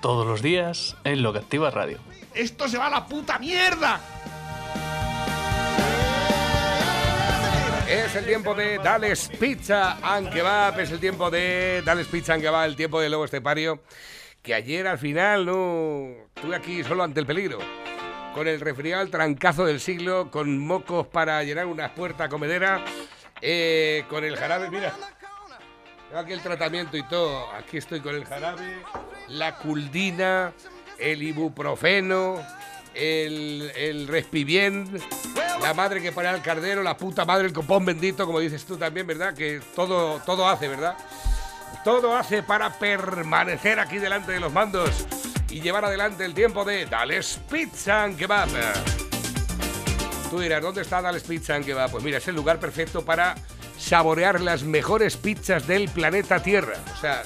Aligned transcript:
Todos 0.00 0.26
los 0.26 0.42
días 0.42 0.96
en 1.02 1.22
Lo 1.22 1.32
que 1.32 1.40
Activa 1.40 1.70
Radio. 1.70 1.98
¡Esto 2.32 2.68
se 2.68 2.78
va 2.78 2.86
a 2.86 2.90
la 2.90 3.06
puta 3.06 3.38
mierda! 3.38 4.00
Es 7.88 8.14
el 8.14 8.26
tiempo 8.26 8.54
de 8.54 8.78
Dales 8.78 9.28
Pizza 9.40 9.98
and 10.02 10.30
Kebab, 10.30 10.78
es 10.78 10.92
el 10.92 11.00
tiempo 11.00 11.30
de 11.30 11.82
Dales 11.84 12.06
Pizza 12.06 12.34
and 12.34 12.42
Kebab, 12.42 12.66
el 12.66 12.76
tiempo 12.76 13.00
del 13.00 13.10
lobo 13.10 13.24
estepario, 13.24 13.82
que 14.42 14.54
ayer 14.54 14.86
al 14.86 14.98
final 14.98 15.46
no 15.46 16.10
estuve 16.36 16.54
aquí 16.54 16.84
solo 16.84 17.02
ante 17.02 17.18
el 17.18 17.26
peligro. 17.26 17.58
Con 18.34 18.46
el 18.46 18.60
resfriado, 18.60 19.02
el 19.02 19.10
trancazo 19.10 19.64
del 19.64 19.80
siglo, 19.80 20.30
con 20.30 20.58
mocos 20.58 21.08
para 21.08 21.42
llenar 21.42 21.66
una 21.66 21.94
puerta 21.94 22.28
comedera, 22.28 22.84
eh, 23.40 24.04
con 24.08 24.22
el 24.22 24.36
jarabe, 24.36 24.70
mira. 24.70 24.94
Aquí 26.14 26.32
el 26.32 26.40
tratamiento 26.40 26.96
y 26.96 27.02
todo. 27.02 27.52
Aquí 27.52 27.76
estoy 27.76 28.00
con 28.00 28.14
el 28.14 28.24
jarabe, 28.24 28.82
la 29.28 29.56
culdina, 29.56 30.52
el 30.98 31.22
ibuprofeno, 31.22 32.42
el, 32.94 33.70
el 33.76 34.08
respibien, 34.08 35.00
la 35.60 35.74
madre 35.74 36.00
que 36.00 36.10
pone 36.12 36.28
al 36.28 36.42
cardero, 36.42 36.82
la 36.82 36.96
puta 36.96 37.24
madre, 37.24 37.46
el 37.46 37.52
copón 37.52 37.84
bendito, 37.84 38.24
como 38.26 38.40
dices 38.40 38.64
tú 38.64 38.76
también, 38.76 39.06
¿verdad? 39.06 39.34
Que 39.34 39.60
todo, 39.76 40.20
todo 40.24 40.48
hace, 40.48 40.68
¿verdad? 40.68 40.96
Todo 41.84 42.16
hace 42.16 42.42
para 42.42 42.78
permanecer 42.78 43.78
aquí 43.78 43.98
delante 43.98 44.32
de 44.32 44.40
los 44.40 44.52
mandos 44.52 45.06
y 45.50 45.60
llevar 45.60 45.84
adelante 45.84 46.24
el 46.24 46.34
tiempo 46.34 46.64
de 46.64 46.86
Dales 46.86 47.38
Pizza 47.50 48.04
and 48.04 48.16
Kebab. 48.18 48.48
Tú 50.30 50.40
dirás, 50.40 50.62
¿dónde 50.62 50.82
está 50.82 51.00
Dales 51.02 51.22
Pizza 51.22 51.54
and 51.54 51.64
Kebab? 51.64 51.90
Pues 51.90 52.02
mira, 52.02 52.18
es 52.18 52.28
el 52.28 52.34
lugar 52.34 52.58
perfecto 52.58 53.04
para 53.04 53.34
saborear 53.78 54.40
las 54.40 54.62
mejores 54.64 55.16
pizzas 55.16 55.66
del 55.66 55.88
planeta 55.88 56.42
Tierra. 56.42 56.76
O 56.94 57.00
sea, 57.00 57.22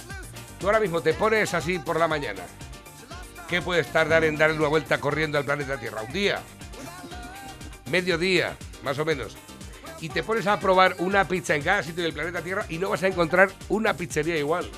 tú 0.61 0.67
ahora 0.67 0.81
mismo 0.81 1.01
te 1.01 1.15
pones 1.15 1.55
así 1.55 1.79
por 1.79 1.99
la 1.99 2.07
mañana. 2.07 2.43
¿Qué 3.49 3.61
puedes 3.61 3.87
tardar 3.93 4.25
en 4.25 4.37
darle 4.37 4.59
una 4.59 4.69
vuelta 4.69 4.99
corriendo 4.99 5.39
al 5.39 5.45
planeta 5.45 5.79
Tierra? 5.79 6.03
¿Un 6.03 6.13
día? 6.13 6.41
¿Mediodía? 7.91 8.57
Más 8.83 8.99
o 8.99 9.05
menos. 9.05 9.37
Y 10.01 10.09
te 10.09 10.23
pones 10.23 10.47
a 10.47 10.59
probar 10.59 10.97
una 10.99 11.27
pizza 11.29 11.55
en 11.55 11.63
cada 11.63 11.83
sitio 11.83 12.03
del 12.03 12.13
planeta 12.13 12.43
Tierra 12.43 12.67
y 12.69 12.79
no 12.79 12.91
vas 12.91 13.03
a 13.03 13.09
encontrar 13.09 13.51
una 13.69 13.95
pizzería 13.95 14.37
igual. 14.37 14.69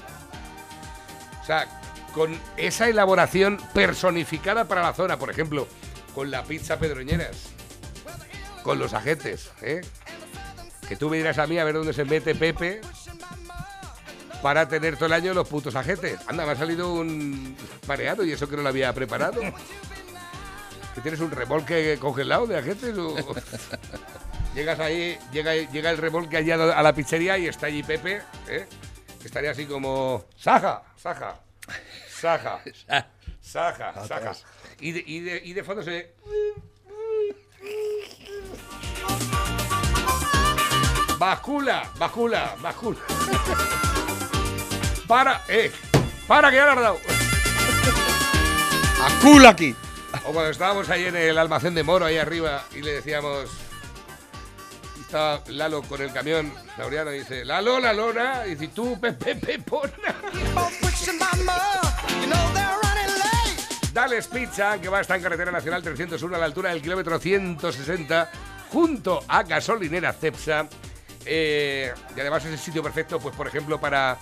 O 1.41 1.47
sea, 1.47 1.67
con 2.15 2.39
esa 2.57 2.89
elaboración 2.89 3.59
personificada 3.73 4.67
para 4.67 4.83
la 4.83 4.93
zona, 4.95 5.19
por 5.19 5.31
ejemplo, 5.31 5.67
con 6.15 6.31
la 6.31 6.45
pizza 6.45 6.79
Pedroñeras, 6.79 7.49
con 8.63 8.79
los 8.79 8.95
ajetes, 8.95 9.51
¿eh? 9.63 9.83
Que 10.89 10.97
tú 10.97 11.09
me 11.09 11.17
dirás 11.17 11.39
a 11.39 11.47
mí 11.47 11.59
a 11.59 11.65
ver 11.65 11.75
dónde 11.75 11.93
se 11.93 12.05
mete 12.05 12.35
Pepe 12.35 12.81
para 14.43 14.69
tener 14.69 14.97
todo 14.97 15.07
el 15.07 15.13
año 15.15 15.33
los 15.35 15.49
putos 15.49 15.75
ajetes. 15.77 16.19
Anda, 16.27 16.45
me 16.45 16.53
ha 16.53 16.57
salido 16.57 16.93
un 16.93 17.57
pareado 17.87 18.25
y 18.25 18.33
eso 18.33 18.49
que 18.49 18.57
no 18.57 18.63
lo 18.63 18.69
había 18.69 18.93
preparado. 18.93 19.41
¿Que 20.95 21.01
tienes 21.01 21.21
un 21.21 21.31
remolque 21.31 21.99
congelado 21.99 22.47
de 22.47 22.59
ajetes? 22.59 22.97
o- 22.99 23.17
Llegas 24.55 24.79
ahí, 24.79 25.19
llega, 25.33 25.55
llega 25.55 25.91
el 25.91 25.99
remolque 25.99 26.37
allí 26.37 26.53
a 26.53 26.57
la 26.57 26.79
a 26.79 26.83
la 26.83 26.95
pizzería 26.95 27.37
y 27.39 27.49
está 27.49 27.67
allí 27.67 27.83
Pepe, 27.83 28.23
¿eh? 28.49 28.67
que 29.21 29.27
estaría 29.27 29.51
así 29.51 29.67
como... 29.67 30.27
¡Saja! 30.37 30.83
¡Saja! 30.97 31.41
¡Saja! 32.09 32.61
¡Saja! 33.41 34.07
¡Saja! 34.07 34.33
Y 34.79 34.93
de, 34.93 35.03
y 35.07 35.21
de- 35.21 35.43
y 35.45 35.53
de 35.55 35.65
fondo 35.65 35.83
se... 35.83 36.15
Bascula, 41.25 41.91
bascula, 41.99 42.55
bascula. 42.61 42.99
Para, 45.09 45.41
eh, 45.49 45.73
para 46.29 46.51
que 46.51 46.57
ya 46.57 46.71
has 46.71 46.79
dado. 46.79 46.99
¡A 49.03 49.21
culo 49.23 49.49
aquí! 49.49 49.75
O 50.27 50.33
cuando 50.35 50.51
estábamos 50.51 50.91
ahí 50.91 51.07
en 51.07 51.17
el 51.17 51.39
almacén 51.39 51.75
de 51.75 51.83
Moro, 51.83 52.05
ahí 52.05 52.19
arriba, 52.19 52.65
y 52.75 52.83
le 52.83 52.97
decíamos. 52.97 53.49
y 54.99 55.01
Estaba 55.01 55.41
Lalo 55.49 55.81
con 55.81 56.03
el 56.03 56.13
camión, 56.13 56.53
Laureano, 56.77 57.11
y 57.11 57.21
dice: 57.21 57.43
Lalo, 57.47 57.81
la 57.81 57.95
lona. 57.95 58.47
Y 58.47 58.57
dice: 58.57 58.69
Tú, 58.75 59.01
Pepe, 59.01 59.37
Pepona. 59.37 59.95
Dales 63.95 64.27
Pizza, 64.27 64.79
que 64.79 64.91
va 64.91 64.99
a 64.99 65.01
estar 65.01 65.17
en 65.17 65.23
carretera 65.23 65.51
nacional 65.51 65.83
301 65.83 66.37
a 66.37 66.39
la 66.39 66.45
altura 66.45 66.69
del 66.69 66.83
kilómetro 66.83 67.19
160, 67.19 68.31
junto 68.71 69.25
a 69.27 69.43
gasolinera 69.43 70.13
Cepsa. 70.13 70.69
Eh, 71.27 71.93
y 72.17 72.21
además 72.21 72.45
es 72.45 72.53
el 72.53 72.59
sitio 72.59 72.83
perfecto, 72.83 73.19
pues 73.19 73.35
por 73.35 73.47
ejemplo, 73.47 73.81
para, 73.81 74.19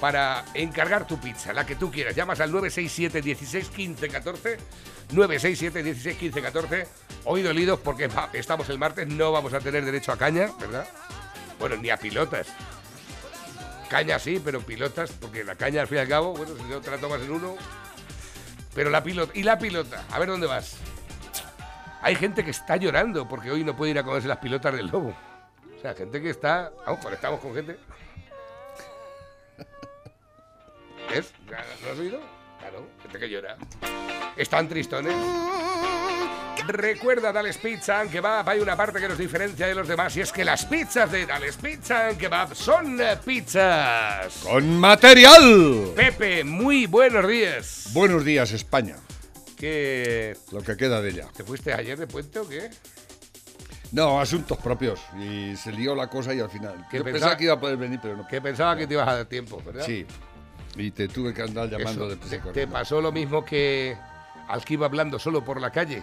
para 0.00 0.44
encargar 0.54 1.06
tu 1.06 1.18
pizza, 1.18 1.52
la 1.52 1.64
que 1.64 1.76
tú 1.76 1.90
quieras. 1.90 2.14
Llamas 2.14 2.40
al 2.40 2.50
967 2.50 3.22
16 3.22 3.68
15 3.68 4.08
14. 4.08 4.58
967 5.12 5.82
16 5.82 6.16
15 6.16 6.42
14. 6.42 6.88
Hoy 7.24 7.42
dolidos 7.42 7.80
porque 7.80 8.08
va, 8.08 8.30
estamos 8.32 8.68
el 8.68 8.78
martes, 8.78 9.06
no 9.06 9.32
vamos 9.32 9.52
a 9.52 9.60
tener 9.60 9.84
derecho 9.84 10.12
a 10.12 10.16
caña, 10.16 10.50
¿verdad? 10.58 10.86
Bueno, 11.58 11.76
ni 11.76 11.90
a 11.90 11.96
pilotas. 11.96 12.48
Caña 13.88 14.18
sí, 14.18 14.40
pero 14.42 14.60
pilotas, 14.60 15.10
porque 15.12 15.42
la 15.42 15.56
caña 15.56 15.82
al 15.82 15.88
fin 15.88 15.98
y 15.98 16.00
al 16.00 16.08
cabo, 16.08 16.32
bueno, 16.32 16.54
si 16.56 16.62
no 16.62 16.80
te 16.80 16.90
la 16.90 16.98
tomas 16.98 17.20
en 17.22 17.32
uno. 17.32 17.56
Pero 18.74 18.88
la 18.88 19.02
pilota. 19.02 19.32
¿Y 19.34 19.42
la 19.42 19.58
pilota? 19.58 20.04
A 20.10 20.18
ver 20.18 20.28
dónde 20.28 20.46
vas. 20.46 20.76
Hay 22.02 22.14
gente 22.14 22.44
que 22.44 22.50
está 22.50 22.76
llorando 22.76 23.28
porque 23.28 23.50
hoy 23.50 23.64
no 23.64 23.76
puede 23.76 23.90
ir 23.90 23.98
a 23.98 24.04
comerse 24.04 24.28
las 24.28 24.38
pilotas 24.38 24.74
del 24.74 24.86
lobo. 24.86 25.14
O 25.80 25.82
sea, 25.82 25.94
gente 25.94 26.20
que 26.20 26.28
está. 26.28 26.70
Vamos, 26.84 27.02
conectamos 27.02 27.40
con 27.40 27.54
gente. 27.54 27.74
¿Ves? 31.08 31.32
¿Lo 31.82 31.92
has 31.92 31.98
oído? 31.98 32.20
Claro, 32.58 32.86
gente 33.00 33.18
que 33.18 33.30
llora. 33.30 33.56
Están 34.36 34.68
tristones. 34.68 35.14
Recuerda 36.66 37.32
Dales 37.32 37.56
Pizza 37.56 37.98
and 37.98 38.10
Kebab, 38.10 38.46
hay 38.46 38.60
una 38.60 38.76
parte 38.76 39.00
que 39.00 39.08
nos 39.08 39.16
diferencia 39.16 39.66
de 39.66 39.74
los 39.74 39.88
demás 39.88 40.14
y 40.18 40.20
es 40.20 40.30
que 40.30 40.44
las 40.44 40.66
pizzas 40.66 41.10
de 41.10 41.24
Dales 41.24 41.56
Pizza 41.56 42.08
and 42.08 42.18
Kebab 42.18 42.54
son 42.54 43.00
eh, 43.00 43.16
pizzas. 43.24 44.34
¡Con 44.42 44.78
material! 44.78 45.92
Pepe, 45.96 46.44
muy 46.44 46.84
buenos 46.84 47.26
días. 47.26 47.88
Buenos 47.94 48.22
días, 48.22 48.52
España. 48.52 48.96
¿Qué? 49.56 50.36
Lo 50.52 50.60
que 50.60 50.76
queda 50.76 51.00
de 51.00 51.08
ella. 51.08 51.28
¿Te 51.34 51.42
fuiste 51.42 51.72
ayer 51.72 51.98
de 51.98 52.06
puente 52.06 52.38
o 52.38 52.46
qué? 52.46 52.68
No, 53.92 54.20
asuntos 54.20 54.56
propios. 54.58 55.00
Y 55.18 55.56
se 55.56 55.72
lió 55.72 55.94
la 55.94 56.06
cosa 56.08 56.32
y 56.34 56.40
al 56.40 56.48
final. 56.50 56.86
Que 56.90 56.98
Yo 56.98 57.04
pensaba- 57.04 57.12
pensaba 57.12 57.36
que 57.36 57.44
iba 57.44 57.54
a 57.54 57.60
poder 57.60 57.76
venir, 57.76 57.98
pero 58.00 58.16
no. 58.16 58.26
Que 58.26 58.40
pensaba 58.40 58.76
que 58.76 58.86
te 58.86 58.94
ibas 58.94 59.08
a 59.08 59.16
dar 59.16 59.26
tiempo, 59.26 59.60
¿verdad? 59.64 59.84
Sí. 59.84 60.06
Y 60.76 60.90
te 60.92 61.08
tuve 61.08 61.34
que 61.34 61.42
andar 61.42 61.68
llamando 61.68 62.06
Eso, 62.12 62.16
de 62.16 62.38
te, 62.38 62.38
te 62.52 62.66
pasó 62.68 63.00
lo 63.00 63.10
mismo 63.10 63.44
que 63.44 63.96
al 64.48 64.64
que 64.64 64.74
iba 64.74 64.86
hablando 64.86 65.18
solo 65.18 65.44
por 65.44 65.60
la 65.60 65.70
calle. 65.72 66.02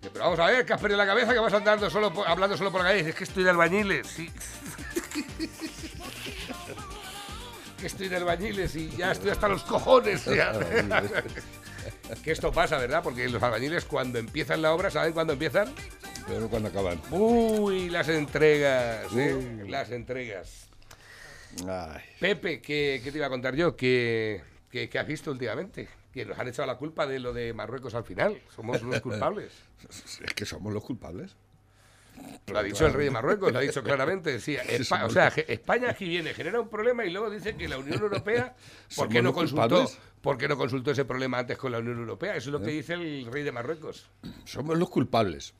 Pero 0.00 0.24
vamos 0.24 0.38
a 0.40 0.46
ver, 0.46 0.64
que 0.66 0.72
has 0.72 0.80
perdido 0.80 0.98
la 0.98 1.06
cabeza, 1.06 1.32
que 1.32 1.38
vas 1.38 1.52
andando 1.52 1.88
solo 1.90 2.12
por- 2.12 2.26
hablando 2.26 2.56
solo 2.56 2.72
por 2.72 2.82
la 2.82 2.88
calle. 2.88 3.08
Es 3.08 3.14
que 3.14 3.24
estoy 3.24 3.44
de 3.44 3.50
albañiles, 3.50 4.06
sí. 4.06 4.28
que 7.80 7.86
estoy 7.86 8.08
de 8.08 8.16
albañiles 8.16 8.74
y 8.74 8.90
ya 8.96 9.12
estoy 9.12 9.30
hasta 9.30 9.46
los 9.48 9.62
cojones. 9.62 10.24
ya. 10.36 10.52
Que 12.22 12.30
esto 12.32 12.52
pasa, 12.52 12.78
¿verdad? 12.78 13.02
Porque 13.02 13.28
los 13.28 13.42
albañiles 13.42 13.84
cuando 13.84 14.18
empiezan 14.18 14.62
la 14.62 14.72
obra, 14.72 14.90
¿saben 14.90 15.12
cuándo 15.12 15.34
empiezan? 15.34 15.72
Pero 16.26 16.48
cuando 16.48 16.68
acaban. 16.68 17.00
Uy, 17.10 17.90
las 17.90 18.08
entregas, 18.08 19.12
¿eh? 19.14 19.64
Las 19.68 19.90
entregas. 19.90 20.68
Ay. 21.66 22.02
Pepe, 22.20 22.60
¿qué, 22.60 23.00
qué 23.02 23.10
te 23.10 23.18
iba 23.18 23.26
a 23.26 23.30
contar 23.30 23.54
yo? 23.54 23.76
¿Qué, 23.76 24.42
qué, 24.70 24.88
qué 24.88 24.98
has 24.98 25.06
visto 25.06 25.30
últimamente? 25.30 25.88
Que 26.12 26.24
nos 26.24 26.38
han 26.38 26.48
echado 26.48 26.66
la 26.66 26.76
culpa 26.76 27.06
de 27.06 27.18
lo 27.18 27.32
de 27.32 27.52
Marruecos 27.52 27.94
al 27.94 28.04
final. 28.04 28.40
Somos 28.54 28.82
los 28.82 29.00
culpables. 29.02 29.52
Es 29.90 30.34
que 30.34 30.44
somos 30.44 30.72
los 30.72 30.84
culpables. 30.84 31.36
Lo 32.52 32.58
ha 32.58 32.62
dicho 32.62 32.86
el 32.86 32.94
rey 32.94 33.04
de 33.06 33.10
Marruecos, 33.10 33.52
lo 33.52 33.58
ha 33.58 33.62
dicho 33.62 33.82
claramente. 33.82 34.36
Espa- 34.38 35.04
o 35.04 35.10
sea, 35.10 35.28
España 35.28 35.90
aquí 35.90 36.08
viene, 36.08 36.32
genera 36.32 36.60
un 36.60 36.68
problema 36.68 37.04
y 37.04 37.10
luego 37.10 37.28
dice 37.30 37.54
que 37.56 37.68
la 37.68 37.78
Unión 37.78 38.00
Europea, 38.00 38.54
¿por 38.96 39.08
qué 39.08 39.18
¿Somos 39.18 39.22
no 39.24 39.32
consultó? 39.34 39.68
culpables? 39.68 39.98
¿Por 40.22 40.38
qué 40.38 40.48
no 40.48 40.56
consultó 40.56 40.90
ese 40.90 41.04
problema 41.04 41.38
antes 41.38 41.58
con 41.58 41.72
la 41.72 41.78
Unión 41.78 41.98
Europea? 41.98 42.34
Eso 42.36 42.48
es 42.48 42.52
lo 42.52 42.60
que 42.62 42.70
dice 42.70 42.94
el 42.94 43.26
rey 43.30 43.42
de 43.44 43.52
Marruecos. 43.52 44.08
Somos 44.44 44.78
los 44.78 44.88
culpables 44.90 45.54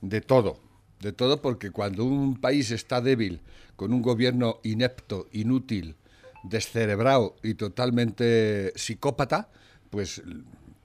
de 0.00 0.20
todo. 0.20 0.60
De 1.00 1.12
todo 1.12 1.42
porque 1.42 1.70
cuando 1.70 2.04
un 2.04 2.40
país 2.40 2.70
está 2.70 3.00
débil, 3.00 3.40
con 3.76 3.92
un 3.92 4.00
gobierno 4.02 4.60
inepto, 4.62 5.26
inútil, 5.32 5.96
descerebrado 6.44 7.36
y 7.42 7.54
totalmente 7.54 8.72
psicópata, 8.76 9.50
pues 9.90 10.22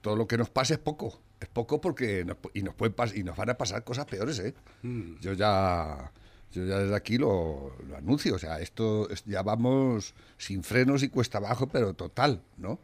todo 0.00 0.16
lo 0.16 0.26
que 0.26 0.36
nos 0.36 0.50
pase 0.50 0.74
es 0.74 0.80
poco. 0.80 1.20
Es 1.42 1.48
poco 1.48 1.80
porque 1.80 2.24
nos, 2.24 2.36
y, 2.54 2.62
nos 2.62 2.74
pueden 2.74 2.94
y 3.16 3.24
nos 3.24 3.36
van 3.36 3.50
a 3.50 3.54
pasar 3.58 3.82
cosas 3.82 4.06
peores, 4.06 4.38
¿eh? 4.38 4.54
Yo 5.20 5.32
ya... 5.32 6.12
Yo 6.52 6.66
ya 6.66 6.80
desde 6.80 6.94
aquí 6.94 7.16
lo, 7.16 7.74
lo 7.88 7.96
anuncio, 7.96 8.34
o 8.34 8.38
sea, 8.38 8.60
esto 8.60 9.08
es- 9.08 9.24
ya 9.24 9.42
vamos 9.42 10.14
sin 10.36 10.62
frenos 10.62 11.02
y 11.02 11.08
cuesta 11.08 11.38
abajo, 11.38 11.66
pero 11.66 11.94
total, 11.94 12.42
¿no? 12.58 12.78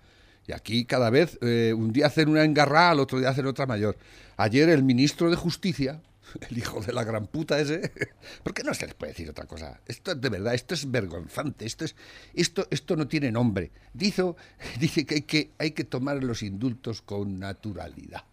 Y 0.46 0.52
aquí 0.52 0.86
cada 0.86 1.10
vez, 1.10 1.38
eh, 1.42 1.74
un 1.76 1.92
día 1.92 2.06
hacen 2.06 2.30
una 2.30 2.44
engarrada, 2.44 2.92
al 2.92 3.00
otro 3.00 3.18
día 3.18 3.28
hacen 3.28 3.44
otra 3.46 3.66
mayor. 3.66 3.98
Ayer 4.38 4.70
el 4.70 4.82
ministro 4.82 5.28
de 5.28 5.36
Justicia, 5.36 6.00
el 6.48 6.56
hijo 6.56 6.80
de 6.80 6.94
la 6.94 7.04
gran 7.04 7.26
puta 7.26 7.60
ese, 7.60 7.92
¿por 8.42 8.54
qué 8.54 8.64
no 8.64 8.72
se 8.72 8.86
les 8.86 8.94
puede 8.94 9.12
decir 9.12 9.28
otra 9.28 9.44
cosa? 9.44 9.78
Esto 9.86 10.14
de 10.14 10.28
verdad, 10.30 10.54
esto 10.54 10.72
es 10.72 10.90
vergonzante, 10.90 11.66
esto, 11.66 11.84
es, 11.84 11.94
esto, 12.32 12.66
esto 12.70 12.96
no 12.96 13.06
tiene 13.06 13.30
nombre. 13.30 13.70
Dice, 13.92 14.22
dice 14.80 15.04
que 15.04 15.16
hay, 15.16 15.22
que 15.22 15.50
hay 15.58 15.70
que 15.72 15.84
tomar 15.84 16.24
los 16.24 16.42
indultos 16.42 17.02
con 17.02 17.38
naturalidad. 17.38 18.24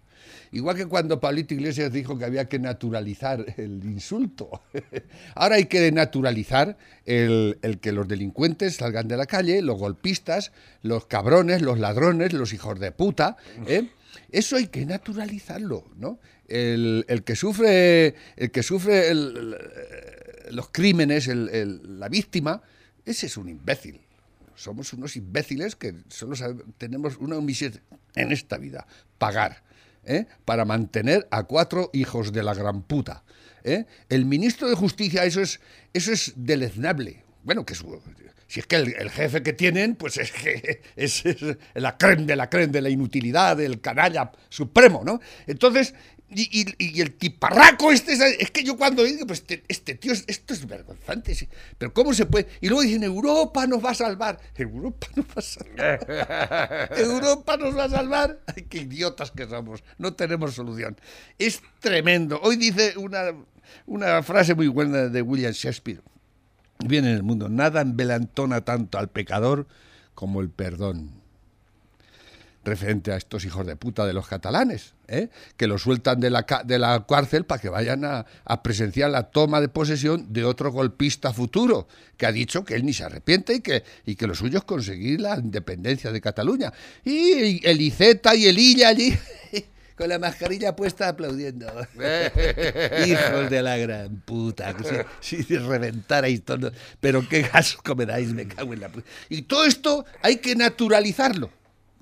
Igual 0.55 0.77
que 0.77 0.85
cuando 0.85 1.19
Pablito 1.19 1.53
Iglesias 1.53 1.91
dijo 1.91 2.17
que 2.17 2.23
había 2.23 2.45
que 2.47 2.59
naturalizar 2.59 3.45
el 3.57 3.83
insulto. 3.83 4.61
Ahora 5.35 5.55
hay 5.57 5.65
que 5.65 5.91
naturalizar 5.91 6.77
el, 7.05 7.57
que 7.81 7.91
los 7.91 8.07
delincuentes 8.07 8.77
salgan 8.77 9.09
de 9.09 9.17
la 9.17 9.25
calle, 9.25 9.61
los 9.61 9.77
golpistas, 9.77 10.53
los 10.81 11.07
cabrones, 11.07 11.61
los 11.61 11.77
ladrones, 11.77 12.31
los 12.31 12.53
hijos 12.53 12.79
de 12.79 12.93
puta. 12.93 13.35
¿eh? 13.67 13.89
Eso 14.31 14.55
hay 14.55 14.67
que 14.67 14.85
naturalizarlo, 14.85 15.83
¿no? 15.97 16.19
El, 16.47 17.03
el 17.09 17.23
que 17.23 17.35
sufre, 17.35 18.15
el 18.37 18.49
que 18.51 18.63
sufre 18.63 19.09
el- 19.09 19.57
los 20.51 20.69
crímenes, 20.71 21.27
la 21.27 22.07
víctima, 22.07 22.61
ese 23.03 23.25
es 23.25 23.35
un 23.35 23.49
imbécil 23.49 23.99
somos 24.57 24.93
unos 24.93 25.17
imbéciles 25.17 25.75
que 25.75 25.93
solo 26.07 26.33
tenemos 26.77 27.17
una 27.17 27.41
misión 27.41 27.73
en 28.15 28.31
esta 28.31 28.55
vida, 28.57 28.87
pagar, 29.17 29.63
¿eh? 30.05 30.25
para 30.45 30.65
mantener 30.65 31.27
a 31.31 31.43
cuatro 31.43 31.89
hijos 31.93 32.31
de 32.31 32.43
la 32.43 32.53
gran 32.53 32.83
puta. 32.83 33.23
¿eh? 33.63 33.85
El 34.09 34.25
ministro 34.25 34.69
de 34.69 34.75
Justicia, 34.75 35.25
eso 35.25 35.41
es, 35.41 35.59
eso 35.93 36.11
es 36.11 36.33
deleznable. 36.35 37.23
Bueno, 37.43 37.65
que 37.65 37.75
si 37.75 38.59
es 38.59 38.67
que 38.67 38.75
el, 38.75 39.09
jefe 39.09 39.41
que 39.43 39.53
tienen, 39.53 39.95
pues 39.95 40.17
es, 40.17 40.31
que 40.31 40.81
es 40.95 41.23
la 41.73 41.97
creme 41.97 42.25
de 42.25 42.35
la 42.35 42.49
creme 42.49 42.67
de 42.67 42.81
la 42.81 42.89
inutilidad, 42.89 43.57
del 43.57 43.81
canalla 43.81 44.31
supremo, 44.49 45.03
¿no? 45.03 45.19
Entonces, 45.47 45.93
y, 46.29 46.61
y- 46.61 46.75
y 46.97 47.01
el 47.01 47.13
tiparraco 47.13 47.91
este, 47.91 48.13
es, 48.13 48.51
que 48.51 48.63
yo 48.63 48.77
cuando 48.77 49.03
digo, 49.03 49.27
pues 49.27 49.39
este, 49.39 49.63
este 49.67 49.95
tío, 49.95 50.11
es- 50.11 50.23
esto 50.27 50.53
es 50.53 50.65
vergonzante, 50.67 51.35
pero 51.77 51.93
¿cómo 51.93 52.13
se 52.13 52.25
puede? 52.25 52.47
Y 52.61 52.67
luego 52.67 52.81
dicen, 52.81 53.03
Europa 53.03 53.67
nos 53.67 53.83
va 53.83 53.91
a 53.91 53.95
salvar. 53.95 54.39
Europa 54.55 55.07
nos 55.15 55.25
va 55.27 55.33
a 55.35 55.41
salvar. 55.41 56.89
Europa 56.97 57.57
nos 57.57 57.77
va 57.77 57.83
a 57.85 57.89
salvar. 57.89 58.39
Ay, 58.47 58.63
qué 58.63 58.79
idiotas 58.79 59.31
que 59.31 59.47
somos. 59.47 59.83
No 59.97 60.13
tenemos 60.13 60.53
solución. 60.55 60.97
Es 61.37 61.61
tremendo. 61.79 62.39
Hoy 62.41 62.55
dice 62.55 62.97
una, 62.97 63.25
una 63.85 64.23
frase 64.23 64.55
muy 64.55 64.67
buena 64.67 65.07
de 65.09 65.21
William 65.21 65.51
Shakespeare. 65.53 66.01
Viene 66.85 67.09
en 67.11 67.15
el 67.15 67.23
mundo. 67.23 67.49
Nada 67.49 67.81
embelantona 67.81 68.61
tanto 68.65 68.97
al 68.97 69.09
pecador 69.09 69.67
como 70.13 70.41
el 70.41 70.49
perdón 70.49 71.23
referente 72.65 73.11
a 73.11 73.17
estos 73.17 73.45
hijos 73.45 73.65
de 73.65 73.75
puta 73.75 74.05
de 74.05 74.13
los 74.13 74.27
catalanes, 74.27 74.93
¿eh? 75.07 75.29
que 75.55 75.67
los 75.67 75.83
sueltan 75.83 76.19
de 76.19 76.29
la, 76.29 76.45
de 76.65 76.79
la 76.79 77.05
cárcel 77.07 77.45
para 77.45 77.61
que 77.61 77.69
vayan 77.69 78.03
a, 78.03 78.25
a 78.43 78.63
presenciar 78.63 79.11
la 79.11 79.23
toma 79.23 79.61
de 79.61 79.69
posesión 79.69 80.33
de 80.33 80.43
otro 80.43 80.71
golpista 80.71 81.31
futuro, 81.31 81.87
que 82.17 82.25
ha 82.25 82.31
dicho 82.31 82.65
que 82.65 82.75
él 82.75 82.85
ni 82.85 82.93
se 82.93 83.03
arrepiente 83.03 83.53
y 83.53 83.61
que, 83.61 83.83
y 84.05 84.15
que 84.15 84.27
lo 84.27 84.35
suyo 84.35 84.59
es 84.59 84.65
conseguir 84.65 85.21
la 85.21 85.37
independencia 85.37 86.11
de 86.11 86.19
Cataluña. 86.19 86.73
Y 87.03 87.65
el 87.65 87.79
Iceta 87.79 88.35
y 88.35 88.47
el 88.47 88.57
Illa 88.57 88.89
allí, 88.89 89.17
con 89.95 90.09
la 90.09 90.19
mascarilla 90.19 90.75
puesta 90.75 91.09
aplaudiendo. 91.09 91.67
Hijos 93.05 93.49
de 93.49 93.61
la 93.61 93.77
gran 93.77 94.17
puta, 94.21 94.75
si, 95.21 95.43
si 95.43 95.57
reventarais 95.57 96.43
todo. 96.43 96.71
Pero 96.99 97.27
qué 97.27 97.43
gasco 97.43 97.95
me 97.95 98.05
dais, 98.05 98.33
me 98.33 98.47
cago 98.47 98.73
en 98.73 98.81
la 98.81 98.89
puta. 98.89 99.07
Y 99.29 99.43
todo 99.43 99.65
esto 99.65 100.05
hay 100.21 100.37
que 100.37 100.55
naturalizarlo. 100.55 101.49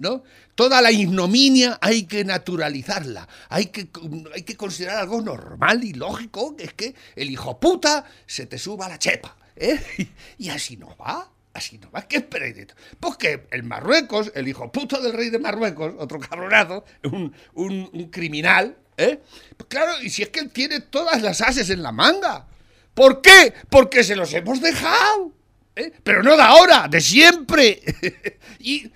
¿No? 0.04 0.22
Toda 0.56 0.82
la 0.82 0.92
ignominia 0.92 1.78
hay 1.80 2.04
que 2.04 2.26
naturalizarla, 2.26 3.26
hay 3.48 3.68
que, 3.68 3.88
hay 4.36 4.42
que 4.42 4.58
considerar 4.58 4.98
algo 4.98 5.22
normal 5.22 5.82
y 5.86 5.94
lógico, 5.94 6.58
que 6.58 6.66
es 6.66 6.74
que 6.74 6.94
el 7.16 7.32
hijo 7.32 7.58
puta 7.58 8.04
se 8.26 8.46
te 8.46 8.58
suba 8.58 8.90
la 8.90 9.00
chepa, 9.00 9.38
¿eh? 9.56 9.80
Y 10.38 10.50
así 10.50 10.76
no 10.76 10.94
va, 10.98 11.32
así 11.54 11.78
no 11.78 11.90
va, 11.90 12.02
¿qué 12.02 12.18
esperáis 12.18 12.54
de 12.54 12.64
esto? 12.64 12.76
Pues 13.00 13.16
que 13.16 13.48
el 13.52 13.64
Marruecos, 13.64 14.30
el 14.36 14.46
hijo 14.46 14.70
puta 14.74 15.00
del 15.00 15.14
rey 15.14 15.30
de 15.30 15.40
Marruecos, 15.40 15.94
otro 15.98 16.20
cabronazo, 16.20 16.84
un, 17.04 17.34
un- 17.54 18.10
criminal, 18.12 18.76
¿eh? 18.98 19.22
Pues 19.56 19.70
claro, 19.70 19.94
y 20.02 20.10
si 20.10 20.22
es 20.22 20.28
que 20.30 20.42
él 20.42 20.50
tiene 20.52 20.82
todas 20.82 21.22
las 21.22 21.40
ases 21.40 21.70
en 21.70 21.82
la 21.82 21.94
manga, 21.94 22.46
¿por 22.94 23.22
qué? 23.22 23.54
Porque 23.70 24.04
se 24.04 24.18
los 24.18 24.34
hemos 24.34 24.60
dejado. 24.60 25.32
¿eh? 25.78 25.92
Pero 26.04 26.22
no 26.22 26.36
de 26.36 26.44
ahora, 26.44 26.88
de 26.90 27.02
siempre. 27.02 27.82
y 28.60 28.92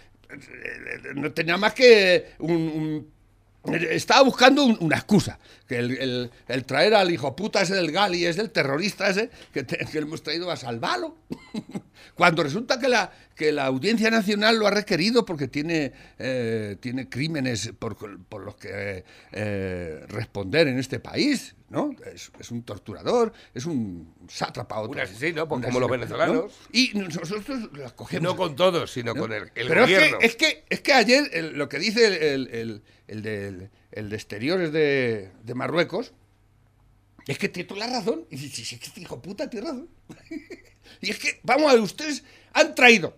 no 1.16 1.32
tenía 1.32 1.58
más 1.58 1.74
que 1.74 2.32
un, 2.40 2.52
un- 3.64 3.76
estaba 3.90 4.22
buscando 4.24 4.64
un- 4.64 4.78
una 4.80 4.96
excusa. 4.98 5.40
Que 5.68 5.78
el, 5.80 5.98
el- 5.98 6.32
el 6.48 6.66
traer 6.66 6.94
al 6.94 7.12
hijo 7.12 7.36
puta 7.36 7.62
ese 7.62 7.76
del 7.76 7.92
Gali, 7.92 8.26
es 8.26 8.38
del 8.38 8.52
terrorista 8.52 9.10
ese, 9.10 9.30
que, 9.54 9.64
te- 9.64 9.86
que 9.86 9.98
hemos 10.00 10.24
traído 10.24 10.50
a 10.50 10.56
salvarlo. 10.56 11.18
Cuando 12.16 12.42
resulta 12.44 12.80
que 12.80 12.88
la, 12.88 13.12
que 13.36 13.52
la 13.52 13.66
Audiencia 13.66 14.10
Nacional 14.10 14.58
lo 14.58 14.68
ha 14.68 14.72
requerido 14.72 15.26
porque 15.26 15.48
tiene, 15.48 15.92
eh, 16.20 16.78
tiene 16.80 17.10
crímenes 17.10 17.72
por, 17.78 17.98
por 17.98 18.42
los 18.44 18.56
que 18.56 19.04
eh, 19.34 20.06
responder 20.08 20.68
en 20.70 20.80
este 20.80 21.00
país, 21.00 21.56
¿no? 21.70 21.94
Es, 22.14 22.32
es 22.40 22.50
un 22.52 22.64
torturador, 22.64 23.34
es 23.54 23.66
un 23.66 24.14
sátrapa. 24.30 24.80
otro- 24.80 24.94
Un 24.94 25.00
asesino, 25.00 25.48
pues 25.48 25.58
un 25.58 25.64
como 25.64 25.80
los 25.82 25.90
venezolanos. 25.90 26.36
¿no? 26.46 26.50
Y 26.72 26.92
nosotros 26.96 27.44
lo 27.74 27.96
cogemos. 27.96 28.24
No 28.24 28.36
con 28.38 28.56
todos, 28.56 28.90
sino 28.92 29.14
¿no? 29.14 29.20
con 29.22 29.34
el, 29.34 29.44
el 29.54 29.68
Pero 29.68 29.84
es 29.84 29.92
gobierno. 29.92 30.20
que, 30.20 30.26
es, 30.26 30.36
que, 30.38 30.64
es 30.70 30.80
que 30.82 30.94
ayer 30.94 31.30
el- 31.34 31.58
lo 31.58 31.68
que 31.68 31.78
dice 31.80 32.34
el, 32.34 32.48
el, 32.48 32.82
el- 33.08 33.70
el 33.92 34.10
de, 34.10 34.16
exteriores 34.16 34.72
de, 34.72 35.32
de 35.44 35.54
Marruecos 35.54 36.14
es 37.28 37.38
que 37.38 37.50
tiene 37.50 37.68
toda 37.68 37.86
la 37.88 38.00
razón. 38.00 38.26
Y 38.30 38.38
dice, 38.38 38.62
es 38.62 38.70
que 38.80 38.86
este 38.86 39.02
hijo 39.02 39.22
puta 39.22 39.50
tiene 39.50 39.68
razón. 39.68 39.90
y 41.02 41.10
es 41.12 41.20
que, 41.20 41.40
vamos 41.44 41.70
a 41.70 41.74
ver, 41.74 41.82
ustedes 41.82 42.24
han 42.54 42.74
traído 42.76 43.18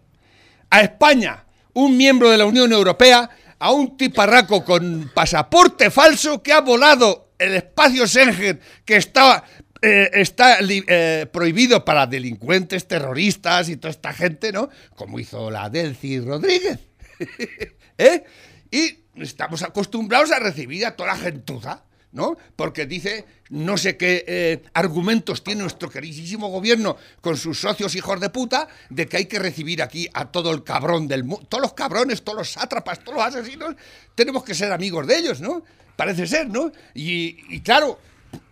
a 0.69 0.81
España 0.81 1.45
un 1.73 1.95
miembro 1.95 2.29
de 2.29 2.37
la 2.37 2.45
Unión 2.45 2.71
Europea 2.71 3.29
a 3.59 3.71
un 3.71 3.97
tiparraco 3.97 4.63
con 4.63 5.11
pasaporte 5.13 5.91
falso 5.91 6.41
que 6.41 6.53
ha 6.53 6.61
volado 6.61 7.33
el 7.37 7.55
espacio 7.55 8.07
Schengen 8.07 8.59
que 8.85 8.95
estaba 8.97 9.43
eh, 9.81 10.09
está 10.13 10.59
li- 10.61 10.83
eh, 10.87 11.25
prohibido 11.31 11.85
para 11.85 12.05
delincuentes, 12.07 12.87
terroristas 12.87 13.69
y 13.69 13.77
toda 13.77 13.91
esta 13.91 14.11
gente, 14.13 14.51
¿no? 14.51 14.69
Como 14.95 15.19
hizo 15.19 15.49
la 15.51 15.69
Delcy 15.69 16.19
Rodríguez. 16.19 16.79
¿Eh? 17.97 18.23
Y 18.71 18.97
estamos 19.23 19.63
acostumbrados 19.63 20.31
a 20.31 20.39
recibir 20.39 20.85
a 20.85 20.95
toda 20.95 21.13
la 21.13 21.17
gentuza, 21.17 21.83
¿no? 22.11 22.37
Porque 22.55 22.85
dice, 22.85 23.25
no 23.49 23.77
sé 23.77 23.97
qué 23.97 24.23
eh, 24.27 24.63
argumentos 24.73 25.43
tiene 25.43 25.61
nuestro 25.61 25.89
queridísimo 25.89 26.49
gobierno 26.49 26.97
con 27.21 27.37
sus 27.37 27.59
socios 27.59 27.95
hijos 27.95 28.19
de 28.19 28.29
puta, 28.29 28.67
de 28.89 29.07
que 29.07 29.17
hay 29.17 29.25
que 29.25 29.39
recibir 29.39 29.81
aquí 29.81 30.09
a 30.13 30.31
todo 30.31 30.51
el 30.51 30.63
cabrón 30.63 31.07
del 31.07 31.23
mundo, 31.23 31.45
todos 31.47 31.61
los 31.61 31.73
cabrones, 31.73 32.23
todos 32.23 32.39
los 32.39 32.51
sátrapas, 32.51 33.03
todos 33.03 33.17
los 33.17 33.25
asesinos, 33.25 33.75
tenemos 34.15 34.43
que 34.43 34.55
ser 34.55 34.71
amigos 34.71 35.05
de 35.05 35.17
ellos, 35.17 35.41
¿no? 35.41 35.63
Parece 35.95 36.25
ser, 36.25 36.49
¿no? 36.49 36.71
Y, 36.93 37.37
y 37.49 37.61
claro, 37.61 37.99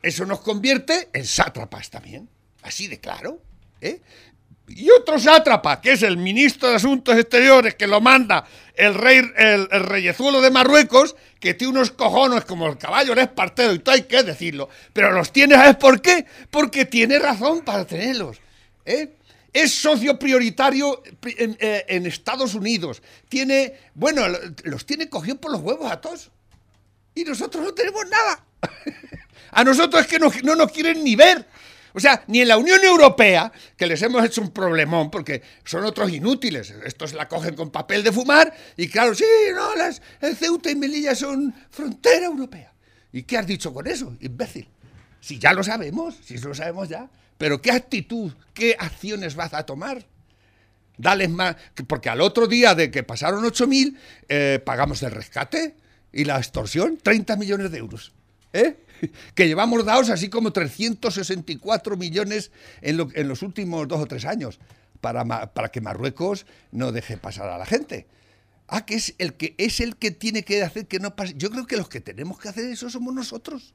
eso 0.02 0.26
nos 0.26 0.42
convierte 0.42 1.10
en 1.14 1.26
sátrapas 1.26 1.90
también, 1.90 2.30
así 2.62 2.88
de 2.88 3.00
claro, 3.00 3.42
¿eh? 3.82 4.02
Y 4.68 4.90
otro 4.92 5.18
sátrapa, 5.18 5.80
que 5.80 5.94
es 5.94 6.04
el 6.04 6.18
ministro 6.18 6.68
de 6.70 6.76
Asuntos 6.76 7.16
Exteriores, 7.18 7.76
que 7.76 7.88
lo 7.88 8.02
manda 8.02 8.46
el 8.76 8.94
rey, 8.94 9.22
el, 9.38 9.68
el 9.72 9.84
reyezuelo 9.84 10.42
de 10.42 10.52
Marruecos, 10.52 11.16
que 11.40 11.54
tiene 11.54 11.72
unos 11.74 11.92
cojones 11.92 12.44
como 12.44 12.68
el 12.68 12.78
caballo 12.78 13.16
del 13.16 13.24
espartero, 13.26 13.74
y 13.74 13.80
todo 13.80 13.96
hay 13.96 14.04
que 14.04 14.24
decirlo. 14.24 14.68
Pero 14.92 15.14
los 15.14 15.32
tiene, 15.32 15.56
¿sabes 15.56 15.78
por 15.78 16.02
qué? 16.02 16.26
Porque 16.52 16.86
tiene 16.86 17.18
razón 17.18 17.62
para 17.62 17.86
tenerlos. 17.86 18.38
¿eh? 18.86 19.14
Es 19.54 19.74
socio 19.74 20.20
prioritario 20.20 21.02
pri- 21.20 21.36
en, 21.38 21.58
eh, 21.60 21.86
en 21.88 22.06
Estados 22.06 22.54
Unidos. 22.54 23.02
Tiene, 23.30 23.74
bueno, 23.96 24.28
lo- 24.28 24.40
los 24.66 24.86
tiene 24.86 25.08
cogidos 25.10 25.40
por 25.40 25.52
los 25.52 25.62
huevos 25.62 25.90
a 25.90 26.02
todos. 26.02 26.30
Y 27.16 27.24
nosotros 27.24 27.64
no 27.64 27.74
tenemos 27.74 28.06
nada. 28.08 28.44
A 29.52 29.64
nosotros 29.64 30.02
es 30.02 30.08
que 30.08 30.20
no, 30.20 30.30
no 30.44 30.56
nos 30.56 30.72
quieren 30.72 31.04
ni 31.04 31.16
ver. 31.16 31.46
O 31.94 32.00
sea, 32.00 32.24
ni 32.28 32.42
en 32.42 32.48
la 32.48 32.58
Unión 32.58 32.84
Europea, 32.84 33.52
que 33.76 33.88
les 33.88 34.02
hemos 34.02 34.24
hecho 34.24 34.42
un 34.42 34.52
problemón, 34.52 35.10
porque 35.10 35.42
son 35.66 35.84
otros 35.86 36.12
inútiles. 36.12 36.74
Estos 36.86 37.14
la 37.14 37.28
cogen 37.28 37.56
con 37.56 37.72
papel 37.72 38.04
de 38.04 38.12
fumar 38.12 38.54
y 38.76 38.88
claro, 38.88 39.16
sí, 39.16 39.26
no, 39.56 39.76
las, 39.76 40.02
el 40.22 40.36
Ceuta 40.36 40.70
y 40.72 40.76
Melilla 40.76 41.16
son 41.16 41.54
frontera 41.72 42.26
europea. 42.28 42.74
¿Y 43.12 43.24
qué 43.24 43.38
has 43.38 43.48
dicho 43.48 43.74
con 43.74 43.88
eso, 43.88 44.16
imbécil? 44.20 44.68
Si 45.20 45.40
ya 45.40 45.54
lo 45.54 45.64
sabemos, 45.64 46.16
si 46.24 46.36
eso 46.36 46.50
lo 46.50 46.56
sabemos 46.56 46.90
ya. 46.90 47.10
Pero 47.38 47.62
¿qué 47.62 47.72
actitud, 47.72 48.32
qué 48.54 48.76
acciones 48.80 49.36
vas 49.36 49.54
a 49.54 49.66
tomar? 49.66 50.06
Dales 50.98 51.30
más, 51.30 51.56
que- 51.76 51.84
porque 51.84 52.10
al 52.10 52.22
otro 52.22 52.48
día 52.48 52.74
de 52.74 52.90
que 52.90 53.04
pasaron 53.04 53.44
8.000, 53.46 53.96
eh, 54.30 54.60
pagamos 54.66 55.02
el 55.04 55.12
rescate. 55.12 55.76
Y 56.12 56.24
la 56.24 56.38
extorsión, 56.38 56.98
30 56.98 57.36
millones 57.36 57.70
de 57.70 57.78
euros. 57.78 58.14
¿Eh? 58.54 58.78
Que 59.36 59.48
llevamos 59.48 59.86
dados 59.86 60.10
así 60.10 60.30
como 60.30 60.52
364 60.52 61.98
millones 61.98 62.52
en, 62.82 63.08
en 63.14 63.28
los 63.28 63.42
últimos 63.42 63.88
dos 63.88 64.02
o 64.02 64.06
tres 64.06 64.26
años 64.26 64.60
para, 65.02 65.54
para 65.54 65.70
que 65.70 65.82
Marruecos 65.82 66.46
no 66.72 66.92
deje 66.92 67.18
pasar 67.18 67.50
a 67.50 67.58
la 67.58 67.66
gente. 67.66 68.08
Ah, 68.68 68.86
que 68.86 68.96
es 68.96 69.16
el 69.18 69.36
que 69.36 69.56
es 69.58 69.80
el 69.80 69.96
que 69.96 70.12
tiene 70.12 70.44
que 70.44 70.62
hacer 70.62 70.88
que 70.88 71.00
no 71.00 71.16
pase. 71.16 71.34
Yo 71.38 71.50
creo 71.50 71.66
que 71.66 71.78
los 71.78 71.88
que 71.88 72.02
tenemos 72.02 72.38
que 72.40 72.50
hacer 72.50 72.66
eso 72.66 72.90
somos 72.90 73.14
nosotros. 73.14 73.74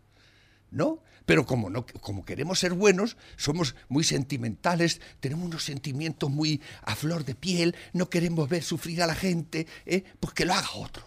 ¿no? 0.73 1.03
Pero 1.25 1.47
como, 1.47 1.71
no, 1.71 1.87
como 1.87 2.25
queremos 2.25 2.59
ser 2.59 2.73
buenos, 2.73 3.17
somos 3.37 3.77
muy 3.89 4.03
sentimentales, 4.03 5.01
tenemos 5.21 5.47
unos 5.47 5.65
sentimientos 5.65 6.31
muy 6.31 6.61
a 6.83 6.97
flor 6.97 7.25
de 7.25 7.37
piel, 7.37 7.77
no 7.93 8.11
queremos 8.11 8.49
ver 8.49 8.65
sufrir 8.65 9.03
a 9.03 9.07
la 9.07 9.15
gente, 9.15 9.69
¿eh? 9.87 10.03
pues 10.19 10.33
que 10.33 10.45
lo 10.45 10.55
haga 10.55 10.73
otro. 10.75 11.05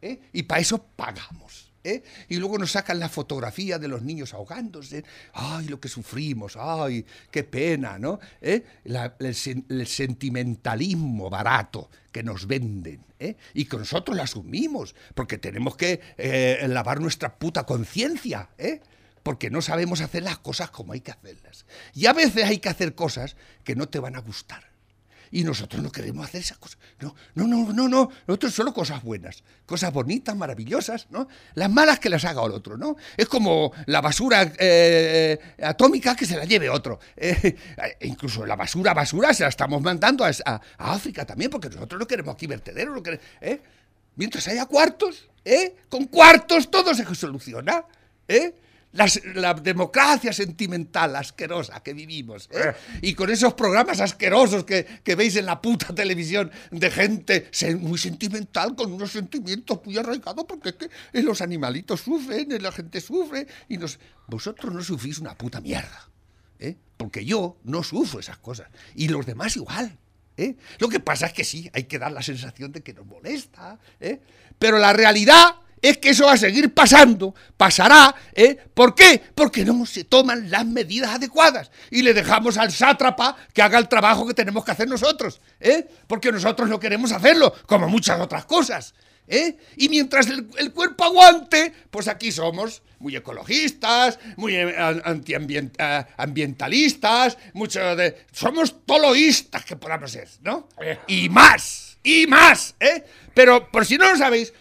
¿eh? 0.00 0.18
Y 0.32 0.42
para 0.44 0.60
eso 0.60 0.82
pagamos. 0.82 1.71
¿Eh? 1.84 2.02
Y 2.28 2.36
luego 2.36 2.58
nos 2.58 2.72
sacan 2.72 2.98
la 2.98 3.08
fotografía 3.08 3.78
de 3.78 3.88
los 3.88 4.02
niños 4.02 4.34
ahogándose. 4.34 5.04
¡Ay, 5.32 5.68
lo 5.68 5.80
que 5.80 5.88
sufrimos! 5.88 6.56
¡Ay, 6.56 7.04
qué 7.30 7.44
pena! 7.44 7.98
¿no? 7.98 8.18
¿Eh? 8.40 8.64
El, 8.84 8.94
sen- 9.34 9.64
el 9.68 9.86
sentimentalismo 9.86 11.30
barato 11.30 11.90
que 12.10 12.22
nos 12.22 12.46
venden. 12.46 13.04
¿eh? 13.18 13.36
Y 13.54 13.64
que 13.66 13.76
nosotros 13.76 14.16
lo 14.16 14.22
asumimos, 14.22 14.94
porque 15.14 15.38
tenemos 15.38 15.76
que 15.76 16.00
lavar 16.68 17.00
nuestra 17.00 17.38
puta 17.38 17.64
conciencia. 17.64 18.50
Porque 19.22 19.50
no 19.50 19.62
sabemos 19.62 20.00
hacer 20.00 20.24
las 20.24 20.38
cosas 20.38 20.70
como 20.70 20.94
hay 20.94 21.00
que 21.00 21.12
hacerlas. 21.12 21.64
Y 21.94 22.06
a 22.06 22.12
veces 22.12 22.44
hay 22.44 22.58
que 22.58 22.68
hacer 22.68 22.96
cosas 22.96 23.36
que 23.62 23.76
no 23.76 23.88
te 23.88 24.00
van 24.00 24.16
a 24.16 24.20
gustar. 24.20 24.71
Y 25.32 25.44
nosotros 25.44 25.82
no 25.82 25.90
queremos 25.90 26.26
hacer 26.26 26.42
esas 26.42 26.58
cosas. 26.58 26.78
No, 27.00 27.14
no, 27.34 27.46
no, 27.46 27.72
no, 27.72 27.88
no. 27.88 28.10
Nosotros 28.26 28.54
solo 28.54 28.74
cosas 28.74 29.02
buenas, 29.02 29.42
cosas 29.64 29.90
bonitas, 29.90 30.36
maravillosas, 30.36 31.06
¿no? 31.10 31.26
Las 31.54 31.70
malas 31.70 31.98
que 31.98 32.10
las 32.10 32.24
haga 32.26 32.44
el 32.44 32.52
otro, 32.52 32.76
¿no? 32.76 32.96
Es 33.16 33.28
como 33.28 33.72
la 33.86 34.02
basura 34.02 34.52
eh, 34.58 35.38
atómica 35.62 36.14
que 36.14 36.26
se 36.26 36.36
la 36.36 36.44
lleve 36.44 36.68
otro. 36.68 37.00
Eh, 37.16 37.56
incluso 38.02 38.44
la 38.44 38.56
basura, 38.56 38.92
basura, 38.92 39.32
se 39.32 39.42
la 39.42 39.48
estamos 39.48 39.80
mandando 39.80 40.24
a 40.24 40.60
África 40.76 41.24
también, 41.24 41.50
porque 41.50 41.70
nosotros 41.70 41.98
no 41.98 42.06
queremos 42.06 42.34
aquí 42.34 42.46
vertederos, 42.46 42.94
no 42.94 43.02
queremos, 43.02 43.24
¿eh? 43.40 43.60
Mientras 44.16 44.46
haya 44.48 44.66
cuartos, 44.66 45.30
¿eh? 45.44 45.76
Con 45.88 46.04
cuartos 46.06 46.70
todo 46.70 46.94
se 46.94 47.06
soluciona, 47.14 47.84
¿eh? 48.28 48.54
Las- 48.92 49.20
la 49.34 49.54
democracia 49.54 50.32
sentimental 50.34 51.16
asquerosa 51.16 51.82
que 51.82 51.94
vivimos, 51.94 52.48
¿eh? 52.52 52.74
Y 53.00 53.14
con 53.14 53.30
esos 53.30 53.54
programas 53.54 54.00
asquerosos 54.00 54.64
que, 54.64 54.84
que 55.02 55.14
veis 55.14 55.34
en 55.36 55.46
la 55.46 55.62
puta 55.62 55.94
televisión 55.94 56.50
de 56.70 56.90
gente 56.90 57.50
muy 57.80 57.96
sentimental, 57.98 58.74
con 58.76 58.92
unos 58.92 59.12
sentimientos 59.12 59.80
muy 59.84 59.96
arraigados, 59.96 60.44
porque 60.46 60.68
es 60.70 60.74
que 60.74 60.90
eh, 61.12 61.22
los 61.22 61.40
animalitos 61.40 62.02
sufren, 62.02 62.52
eh, 62.52 62.60
la 62.60 62.70
gente 62.70 63.00
sufre, 63.00 63.46
y 63.68 63.78
nos... 63.78 63.98
vosotros 64.26 64.72
no 64.74 64.82
sufrís 64.84 65.18
una 65.18 65.36
puta 65.38 65.60
mierda. 65.62 66.10
¿eh? 66.58 66.76
Porque 66.98 67.24
yo 67.24 67.56
no 67.64 67.82
sufro 67.82 68.20
esas 68.20 68.36
cosas. 68.38 68.68
Y 68.94 69.08
los 69.08 69.24
demás 69.24 69.56
igual. 69.56 69.96
¿eh? 70.36 70.54
Lo 70.78 70.88
que 70.88 71.00
pasa 71.00 71.26
es 71.26 71.32
que 71.32 71.44
sí, 71.44 71.70
hay 71.72 71.84
que 71.84 71.98
dar 71.98 72.12
la 72.12 72.22
sensación 72.22 72.72
de 72.72 72.82
que 72.82 72.92
nos 72.92 73.06
molesta. 73.06 73.78
¿eh? 74.00 74.20
Pero 74.58 74.78
la 74.78 74.92
realidad 74.92 75.56
es 75.82 75.98
que 75.98 76.10
eso 76.10 76.26
va 76.26 76.32
a 76.32 76.36
seguir 76.36 76.72
pasando, 76.72 77.34
pasará. 77.56 78.14
¿eh? 78.34 78.56
¿Por 78.72 78.94
qué? 78.94 79.20
Porque 79.34 79.64
no 79.64 79.84
se 79.84 80.04
toman 80.04 80.50
las 80.50 80.64
medidas 80.64 81.10
adecuadas 81.10 81.70
y 81.90 82.02
le 82.02 82.14
dejamos 82.14 82.56
al 82.56 82.70
sátrapa 82.72 83.36
que 83.52 83.60
haga 83.60 83.78
el 83.78 83.88
trabajo 83.88 84.26
que 84.26 84.32
tenemos 84.34 84.64
que 84.64 84.70
hacer 84.70 84.88
nosotros. 84.88 85.40
¿eh? 85.60 85.86
Porque 86.06 86.30
nosotros 86.32 86.68
no 86.68 86.78
queremos 86.80 87.10
hacerlo, 87.12 87.52
como 87.66 87.88
muchas 87.88 88.20
otras 88.20 88.44
cosas. 88.46 88.94
¿eh? 89.26 89.56
Y 89.76 89.88
mientras 89.88 90.28
el, 90.28 90.46
el 90.56 90.72
cuerpo 90.72 91.04
aguante, 91.04 91.72
pues 91.90 92.06
aquí 92.08 92.30
somos 92.30 92.82
muy 92.98 93.16
ecologistas, 93.16 94.20
muy 94.36 94.54
eh, 94.54 94.76
an- 94.78 95.02
antiambient- 95.02 95.74
eh, 95.76 96.06
ambientalistas, 96.16 97.36
mucho 97.54 97.96
de... 97.96 98.24
Somos 98.30 98.86
toloístas 98.86 99.64
que 99.64 99.74
podamos 99.74 100.12
ser, 100.12 100.28
¿no? 100.42 100.68
Y 101.08 101.28
más, 101.28 101.98
y 102.04 102.26
más, 102.28 102.76
¿eh? 102.78 103.02
Pero 103.34 103.70
por 103.72 103.84
si 103.84 103.96
no 103.98 104.08
lo 104.08 104.16
sabéis, 104.16 104.52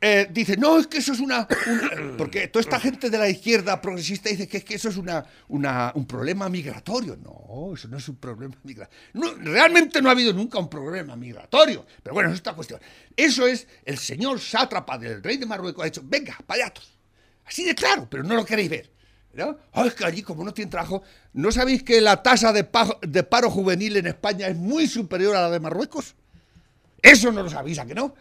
eh, 0.00 0.28
dice, 0.30 0.56
no, 0.56 0.78
es 0.78 0.86
que 0.86 0.98
eso 0.98 1.12
es 1.12 1.18
una, 1.18 1.48
Porque 2.18 2.46
toda 2.48 2.60
esta 2.60 2.78
gente 2.78 3.10
de 3.10 3.18
la 3.18 3.28
izquierda 3.28 3.80
progresista 3.80 4.28
dice 4.28 4.46
que, 4.46 4.58
es 4.58 4.64
que 4.64 4.76
eso 4.76 4.88
es 4.88 4.96
una, 4.96 5.24
un 5.48 6.06
problema 6.06 6.48
migratorio. 6.48 7.16
No, 7.16 7.74
eso 7.74 7.88
no 7.88 7.96
es 7.96 8.08
un 8.08 8.16
problema 8.16 8.54
migratorio. 8.62 9.36
Realmente 9.42 10.00
no 10.00 10.08
ha 10.08 10.12
habido 10.12 10.32
nunca 10.32 10.58
un 10.58 10.70
problema 10.70 11.16
migratorio. 11.16 11.84
Pero 12.02 12.14
bueno, 12.14 12.32
es 12.32 12.38
otra 12.38 12.54
cuestión. 12.54 12.80
Eso 13.16 13.46
es 13.46 13.66
el 13.84 13.98
señor 13.98 14.38
sátrapa 14.40 14.98
del 14.98 15.22
rey 15.22 15.36
de 15.36 15.46
Marruecos 15.46 15.82
ha 15.82 15.86
dicho, 15.86 16.02
venga, 16.04 16.38
payatos. 16.46 16.96
Así 17.44 17.64
de 17.64 17.74
claro, 17.74 18.06
pero 18.08 18.22
no 18.22 18.36
lo 18.36 18.44
queréis 18.44 18.70
ver. 18.70 18.92
¿no? 19.34 19.56
Ah, 19.72 19.86
es 19.86 19.94
que 19.94 20.04
allí, 20.04 20.22
como 20.22 20.44
no 20.44 20.52
tienen 20.52 20.70
trabajo, 20.70 21.02
¿no 21.32 21.50
sabéis 21.50 21.82
que 21.82 22.00
la 22.00 22.22
tasa 22.22 22.52
de, 22.52 22.68
de 23.02 23.22
paro 23.22 23.50
juvenil 23.50 23.96
en 23.96 24.06
España 24.06 24.48
es 24.48 24.56
muy 24.56 24.86
superior 24.86 25.34
a 25.34 25.42
la 25.42 25.50
de 25.50 25.60
Marruecos? 25.60 26.14
Eso 27.02 27.30
no 27.32 27.42
lo 27.42 27.50
sabéis, 27.50 27.78
¿a 27.78 27.86
que 27.86 27.94
no? 27.94 28.14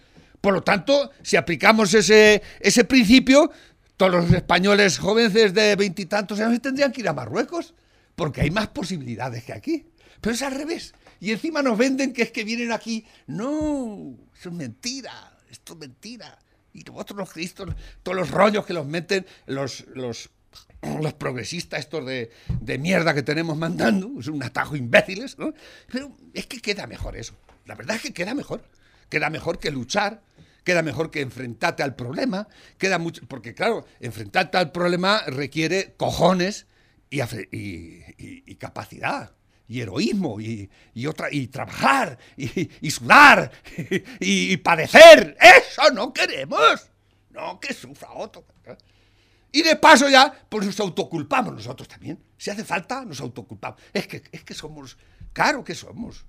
Por 0.47 0.53
lo 0.53 0.63
tanto, 0.63 1.11
si 1.23 1.35
aplicamos 1.35 1.93
ese, 1.93 2.41
ese 2.61 2.85
principio, 2.85 3.51
todos 3.97 4.13
los 4.13 4.31
españoles 4.31 4.97
jóvenes 4.97 5.33
de 5.33 5.75
veintitantos 5.75 6.39
años 6.39 6.61
tendrían 6.61 6.93
que 6.93 7.01
ir 7.01 7.09
a 7.09 7.13
Marruecos, 7.13 7.73
porque 8.15 8.39
hay 8.39 8.49
más 8.49 8.67
posibilidades 8.67 9.43
que 9.43 9.51
aquí. 9.51 9.87
Pero 10.21 10.33
es 10.33 10.41
al 10.41 10.55
revés. 10.55 10.93
Y 11.19 11.31
encima 11.33 11.61
nos 11.61 11.77
venden 11.77 12.13
que 12.13 12.21
es 12.21 12.31
que 12.31 12.45
vienen 12.45 12.71
aquí. 12.71 13.05
No, 13.25 14.15
eso 14.39 14.47
es 14.47 14.55
mentira, 14.55 15.37
esto 15.51 15.73
es 15.73 15.79
mentira. 15.79 16.39
Y 16.71 16.89
vosotros 16.89 17.17
los 17.19 17.33
cristos, 17.33 17.67
todos 18.01 18.17
los 18.17 18.31
rollos 18.31 18.65
que 18.65 18.71
los 18.71 18.87
meten 18.87 19.25
los, 19.47 19.83
los, 19.95 20.29
progresistas 21.19 21.81
estos 21.81 22.05
de, 22.05 22.31
de 22.61 22.77
mierda 22.77 23.13
que 23.13 23.21
tenemos 23.21 23.57
mandando, 23.57 24.17
es 24.17 24.27
un 24.27 24.41
atajo 24.41 24.77
imbéciles, 24.77 25.37
¿no? 25.37 25.53
Pero 25.91 26.15
es 26.33 26.47
que 26.47 26.61
queda 26.61 26.87
mejor 26.87 27.17
eso. 27.17 27.33
La 27.65 27.75
verdad 27.75 27.97
es 27.97 28.01
que 28.01 28.13
queda 28.13 28.33
mejor. 28.33 28.63
Queda 29.09 29.29
mejor 29.29 29.59
que 29.59 29.71
luchar, 29.71 30.21
queda 30.67 30.81
mejor 30.81 31.11
que 31.11 31.21
enfrentarte 31.21 31.81
al 31.81 31.95
problema, 31.95 32.49
queda 32.77 32.97
mucho, 32.99 33.21
porque 33.25 33.53
claro, 33.53 33.85
enfrentarte 34.01 34.57
al 34.57 34.73
problema 34.73 35.21
requiere 35.27 35.93
cojones 35.95 36.67
y, 37.09 37.21
y- 37.21 38.55
capacidad. 38.55 39.31
Y 39.69 39.79
heroísmo, 39.79 40.41
y, 40.41 40.69
y 40.93 41.05
otra, 41.07 41.29
y 41.31 41.47
trabajar, 41.47 42.17
y, 42.35 42.91
sudar, 42.91 43.49
y, 44.19 44.51
y 44.51 44.57
padecer. 44.57 45.37
¡Eso 45.39 45.89
no 45.93 46.11
queremos! 46.11 46.89
No 47.29 47.61
que 47.61 47.73
sufra 47.73 48.11
otro. 48.11 48.45
Y 49.53 49.61
de 49.61 49.77
paso 49.77 50.09
ya, 50.09 50.33
pues 50.49 50.65
nos 50.65 50.77
autoculpamos 50.81 51.53
nosotros 51.53 51.87
también. 51.87 52.21
Si 52.37 52.49
hace 52.49 52.65
falta, 52.65 53.05
nos 53.05 53.21
autoculpamos. 53.21 53.79
Es 53.93 54.05
que, 54.05 54.21
es 54.33 54.43
que 54.43 54.53
somos, 54.53 54.97
claro 55.31 55.63
que 55.63 55.75
somos. 55.75 56.25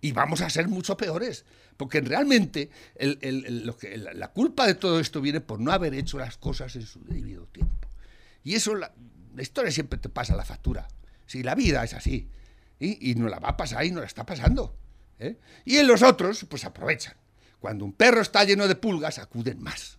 Y 0.00 0.12
vamos 0.12 0.40
a 0.40 0.50
ser 0.50 0.68
mucho 0.68 0.96
peores. 0.96 1.44
Porque 1.82 2.00
realmente 2.00 2.70
lo 3.00 3.76
que- 3.76 3.96
la, 3.96 4.12
la 4.14 4.28
culpa 4.28 4.68
de 4.68 4.76
todo 4.76 5.00
esto 5.00 5.20
viene 5.20 5.40
por 5.40 5.58
no 5.58 5.72
haber 5.72 5.94
hecho 5.94 6.16
las 6.16 6.36
cosas 6.36 6.76
en 6.76 6.82
su 6.86 7.00
debido 7.04 7.46
tiempo. 7.46 7.88
Y 8.44 8.54
eso, 8.54 8.76
la, 8.76 8.92
la 9.34 9.42
historia 9.42 9.72
siempre 9.72 9.98
te 9.98 10.08
pasa 10.08 10.36
la 10.36 10.44
factura. 10.44 10.86
Si 11.26 11.42
la 11.42 11.56
vida 11.56 11.82
es 11.82 11.92
así. 11.94 12.28
Y, 12.78 13.10
y 13.10 13.16
no 13.16 13.28
la 13.28 13.40
va 13.40 13.48
a 13.48 13.56
pasar 13.56 13.84
y 13.84 13.90
no 13.90 13.98
la 13.98 14.06
está 14.06 14.24
pasando. 14.24 14.76
¿eh? 15.18 15.38
Y 15.64 15.78
en 15.78 15.88
los 15.88 16.02
otros, 16.02 16.46
pues 16.48 16.64
aprovechan. 16.64 17.14
Cuando 17.58 17.84
un 17.84 17.92
perro 17.94 18.20
está 18.20 18.44
lleno 18.44 18.68
de 18.68 18.76
pulgas, 18.76 19.18
acuden 19.18 19.60
más. 19.60 19.98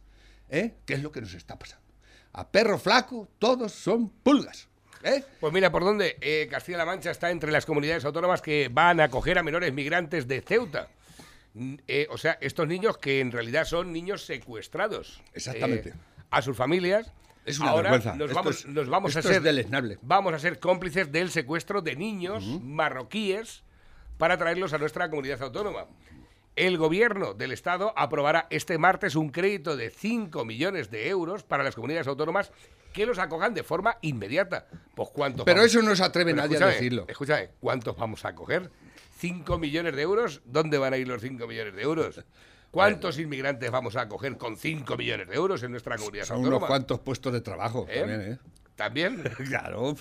¿eh? 0.49 0.75
¿Qué 0.85 0.93
es 0.93 1.03
lo 1.03 1.11
que 1.11 1.19
nos 1.19 1.33
está 1.33 1.59
pasando? 1.59 1.83
A 2.31 2.49
perro 2.49 2.79
flaco, 2.79 3.27
todos 3.39 3.73
son 3.73 4.07
pulgas. 4.09 4.69
¿eh? 5.03 5.21
Pues 5.41 5.51
mira, 5.51 5.69
¿por 5.69 5.83
dónde? 5.83 6.15
Eh, 6.21 6.47
Castilla-La 6.49 6.85
Mancha 6.85 7.11
está 7.11 7.29
entre 7.29 7.51
las 7.51 7.65
comunidades 7.65 8.05
autónomas 8.05 8.41
que 8.41 8.69
van 8.71 9.01
a 9.01 9.05
acoger 9.05 9.37
a 9.37 9.43
menores 9.43 9.73
migrantes 9.73 10.29
de 10.29 10.39
Ceuta. 10.39 10.87
Eh, 11.87 12.07
o 12.09 12.17
sea, 12.17 12.37
estos 12.41 12.67
niños 12.67 12.97
que 12.97 13.19
en 13.19 13.31
realidad 13.31 13.65
son 13.65 13.91
niños 13.93 14.25
secuestrados. 14.25 15.21
Exactamente. 15.33 15.89
eh, 15.89 15.93
a 16.31 16.41
sus 16.41 16.57
familias. 16.57 17.11
Es 17.45 17.59
una 17.59 17.71
Ahora 17.71 17.91
vergüenza. 17.91 18.15
Nos 18.15 18.33
vamos, 18.33 18.59
es- 18.59 18.65
nos 18.67 18.87
vamos 18.89 19.15
a 19.15 19.21
ser 19.21 19.41
deleznable. 19.41 19.99
Vamos 20.01 20.33
a 20.33 20.39
ser 20.39 20.59
cómplices 20.59 21.11
del 21.11 21.29
secuestro 21.29 21.81
de 21.81 21.95
niños 21.95 22.43
marroquíes 22.63 23.63
para 24.17 24.37
traerlos 24.37 24.73
a 24.73 24.77
nuestra 24.77 25.09
comunidad 25.09 25.41
autónoma. 25.43 25.85
El 26.55 26.77
gobierno 26.77 27.33
del 27.33 27.51
Estado 27.51 27.93
aprobará 27.97 28.47
este 28.51 28.77
martes 28.77 29.15
un 29.15 29.29
crédito 29.29 29.75
de 29.75 29.89
5 29.89 30.45
millones 30.45 30.89
de 30.91 31.09
euros 31.09 31.43
para 31.43 31.63
las 31.63 31.75
comunidades 31.75 32.07
autónomas 32.07 32.51
que 32.93 33.07
los 33.07 33.17
acojan 33.17 33.53
de 33.55 33.63
forma 33.63 33.97
inmediata. 34.01 34.67
Pues 34.95 35.09
cuántos 35.09 35.45
Pero 35.45 35.57
vamos- 35.61 35.71
eso 35.75 35.81
no 35.81 35.95
se 35.95 36.03
atreve 36.03 36.31
Pero 36.33 36.43
nadie 36.47 36.63
a 36.63 36.67
decirlo. 36.67 37.05
Escúchame, 37.07 37.49
¿cuántos 37.59 37.97
vamos 37.97 38.23
a 38.23 38.35
coger? 38.35 38.69
¿5 39.23 39.57
millones 39.59 39.95
de 39.95 40.01
euros? 40.01 40.41
¿Dónde 40.45 40.77
van 40.77 40.93
a 40.93 40.97
ir 40.97 41.07
los 41.07 41.21
5 41.21 41.47
millones 41.47 41.73
de 41.75 41.81
euros? 41.81 42.23
¿Cuántos 42.71 43.19
inmigrantes 43.19 43.69
vamos 43.71 43.95
a 43.95 44.07
coger 44.09 44.37
con 44.37 44.57
5 44.57 44.97
millones 44.97 45.27
de 45.29 45.35
euros 45.35 45.61
en 45.63 45.71
nuestra 45.71 45.95
comunidad 45.97 46.25
Son 46.25 46.37
autónoma? 46.37 46.57
unos 46.57 46.67
cuantos 46.67 46.99
puestos 46.99 47.31
de 47.31 47.41
trabajo 47.41 47.85
¿Eh? 47.89 47.99
también, 47.99 48.21
¿eh? 48.33 48.37
¿También? 48.75 49.23
Claro, 49.47 49.95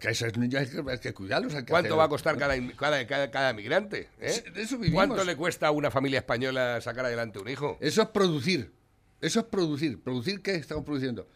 que 0.00 0.08
esos 0.10 0.36
niños 0.36 0.60
hay 0.62 0.66
que, 0.68 0.90
hay 0.90 0.98
que 0.98 1.14
cuidarlos. 1.14 1.54
hay 1.54 1.64
que 1.64 1.70
¿Cuánto 1.70 1.90
hacer- 1.94 1.98
va 2.00 2.04
a 2.04 2.08
costar 2.08 2.36
cada, 2.36 2.54
cada, 2.76 3.06
cada, 3.06 3.30
cada 3.30 3.52
migrante? 3.52 4.08
eh? 4.20 4.42
Eso 4.56 4.76
vivimos. 4.78 4.94
¿Cuánto 5.06 5.22
le 5.24 5.36
cuesta 5.36 5.68
a 5.68 5.70
una 5.70 5.90
familia 5.92 6.18
española 6.18 6.80
sacar 6.80 7.04
adelante 7.06 7.38
un 7.38 7.48
hijo? 7.48 7.78
Eso 7.80 8.02
es 8.02 8.08
producir. 8.08 8.72
Eso 9.20 9.40
es 9.40 9.46
producir. 9.46 10.02
¿Producir 10.02 10.42
qué 10.42 10.56
estamos 10.56 10.84
produciendo? 10.84 11.28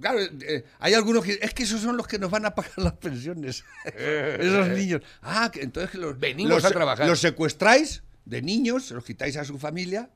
Claro, 0.00 0.18
eh, 0.20 0.64
hay 0.80 0.94
algunos 0.94 1.24
que. 1.24 1.38
Es 1.40 1.54
que 1.54 1.62
esos 1.62 1.80
son 1.80 1.96
los 1.96 2.06
que 2.06 2.18
nos 2.18 2.30
van 2.30 2.44
a 2.44 2.54
pagar 2.54 2.72
las 2.76 2.94
pensiones. 2.94 3.64
esos 3.84 4.68
niños. 4.68 5.02
Ah, 5.22 5.50
que 5.52 5.62
entonces 5.62 5.90
que 5.90 5.98
los. 5.98 6.18
Venimos 6.18 6.54
los, 6.54 6.64
a 6.64 6.70
trabajar. 6.70 7.06
Los 7.06 7.20
secuestráis 7.20 8.02
de 8.24 8.42
niños, 8.42 8.90
los 8.90 9.04
quitáis 9.04 9.36
a 9.36 9.44
su 9.44 9.58
familia. 9.58 10.10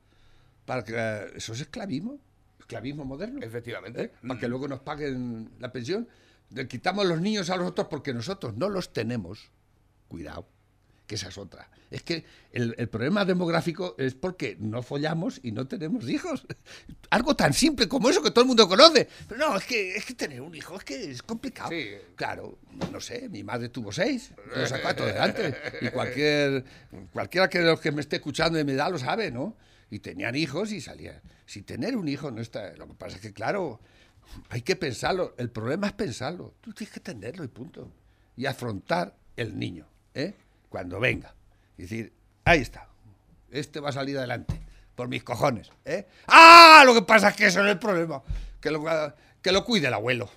Para 0.64 0.84
que, 0.84 0.94
eh, 0.96 1.32
eso 1.36 1.52
es 1.52 1.60
esclavismo. 1.60 2.18
Esclavismo 2.58 3.04
moderno. 3.04 3.40
Efectivamente. 3.42 4.02
¿eh? 4.02 4.12
Para 4.26 4.40
que 4.40 4.48
luego 4.48 4.66
nos 4.66 4.80
paguen 4.80 5.50
la 5.60 5.70
pensión. 5.72 6.08
Le 6.50 6.66
quitamos 6.66 7.06
los 7.06 7.20
niños 7.20 7.50
a 7.50 7.56
los 7.56 7.68
otros 7.68 7.88
porque 7.88 8.12
nosotros 8.12 8.54
no 8.56 8.68
los 8.68 8.92
tenemos. 8.92 9.50
Cuidado, 10.08 10.48
que 11.08 11.14
esa 11.14 11.28
es 11.28 11.38
otra. 11.38 11.68
Es 11.90 12.02
que 12.02 12.24
el, 12.52 12.74
el 12.76 12.88
problema 12.88 13.24
demográfico 13.24 13.96
es 13.98 14.14
porque 14.14 14.56
no 14.60 14.82
follamos 14.82 15.40
y 15.42 15.52
no 15.52 15.66
tenemos 15.66 16.08
hijos. 16.08 16.46
Algo 17.10 17.34
tan 17.34 17.54
simple 17.54 17.88
como 17.88 18.10
eso 18.10 18.22
que 18.22 18.30
todo 18.30 18.42
el 18.42 18.48
mundo 18.48 18.68
conoce. 18.68 19.08
Pero 19.26 19.48
no, 19.48 19.56
es 19.56 19.64
que, 19.64 19.96
es 19.96 20.04
que 20.04 20.14
tener 20.14 20.42
un 20.42 20.54
hijo 20.54 20.76
es 20.76 20.84
que 20.84 21.10
es 21.10 21.22
complicado. 21.22 21.70
Sí. 21.70 21.88
Claro, 22.14 22.58
no 22.92 23.00
sé, 23.00 23.28
mi 23.30 23.42
madre 23.42 23.70
tuvo 23.70 23.90
seis, 23.90 24.32
lo 24.54 24.66
sacó 24.66 24.88
a 24.88 24.94
todo 24.94 25.08
adelante. 25.08 25.56
Y 25.80 25.88
cualquier, 25.88 26.64
cualquiera 27.12 27.48
que 27.48 27.60
de 27.60 27.66
los 27.66 27.80
que 27.80 27.90
me 27.90 28.02
esté 28.02 28.16
escuchando 28.16 28.58
y 28.58 28.64
me 28.64 28.74
da 28.74 28.90
lo 28.90 28.98
sabe, 28.98 29.30
¿no? 29.30 29.56
Y 29.90 30.00
tenían 30.00 30.34
hijos 30.34 30.72
y 30.72 30.82
salían. 30.82 31.22
Si 31.46 31.62
tener 31.62 31.96
un 31.96 32.06
hijo 32.06 32.30
no 32.30 32.42
está. 32.42 32.74
Lo 32.76 32.86
que 32.86 32.94
pasa 32.94 33.16
es 33.16 33.22
que, 33.22 33.32
claro, 33.32 33.80
hay 34.50 34.60
que 34.60 34.76
pensarlo. 34.76 35.34
El 35.38 35.50
problema 35.50 35.86
es 35.86 35.94
pensarlo. 35.94 36.54
Tú 36.60 36.74
tienes 36.74 36.92
que 36.92 37.00
tenerlo 37.00 37.44
y 37.44 37.48
punto. 37.48 37.90
Y 38.36 38.44
afrontar 38.44 39.16
el 39.36 39.58
niño, 39.58 39.88
¿eh? 40.12 40.34
Cuando 40.68 41.00
venga. 41.00 41.34
Y 41.76 41.82
decir, 41.82 42.12
ahí 42.44 42.60
está. 42.60 42.88
Este 43.50 43.80
va 43.80 43.90
a 43.90 43.92
salir 43.92 44.18
adelante. 44.18 44.60
Por 44.94 45.08
mis 45.08 45.22
cojones, 45.22 45.70
¿eh? 45.84 46.06
¡Ah! 46.26 46.82
Lo 46.84 46.92
que 46.92 47.02
pasa 47.02 47.28
es 47.28 47.36
que 47.36 47.46
eso 47.46 47.60
no 47.60 47.66
es 47.66 47.72
el 47.72 47.78
problema. 47.78 48.22
Que 48.60 48.70
lo, 48.70 48.84
que 49.40 49.52
lo 49.52 49.64
cuide 49.64 49.86
el 49.86 49.94
abuelo. 49.94 50.28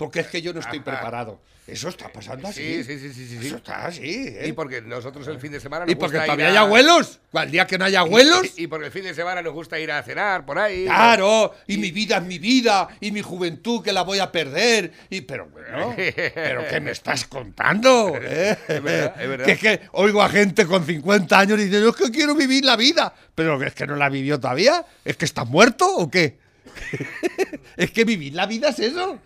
Porque 0.00 0.20
es 0.20 0.28
que 0.28 0.40
yo 0.40 0.54
no 0.54 0.60
estoy 0.60 0.80
preparado. 0.80 1.42
Eso 1.66 1.90
está 1.90 2.08
pasando 2.08 2.48
así. 2.48 2.82
Sí, 2.82 2.98
sí, 2.98 2.98
sí, 2.98 3.12
sí, 3.12 3.38
sí. 3.38 3.46
Eso 3.46 3.56
está 3.58 3.84
así, 3.86 4.00
¿eh? 4.28 4.46
Y 4.48 4.52
porque 4.52 4.80
nosotros 4.80 5.28
el 5.28 5.38
fin 5.38 5.52
de 5.52 5.60
semana 5.60 5.84
nos 5.84 5.92
Y 5.92 5.94
porque 5.94 6.16
gusta 6.16 6.24
todavía 6.24 6.46
ir 6.46 6.50
hay 6.52 6.56
a- 6.56 6.60
abuelos. 6.62 7.20
¿Cuál 7.30 7.50
día 7.50 7.66
que 7.66 7.76
no 7.76 7.84
haya 7.84 8.00
abuelos? 8.00 8.46
Y, 8.56 8.64
y 8.64 8.66
porque 8.66 8.86
el 8.86 8.92
fin 8.92 9.04
de 9.04 9.12
semana 9.14 9.42
nos 9.42 9.52
gusta 9.52 9.78
ir 9.78 9.92
a 9.92 10.02
cenar 10.02 10.46
por 10.46 10.58
ahí. 10.58 10.86
Claro, 10.86 11.54
y 11.66 11.76
mi 11.76 11.90
vida 11.90 12.16
es 12.16 12.22
mi 12.24 12.38
vida, 12.38 12.88
y 12.98 13.12
mi 13.12 13.20
juventud 13.20 13.84
que 13.84 13.92
la 13.92 14.02
voy 14.02 14.18
a 14.20 14.32
perder, 14.32 14.90
y 15.10 15.20
pero 15.20 15.48
bueno, 15.50 15.94
pero 16.34 16.66
¿qué 16.66 16.80
me 16.80 16.92
estás 16.92 17.26
contando? 17.26 18.14
eh? 18.20 18.56
Es 18.66 18.82
verdad, 18.82 19.20
es 19.22 19.28
verdad. 19.28 19.44
Que 19.46 19.52
es 19.52 19.58
que 19.60 19.80
oigo 19.92 20.22
a 20.22 20.30
gente 20.30 20.64
con 20.66 20.84
50 20.86 21.38
años 21.38 21.60
y 21.60 21.64
dicen, 21.66 21.82
yo 21.82 21.90
es 21.90 21.96
que 21.96 22.10
quiero 22.10 22.34
vivir 22.34 22.64
la 22.64 22.76
vida, 22.76 23.14
pero 23.34 23.62
es 23.62 23.74
que 23.74 23.86
no 23.86 23.96
la 23.96 24.08
vivió 24.08 24.40
todavía, 24.40 24.84
es 25.04 25.16
que 25.16 25.26
estás 25.26 25.46
muerto 25.46 25.86
o 25.94 26.10
qué? 26.10 26.38
es 27.76 27.90
que 27.90 28.04
vivir 28.04 28.34
la 28.34 28.46
vida 28.46 28.70
es 28.70 28.78
eso. 28.78 29.18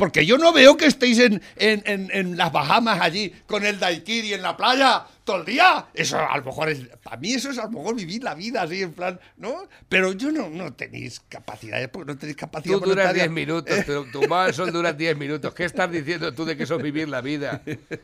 Porque 0.00 0.24
yo 0.24 0.38
no 0.38 0.50
veo 0.54 0.78
que 0.78 0.86
estéis 0.86 1.18
en, 1.18 1.42
en, 1.56 2.08
en- 2.10 2.34
las 2.38 2.50
Bahamas 2.50 3.02
allí 3.02 3.34
con 3.46 3.66
el 3.66 3.78
daiquiri 3.78 4.32
en 4.32 4.40
la 4.40 4.56
playa 4.56 5.04
todo 5.24 5.38
el 5.38 5.44
día. 5.44 5.86
Eso 5.94 6.18
a 6.18 6.36
lo 6.36 6.44
mejor 6.44 6.68
es. 6.68 6.80
Para 7.02 7.16
mí 7.16 7.32
eso 7.32 7.50
es 7.50 7.58
a 7.58 7.64
lo 7.64 7.70
mejor 7.70 7.94
vivir 7.96 8.22
la 8.22 8.34
vida 8.34 8.62
así 8.62 8.82
en 8.82 8.92
plan, 8.92 9.18
¿no? 9.36 9.68
Pero 9.88 10.12
yo 10.12 10.30
no, 10.32 10.48
no 10.50 10.72
tenéis 10.72 11.20
capacidades 11.28 11.88
porque 11.88 12.12
no 12.12 12.18
tenéis 12.18 12.36
capacidad 12.36 12.74
Tú 12.74 12.80
duras 12.80 13.06
voluntaria. 13.06 13.22
10 13.24 13.30
minutos, 13.32 13.84
tu, 13.86 14.04
tu 14.10 14.28
mal 14.28 14.52
sol 14.54 14.72
dura 14.72 14.92
10 14.92 15.16
minutos. 15.16 15.54
¿Qué 15.54 15.64
estás 15.64 15.90
diciendo 15.90 16.32
tú 16.34 16.44
de 16.44 16.56
que 16.56 16.64
eso 16.64 16.76
es 16.76 16.82
vivir 16.82 17.08
la 17.08 17.20
vida? 17.20 17.62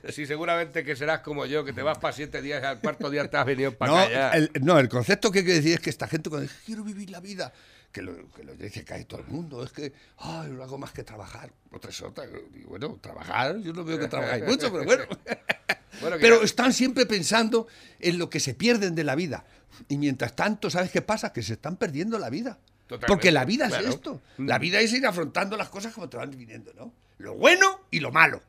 Si 0.09 0.27
seguramente 0.27 0.85
que 0.85 0.97
serás 0.97 1.21
como 1.21 1.47
yo, 1.47 1.65
que 1.65 1.73
te 1.73 1.83
vas 1.83 1.99
para 1.99 2.13
7 2.13 2.43
días 2.43 2.63
al 2.65 2.81
cuarto 2.81 3.11
día 3.11 3.29
te 3.29 3.37
has 3.37 3.47
venido 3.47 3.73
para 3.73 3.93
No 3.93 3.99
callar. 3.99 4.37
el, 4.37 4.51
no, 4.63 4.79
el 4.79 4.89
concepto 4.89 5.31
que 5.31 5.41
hay 5.41 5.45
que 5.45 5.55
decir 5.55 5.73
es 5.75 5.81
que 5.81 5.91
esta 5.91 6.07
gente 6.09 6.31
cuando 6.31 6.43
dice 6.43 6.57
quiero 6.65 6.85
vivir 6.85 7.11
la 7.11 7.21
vida, 7.21 7.53
que 7.93 8.03
lo, 8.03 8.29
que 8.33 8.45
lo 8.45 8.55
dice 8.55 8.85
casi 8.85 9.05
todo 9.07 9.21
el 9.21 9.27
mundo, 9.27 9.65
es 9.65 9.73
que 9.73 9.93
ay, 10.19 10.51
no 10.51 10.63
hago 10.63 10.77
más 10.79 10.93
que 10.93 11.03
trabajar. 11.03 11.51
Otra 11.73 11.91
es 11.91 12.03
otra. 12.03 12.25
Y 12.55 12.65
bueno, 12.65 12.99
trabajar, 13.01 13.59
yo 13.61 13.73
no 13.73 13.85
veo 13.85 13.99
que 13.99 14.09
trabajáis 14.09 14.45
mucho, 14.45 14.71
pero 14.71 14.85
bueno. 14.85 15.05
Bueno, 16.01 16.17
Pero 16.21 16.43
están 16.43 16.73
siempre 16.73 17.07
pensando 17.07 17.67
en 18.01 18.19
lo 18.19 18.31
que 18.31 18.41
se 18.41 18.55
pierden 18.55 18.95
de 18.95 19.05
la 19.05 19.15
vida. 19.15 19.45
Y 19.89 19.99
mientras 19.99 20.35
tanto, 20.35 20.71
¿sabes 20.71 20.91
qué 20.91 21.03
pasa? 21.03 21.33
Que 21.33 21.43
se 21.43 21.55
están 21.55 21.77
perdiendo 21.77 22.19
la 22.19 22.31
vida. 22.31 22.59
Totalmente, 22.87 23.07
Porque 23.09 23.33
la 23.33 23.45
vida 23.45 23.69
claro. 23.69 23.89
es 23.89 23.95
esto. 23.95 24.23
La 24.39 24.59
vida 24.59 24.81
es 24.81 24.93
ir 24.93 25.07
afrontando 25.07 25.57
las 25.57 25.69
cosas 25.69 25.93
como 25.93 26.09
te 26.09 26.17
van 26.17 26.31
viniendo, 26.31 26.73
¿no? 26.75 26.93
Lo 27.19 27.35
bueno 27.35 27.81
y 27.91 28.01
lo 28.01 28.13
malo. 28.13 28.41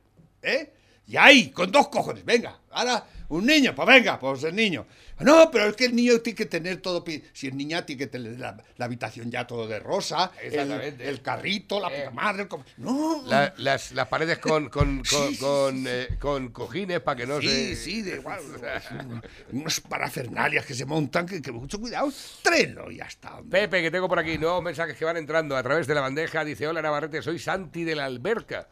¿Eh? 0.42 0.74
Y 1.08 1.18
ahí, 1.18 1.52
con 1.52 1.72
dos 1.72 1.88
cojones, 1.88 2.24
venga, 2.26 2.60
ahora 2.72 3.06
un 3.30 3.46
niño, 3.46 3.74
pues 3.76 3.88
venga, 3.88 4.20
pues 4.20 4.44
el 4.44 4.56
niño. 4.56 4.86
No, 5.20 5.50
pero 5.52 5.66
es 5.66 5.76
que 5.76 5.86
el 5.86 5.96
niño 5.96 6.20
tiene 6.22 6.38
que 6.38 6.46
tener 6.46 6.78
todo, 6.78 7.04
si 7.34 7.48
es 7.48 7.54
niña 7.54 7.86
tiene 7.86 8.00
que 8.00 8.08
tener 8.08 8.40
la, 8.40 8.56
la 8.78 8.86
habitación 8.86 9.32
ya 9.32 9.48
todo 9.48 9.68
de 9.68 9.80
rosa, 9.80 10.32
el, 10.42 10.72
el 11.02 11.22
carrito, 11.22 11.80
la 11.80 11.88
Eh. 11.90 12.00
puta 12.00 12.12
madre, 12.12 12.44
el 12.44 12.50
no, 12.78 13.24
La- 13.26 13.54
las, 13.58 13.92
las 13.94 14.08
paredes 14.08 14.38
con, 14.40 14.70
con, 14.70 14.98
con, 14.98 15.06
Sí, 15.06 15.36
sí, 15.36 15.38
con, 15.38 15.78
sí, 15.78 15.84
eh, 15.88 16.08
con 16.20 16.50
cojines 16.50 17.00
para 17.02 17.16
que 17.18 17.26
no 17.26 17.42
Sí, 17.42 17.48
se... 17.48 17.76
sí, 17.76 18.02
de 18.04 18.16
igual. 18.18 18.40
Unas 19.52 19.80
parafernalias 19.82 20.66
que 20.66 20.74
se 20.74 20.86
montan, 20.86 21.26
que, 21.26 21.42
que 21.42 21.52
mucho 21.52 21.80
cuidado. 21.80 22.12
Trénlo 22.44 22.92
y 22.92 22.98
ya 22.98 23.06
está. 23.06 23.36
hombre. 23.38 23.62
Pepe, 23.62 23.82
que 23.82 23.92
tengo 23.92 24.08
por 24.08 24.20
aquí 24.20 24.38
nuevos 24.38 24.64
mensajes 24.64 24.96
que 24.96 25.06
van 25.06 25.18
entrando 25.18 25.56
a 25.58 25.64
través 25.64 25.88
de 25.88 25.96
la 25.96 26.02
bandeja. 26.02 26.46
Dice, 26.46 26.68
hola 26.68 26.82
Navarrete, 26.82 27.22
soy 27.22 27.40
Santi 27.40 27.84
de 27.84 27.96
la 27.96 28.06
Alberca, 28.06 28.68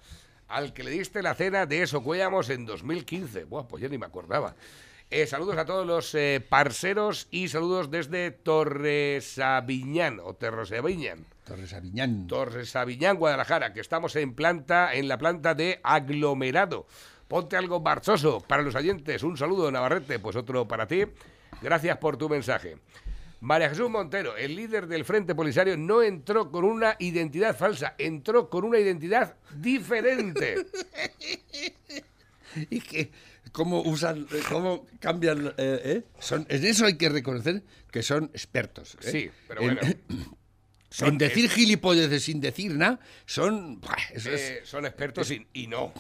al 0.47 0.73
que 0.73 0.83
le 0.83 0.91
diste 0.91 1.21
la 1.21 1.35
cena 1.35 1.65
de 1.65 1.81
eso 1.81 2.03
cuellamos 2.03 2.49
en 2.49 2.65
2015. 2.65 3.45
Buah, 3.45 3.67
pues 3.67 3.81
yo 3.83 3.89
ni 3.89 3.97
me 3.97 4.05
acordaba. 4.05 4.55
Eh, 5.11 5.27
saludos 5.27 5.57
a 5.57 5.65
todos 5.65 5.85
los 5.85 6.15
eh, 6.15 6.43
parceros 6.47 7.27
y 7.29 7.47
saludos 7.47 7.91
desde 7.91 8.31
Torresaviñán 8.31 10.19
o 10.19 10.33
Torresaviñán. 10.33 11.25
Torres 11.45 11.73
Aviñán. 11.73 12.27
Torresaviñán, 12.27 13.17
Guadalajara, 13.17 13.71
que 13.71 13.79
estamos 13.79 14.15
en 14.15 14.33
planta, 14.33 14.93
en 14.95 15.07
la 15.07 15.19
planta 15.19 15.53
de 15.53 15.79
aglomerado. 15.83 16.87
Ponte 17.27 17.55
algo 17.55 17.79
marchoso 17.79 18.41
para 18.41 18.63
los 18.63 18.73
oyentes. 18.73 19.21
Un 19.21 19.37
saludo, 19.37 19.71
Navarrete, 19.71 20.17
pues 20.17 20.35
otro 20.35 20.67
para 20.67 20.87
ti. 20.87 21.03
Gracias 21.61 21.97
por 21.97 22.17
tu 22.17 22.29
mensaje. 22.29 22.77
María 23.45 23.69
Jesús 23.69 23.91
Montero, 23.91 24.35
el 24.35 24.55
líder 24.55 24.87
del 24.87 25.05
Frente 25.05 25.35
Polisario, 25.35 25.77
no 25.77 26.01
entró 26.01 26.49
con 26.51 26.65
una 26.65 26.95
identidad 26.97 27.55
falsa, 27.55 27.93
entró 27.99 28.49
con 28.49 28.65
una 28.65 28.79
identidad 28.79 29.35
diferente. 29.55 30.55
Y 32.69 32.79
que, 32.79 33.11
¿cómo 33.51 33.81
usan, 33.81 34.25
eh, 34.31 34.41
cómo 34.49 34.87
cambian? 35.01 35.47
eh, 35.57 35.81
eh? 35.83 36.03
Son, 36.19 36.45
en 36.49 36.65
eso 36.65 36.85
hay 36.85 36.95
que 36.97 37.09
reconocer 37.09 37.61
que 37.91 38.01
son 38.01 38.31
expertos. 38.33 38.97
¿eh? 39.03 39.11
Sí, 39.11 39.31
pero 39.47 39.61
En- 39.61 39.75
bueno. 39.75 39.81
en 41.01 41.17
decir 41.17 41.49
gilipolleces 41.49 42.23
sin 42.23 42.39
decir 42.39 42.71
nada, 42.75 42.99
son. 43.25 43.81
buah, 43.81 43.97
eso 44.13 44.31
es, 44.31 44.61
son 44.63 44.85
expertos 44.85 45.29
y, 45.31 45.45
y 45.53 45.67
no. 45.67 45.93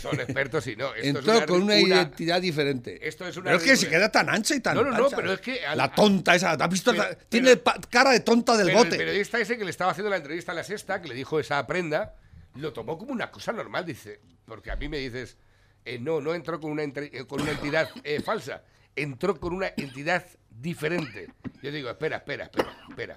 Son 0.00 0.18
expertos 0.18 0.66
y 0.66 0.74
no. 0.76 0.92
Esto 0.94 1.18
Entró 1.20 1.34
es 1.38 1.46
con 1.46 1.62
una, 1.62 1.74
una- 1.74 1.78
identidad 1.80 2.40
diferente. 2.40 3.06
Esto 3.06 3.26
es 3.26 3.36
una 3.36 3.44
pero 3.46 3.56
es 3.58 3.62
que 3.62 3.76
se 3.76 3.88
queda 3.88 4.10
tan 4.10 4.28
ancha 4.28 4.54
y 4.56 4.60
tan. 4.60 4.74
No, 4.76 4.82
no, 4.84 4.90
no, 4.90 5.04
ancha. 5.04 5.16
pero 5.16 5.32
es 5.32 5.40
que 5.40 5.64
al- 5.64 5.78
La 5.78 5.94
tonta 5.94 6.34
esa. 6.34 6.52
¿Has 6.52 6.68
visto? 6.70 6.90
Pero- 6.90 7.02
la- 7.04 7.08
pero- 7.10 7.26
tiene 7.28 7.60
cara 7.88 8.10
de 8.10 8.20
tonta 8.20 8.56
del 8.56 8.66
Pero 8.66 8.78
bote. 8.78 8.90
el 8.92 8.96
periodista 8.98 9.38
ese 9.38 9.56
que 9.56 9.64
le 9.64 9.70
estaba 9.70 9.92
haciendo 9.92 10.10
la 10.10 10.16
entrevista 10.16 10.50
a 10.52 10.54
la 10.56 10.64
sexta, 10.64 11.00
que 11.00 11.08
le 11.08 11.14
dijo 11.14 11.38
esa 11.38 11.64
prenda, 11.66 12.16
lo 12.56 12.72
tomó 12.72 12.98
como 12.98 13.12
una 13.12 13.30
cosa 13.30 13.52
normal, 13.52 13.86
dice. 13.86 14.20
Porque 14.44 14.70
a 14.72 14.76
mí 14.76 14.88
me 14.88 14.98
dices, 14.98 15.36
eh, 15.84 15.98
no, 16.00 16.20
no 16.20 16.34
entró 16.34 16.58
con 16.60 16.72
una, 16.72 16.82
entre- 16.82 17.10
eh, 17.16 17.24
con 17.26 17.40
una 17.40 17.52
entidad 17.52 17.88
eh, 18.02 18.20
falsa, 18.20 18.64
entró 18.96 19.38
con 19.38 19.52
una 19.52 19.68
entidad 19.76 20.26
diferente. 20.50 21.28
Yo 21.62 21.70
digo, 21.70 21.90
espera, 21.90 22.16
espera, 22.16 22.44
espera, 22.46 22.76
espera. 22.88 23.14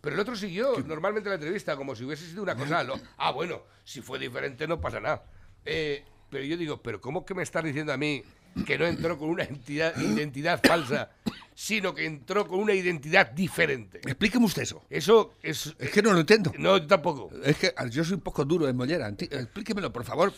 Pero 0.00 0.14
el 0.14 0.20
otro 0.20 0.36
siguió 0.36 0.78
normalmente 0.86 1.28
la 1.28 1.34
entrevista 1.36 1.76
como 1.76 1.96
si 1.96 2.04
hubiese 2.04 2.26
sido 2.26 2.42
una 2.44 2.54
cosa. 2.54 2.84
lo- 2.84 3.00
ah, 3.16 3.32
bueno, 3.32 3.64
si 3.82 4.00
fue 4.02 4.18
diferente 4.20 4.66
no 4.68 4.80
pasa 4.80 5.00
nada. 5.00 5.24
Eh, 5.64 6.04
pero 6.32 6.44
yo 6.44 6.56
digo, 6.56 6.82
pero 6.82 6.98
¿cómo 7.00 7.24
que 7.26 7.34
me 7.34 7.42
estás 7.42 7.62
diciendo 7.62 7.92
a 7.92 7.98
mí 7.98 8.22
que 8.66 8.78
no 8.78 8.86
entró 8.86 9.18
con 9.18 9.28
una 9.28 9.44
entidad, 9.44 9.94
identidad 10.00 10.60
falsa, 10.64 11.10
sino 11.54 11.94
que 11.94 12.06
entró 12.06 12.48
con 12.48 12.58
una 12.58 12.72
identidad 12.72 13.30
diferente? 13.30 13.98
Explíqueme 13.98 14.46
usted 14.46 14.62
eso. 14.62 14.82
Eso 14.88 15.34
es. 15.42 15.74
Es 15.78 15.90
que 15.90 16.00
no 16.02 16.12
lo 16.14 16.20
entiendo. 16.20 16.50
No, 16.58 16.78
yo 16.78 16.86
tampoco. 16.86 17.30
Es 17.44 17.58
que 17.58 17.74
ah, 17.76 17.86
yo 17.86 18.02
soy 18.02 18.14
un 18.14 18.22
poco 18.22 18.44
duro 18.46 18.64
de 18.66 18.72
mollera. 18.72 19.08
Explíquemelo, 19.08 19.92
por 19.92 20.04
favor. 20.04 20.32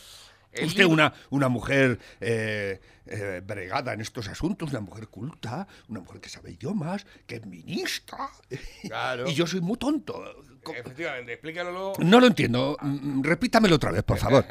El 0.51 0.67
Usted, 0.67 0.79
libro- 0.81 0.93
una, 0.93 1.13
una 1.31 1.49
mujer 1.49 1.99
eh, 2.21 2.79
eh, 3.05 3.41
bregada 3.45 3.91
en 3.93 3.99
estos 4.01 4.27
asuntos, 4.29 4.69
una 4.69 4.79
mujer 4.79 5.07
culta, 5.09 5.67
una 5.89 5.99
mujer 6.01 6.21
que 6.21 6.29
sabe 6.29 6.51
idiomas, 6.51 7.05
que 7.25 7.35
es 7.37 7.45
ministra. 7.45 8.29
Claro. 8.83 9.27
y 9.29 9.33
yo 9.33 9.47
soy 9.47 9.59
muy 9.61 9.77
tonto. 9.77 10.43
Efectivamente, 10.73 11.33
explícalo. 11.33 11.93
No 11.99 12.19
lo 12.19 12.27
entiendo. 12.27 12.77
Mm, 12.81 13.21
Repítamelo 13.23 13.75
otra 13.75 13.91
vez, 13.91 14.03
por 14.03 14.17
favor. 14.17 14.45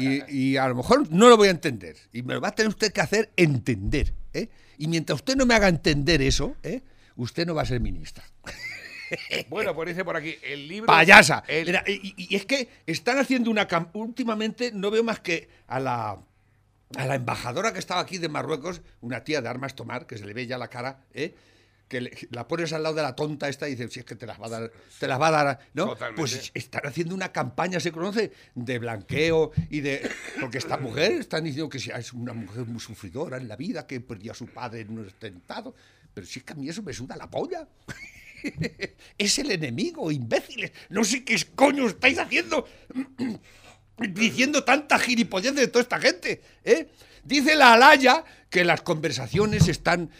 Y, 0.00 0.22
y 0.52 0.56
a 0.56 0.66
lo 0.68 0.74
mejor 0.74 1.10
no 1.12 1.28
lo 1.28 1.36
voy 1.36 1.48
a 1.48 1.52
entender. 1.52 1.96
Y 2.12 2.22
me 2.22 2.34
lo 2.34 2.40
va 2.40 2.48
a 2.48 2.54
tener 2.54 2.68
usted 2.68 2.92
que 2.92 3.00
hacer 3.00 3.30
entender. 3.36 4.14
¿eh? 4.32 4.48
Y 4.78 4.88
mientras 4.88 5.16
usted 5.16 5.36
no 5.36 5.46
me 5.46 5.54
haga 5.54 5.68
entender 5.68 6.22
eso, 6.22 6.56
¿eh? 6.62 6.80
usted 7.16 7.46
no 7.46 7.54
va 7.54 7.62
a 7.62 7.66
ser 7.66 7.80
ministra. 7.80 8.24
Bueno, 9.48 9.74
pues 9.74 9.88
dice 9.88 10.04
por 10.04 10.16
aquí, 10.16 10.36
el 10.42 10.68
libro. 10.68 10.86
Payasa. 10.86 11.42
el- 11.48 11.66
Mira, 11.66 11.82
y, 11.84 12.14
y- 12.16 12.36
es 12.36 12.46
que 12.46 12.68
están 12.86 13.18
haciendo 13.18 13.50
una... 13.50 13.66
Últimamente 13.94 14.70
no 14.72 14.88
veo 14.92 15.02
más 15.02 15.18
que 15.18 15.48
a 15.66 15.80
la, 15.80 16.10
a 16.96 17.06
la 17.06 17.14
embajadora 17.16 17.72
que 17.72 17.80
estaba 17.80 18.00
aquí 18.00 18.18
de 18.18 18.28
Marruecos, 18.28 18.82
una 19.00 19.24
tía 19.24 19.40
de 19.42 19.48
armas 19.48 19.74
tomar, 19.74 20.06
que 20.06 20.16
se 20.16 20.24
le 20.24 20.32
ve 20.32 20.46
ya 20.46 20.58
la 20.58 20.68
cara, 20.68 21.00
¿eh? 21.12 21.34
Que 21.90 22.00
le- 22.00 22.16
la 22.30 22.46
pones 22.46 22.72
al 22.72 22.84
lado 22.84 22.94
de 22.94 23.02
la 23.02 23.16
tonta 23.16 23.48
esta 23.48 23.68
y 23.68 23.72
dices, 23.72 23.92
si 23.92 23.98
es 23.98 24.06
que 24.06 24.14
te 24.14 24.24
las 24.24 24.40
va 24.40 24.46
a 24.46 24.50
dar, 24.50 24.72
te 25.00 25.08
las 25.08 25.20
va 25.20 25.26
a 25.26 25.30
dar, 25.32 25.58
¿no? 25.74 25.88
Totalmente. 25.88 26.20
Pues 26.20 26.50
están 26.54 26.86
haciendo 26.86 27.16
una 27.16 27.32
campaña, 27.32 27.80
se 27.80 27.90
conoce, 27.90 28.30
de 28.54 28.78
blanqueo 28.78 29.50
y 29.68 29.80
de... 29.80 30.08
Porque 30.40 30.58
esta 30.58 30.76
mujer, 30.76 31.12
están 31.12 31.42
diciendo 31.42 31.68
que 31.68 31.78
es 31.78 32.12
una 32.12 32.32
mujer 32.32 32.64
muy 32.64 32.78
sufridora 32.80 33.38
en 33.38 33.48
la 33.48 33.56
vida, 33.56 33.88
que 33.88 34.00
perdió 34.00 34.30
a 34.30 34.36
su 34.36 34.46
padre 34.46 34.82
en 34.82 34.96
un 34.96 35.08
atentado. 35.08 35.74
Pero 36.14 36.26
si 36.26 36.38
es 36.38 36.44
que 36.44 36.52
a 36.52 36.56
mí 36.56 36.68
eso 36.68 36.82
me 36.82 36.92
suda 36.92 37.16
la 37.16 37.28
polla. 37.28 37.66
es 39.18 39.38
el 39.40 39.50
enemigo, 39.50 40.12
imbéciles. 40.12 40.70
No 40.90 41.02
sé 41.02 41.24
qué 41.24 41.36
coño 41.56 41.88
estáis 41.88 42.18
haciendo 42.18 42.66
diciendo 43.98 44.64
tanta 44.64 44.98
gilipollez 44.98 45.54
de 45.54 45.66
toda 45.66 45.82
esta 45.82 45.98
gente. 45.98 46.40
¿eh? 46.64 46.88
Dice 47.24 47.54
la 47.54 47.74
Alaya 47.74 48.24
que 48.48 48.64
las 48.64 48.80
conversaciones 48.82 49.68
están. 49.68 50.10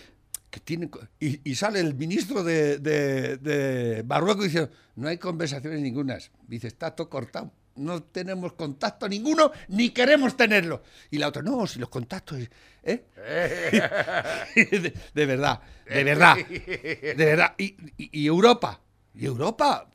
Que 0.51 0.59
tienen, 0.61 0.91
y, 1.21 1.49
y 1.49 1.55
sale 1.55 1.79
el 1.81 1.95
ministro 1.95 2.43
de, 2.43 2.79
de, 2.79 3.37
de 3.37 4.03
Marruecos 4.05 4.45
diciendo: 4.45 4.71
No 4.97 5.09
hay 5.09 5.17
conversaciones 5.19 5.81
ningunas. 5.81 6.31
Dice: 6.49 6.67
Está 6.67 6.91
todo 6.97 7.09
cortado. 7.09 7.53
No 7.77 8.03
tenemos 8.03 8.55
contacto 8.55 9.09
ninguno, 9.09 9.53
ni 9.69 9.91
queremos 9.91 10.37
tenerlo. 10.37 10.83
Y 11.11 11.19
la 11.19 11.29
otra: 11.29 11.41
No, 11.43 11.67
si 11.69 11.79
los 11.79 11.89
contactos. 11.89 12.39
¿eh? 12.83 13.05
de, 14.57 14.93
de 15.15 15.27
verdad, 15.27 15.61
de 15.89 16.05
verdad, 16.05 16.37
de 16.37 17.15
verdad. 17.17 17.55
Y, 17.59 17.77
y- 17.97 18.11
y 18.23 18.27
Europa, 18.27 18.81
y 19.15 19.27
Europa, 19.27 19.89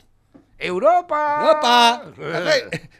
¡Europa! 0.58 1.42
Europa. 1.48 2.04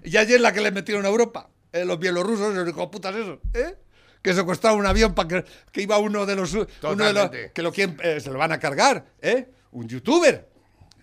Y 0.04 0.18
ayer 0.18 0.42
la 0.42 0.52
que 0.52 0.60
le 0.62 0.72
metieron 0.72 1.06
a 1.06 1.10
Europa, 1.10 1.50
eh, 1.72 1.86
los 1.86 1.98
bielorrusos, 2.00 2.54
los 2.54 2.88
putas 2.90 3.16
esos, 3.16 3.40
¿eh? 3.54 3.76
Que 4.26 4.34
secuestraron 4.34 4.80
un 4.80 4.86
avión 4.88 5.14
para 5.14 5.28
que, 5.30 5.46
que 5.72 5.82
iba 5.84 5.98
uno 6.00 6.26
de 6.26 6.36
los, 6.36 6.52
uno 6.94 7.06
de 7.06 7.14
los 7.14 7.30
que 7.54 7.62
lo 7.62 7.72
quieren, 7.72 7.96
eh, 8.02 8.20
se 8.20 8.32
lo 8.32 8.40
van 8.40 8.52
a 8.52 8.60
cargar, 8.60 9.06
¿eh? 9.22 9.50
Un 9.72 9.88
youtuber. 9.88 10.50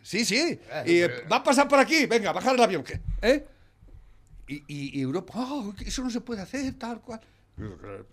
Sí, 0.03 0.25
sí. 0.25 0.59
Y 0.85 0.99
eh, 1.03 1.09
va 1.31 1.37
a 1.37 1.45
pasar 1.45 1.69
por 1.69 1.79
aquí, 1.79 2.07
venga, 2.07 2.33
bajar 2.33 2.55
el 2.57 2.63
avión, 2.63 2.83
¿qué? 2.83 3.01
¿eh? 3.23 3.47
Y, 4.49 4.57
y- 4.67 4.99
y 4.99 5.01
Europa, 5.03 5.33
"Oh, 5.37 5.73
eso 5.87 6.03
no 6.03 6.11
se 6.11 6.21
puede 6.21 6.41
hacer, 6.43 6.75
tal 6.79 7.01
cual. 7.01 7.21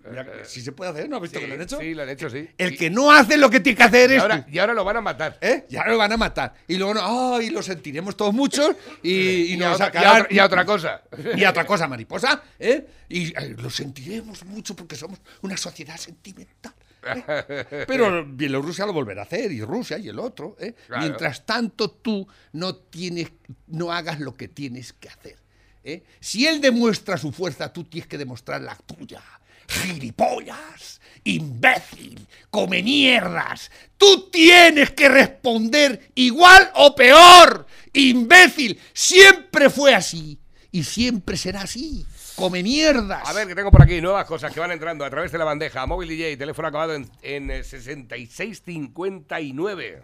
Mira, 0.10 0.28
Si 0.46 0.62
se 0.62 0.72
puede 0.72 0.92
hacer, 0.92 1.10
¿no 1.10 1.16
has 1.18 1.22
visto 1.22 1.40
Sí, 1.40 1.46
que 1.46 1.48
lo 1.50 1.54
han 1.56 1.62
hecho? 1.62 1.80
sí, 1.80 1.94
lo 1.94 2.04
han 2.04 2.10
hecho, 2.10 2.30
sí. 2.30 2.48
El 2.58 2.74
Y- 2.74 2.78
que 2.78 2.90
no 2.90 3.12
hace 3.12 3.38
lo 3.38 3.50
que 3.50 3.60
tiene 3.60 3.78
que 3.78 3.84
hacer 3.84 4.12
y 4.12 4.16
es 4.16 4.22
ahora, 4.22 4.46
y 4.50 4.58
ahora 4.60 4.74
lo 4.74 4.84
van 4.84 4.98
a 4.98 5.02
matar. 5.02 5.38
¿Eh? 5.42 5.66
Ya 5.70 5.86
lo 5.86 5.98
van 5.98 6.12
a 6.12 6.18
matar. 6.18 6.54
Y 6.68 6.78
luego, 6.78 6.94
no, 6.96 7.36
ay, 7.36 7.50
lo 7.50 7.62
sentiremos 7.62 8.16
todos 8.18 8.34
muchos 8.34 8.76
y, 9.04 9.12
y 9.12 9.54
Y, 9.54 9.58
nos 9.58 9.80
a 9.82 9.88
otra, 9.88 10.02
y 10.02 10.06
a 10.06 10.12
otra- 10.14 10.28
y 10.30 10.40
a 10.40 10.46
otra 10.46 10.66
cosa. 10.66 11.02
y 11.36 11.44
a 11.44 11.50
otra 11.50 11.66
cosa, 11.66 11.88
mariposa, 11.88 12.44
¿eh? 12.60 12.86
Y 13.10 13.30
eh, 13.38 13.56
lo 13.58 13.70
sentiremos 13.70 14.46
mucho 14.46 14.76
porque 14.76 14.96
somos 14.96 15.20
una 15.42 15.58
sociedad 15.58 15.98
sentimental. 15.98 16.74
¿eh? 17.02 17.86
Pero 17.88 18.26
Bielorrusia 18.26 18.86
lo 18.86 18.94
volverá 18.94 19.22
a 19.22 19.26
hacer, 19.26 19.52
y 19.52 19.62
Rusia 19.62 19.98
y 19.98 20.10
el 20.10 20.20
otro. 20.20 20.56
¿eh? 20.60 20.74
Claro. 20.88 21.04
Mientras 21.04 21.46
tanto, 21.46 21.90
tú 21.92 22.28
no 22.54 22.76
tienes, 22.76 23.32
no 23.68 23.92
hagas 23.92 24.20
lo 24.20 24.34
que 24.36 24.48
tienes 24.50 24.94
que 24.94 25.08
hacer. 25.10 25.38
¿eh? 25.84 26.04
Si 26.20 26.46
él 26.46 26.60
demuestra 26.60 27.18
su 27.18 27.32
fuerza, 27.32 27.72
tú 27.72 27.86
tienes 27.86 28.08
que 28.08 28.18
demostrar 28.18 28.62
la 28.62 28.76
tuya. 28.76 29.22
Gilipollas, 29.70 31.00
imbécil, 31.24 32.28
come 32.50 32.82
mierdas. 32.82 33.70
Tú 33.98 34.32
tienes 34.32 34.90
que 34.92 35.08
responder 35.08 36.10
igual 36.16 36.72
o 36.76 36.96
peor. 36.96 37.68
Imbécil, 37.94 38.80
siempre 38.94 39.70
fue 39.70 39.94
así 39.94 40.40
y 40.72 40.84
siempre 40.84 41.38
será 41.38 41.62
así. 41.62 42.04
Come 42.36 42.64
mierdas. 42.64 43.30
A 43.30 43.34
ver, 43.34 43.48
que 43.48 43.54
tengo 43.54 43.70
por 43.70 43.84
aquí 43.84 44.02
nuevas 44.02 44.26
cosas 44.26 44.52
que 44.54 44.60
van 44.60 44.72
entrando 44.72 45.06
a 45.06 45.10
través 45.10 45.32
de 45.32 45.38
la 45.38 45.46
bandeja. 45.46 45.86
Móvil 45.86 46.10
DJ, 46.10 46.36
teléfono 46.38 46.70
acabado 46.70 46.96
en, 46.96 47.08
en 47.22 47.52
eh, 47.52 47.64
6659. 47.64 50.02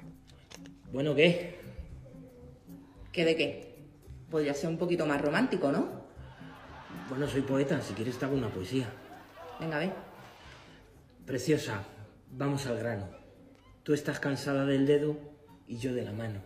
Bueno, 0.92 1.16
¿qué? 1.16 1.60
¿Qué 3.12 3.26
de 3.26 3.36
qué? 3.36 3.76
Podría 4.30 4.54
ser 4.54 4.70
un 4.70 4.78
poquito 4.78 5.08
más 5.08 5.20
romántico, 5.22 5.72
¿no? 5.72 6.06
Bueno, 7.10 7.28
soy 7.28 7.42
poeta, 7.42 7.82
si 7.82 7.94
quieres 7.94 8.20
te 8.20 8.26
hago 8.26 8.36
una 8.36 8.50
poesía. 8.50 8.88
Venga, 9.60 9.80
ve. 9.80 9.92
Preciosa, 11.26 11.84
vamos 12.32 12.66
al 12.68 12.78
grano. 12.78 13.10
Tú 13.84 13.94
estás 13.94 14.20
cansada 14.20 14.66
del 14.66 14.86
dedo 14.86 15.18
y 15.68 15.78
yo 15.78 15.94
de 15.94 16.04
la 16.04 16.12
mano. 16.12 16.42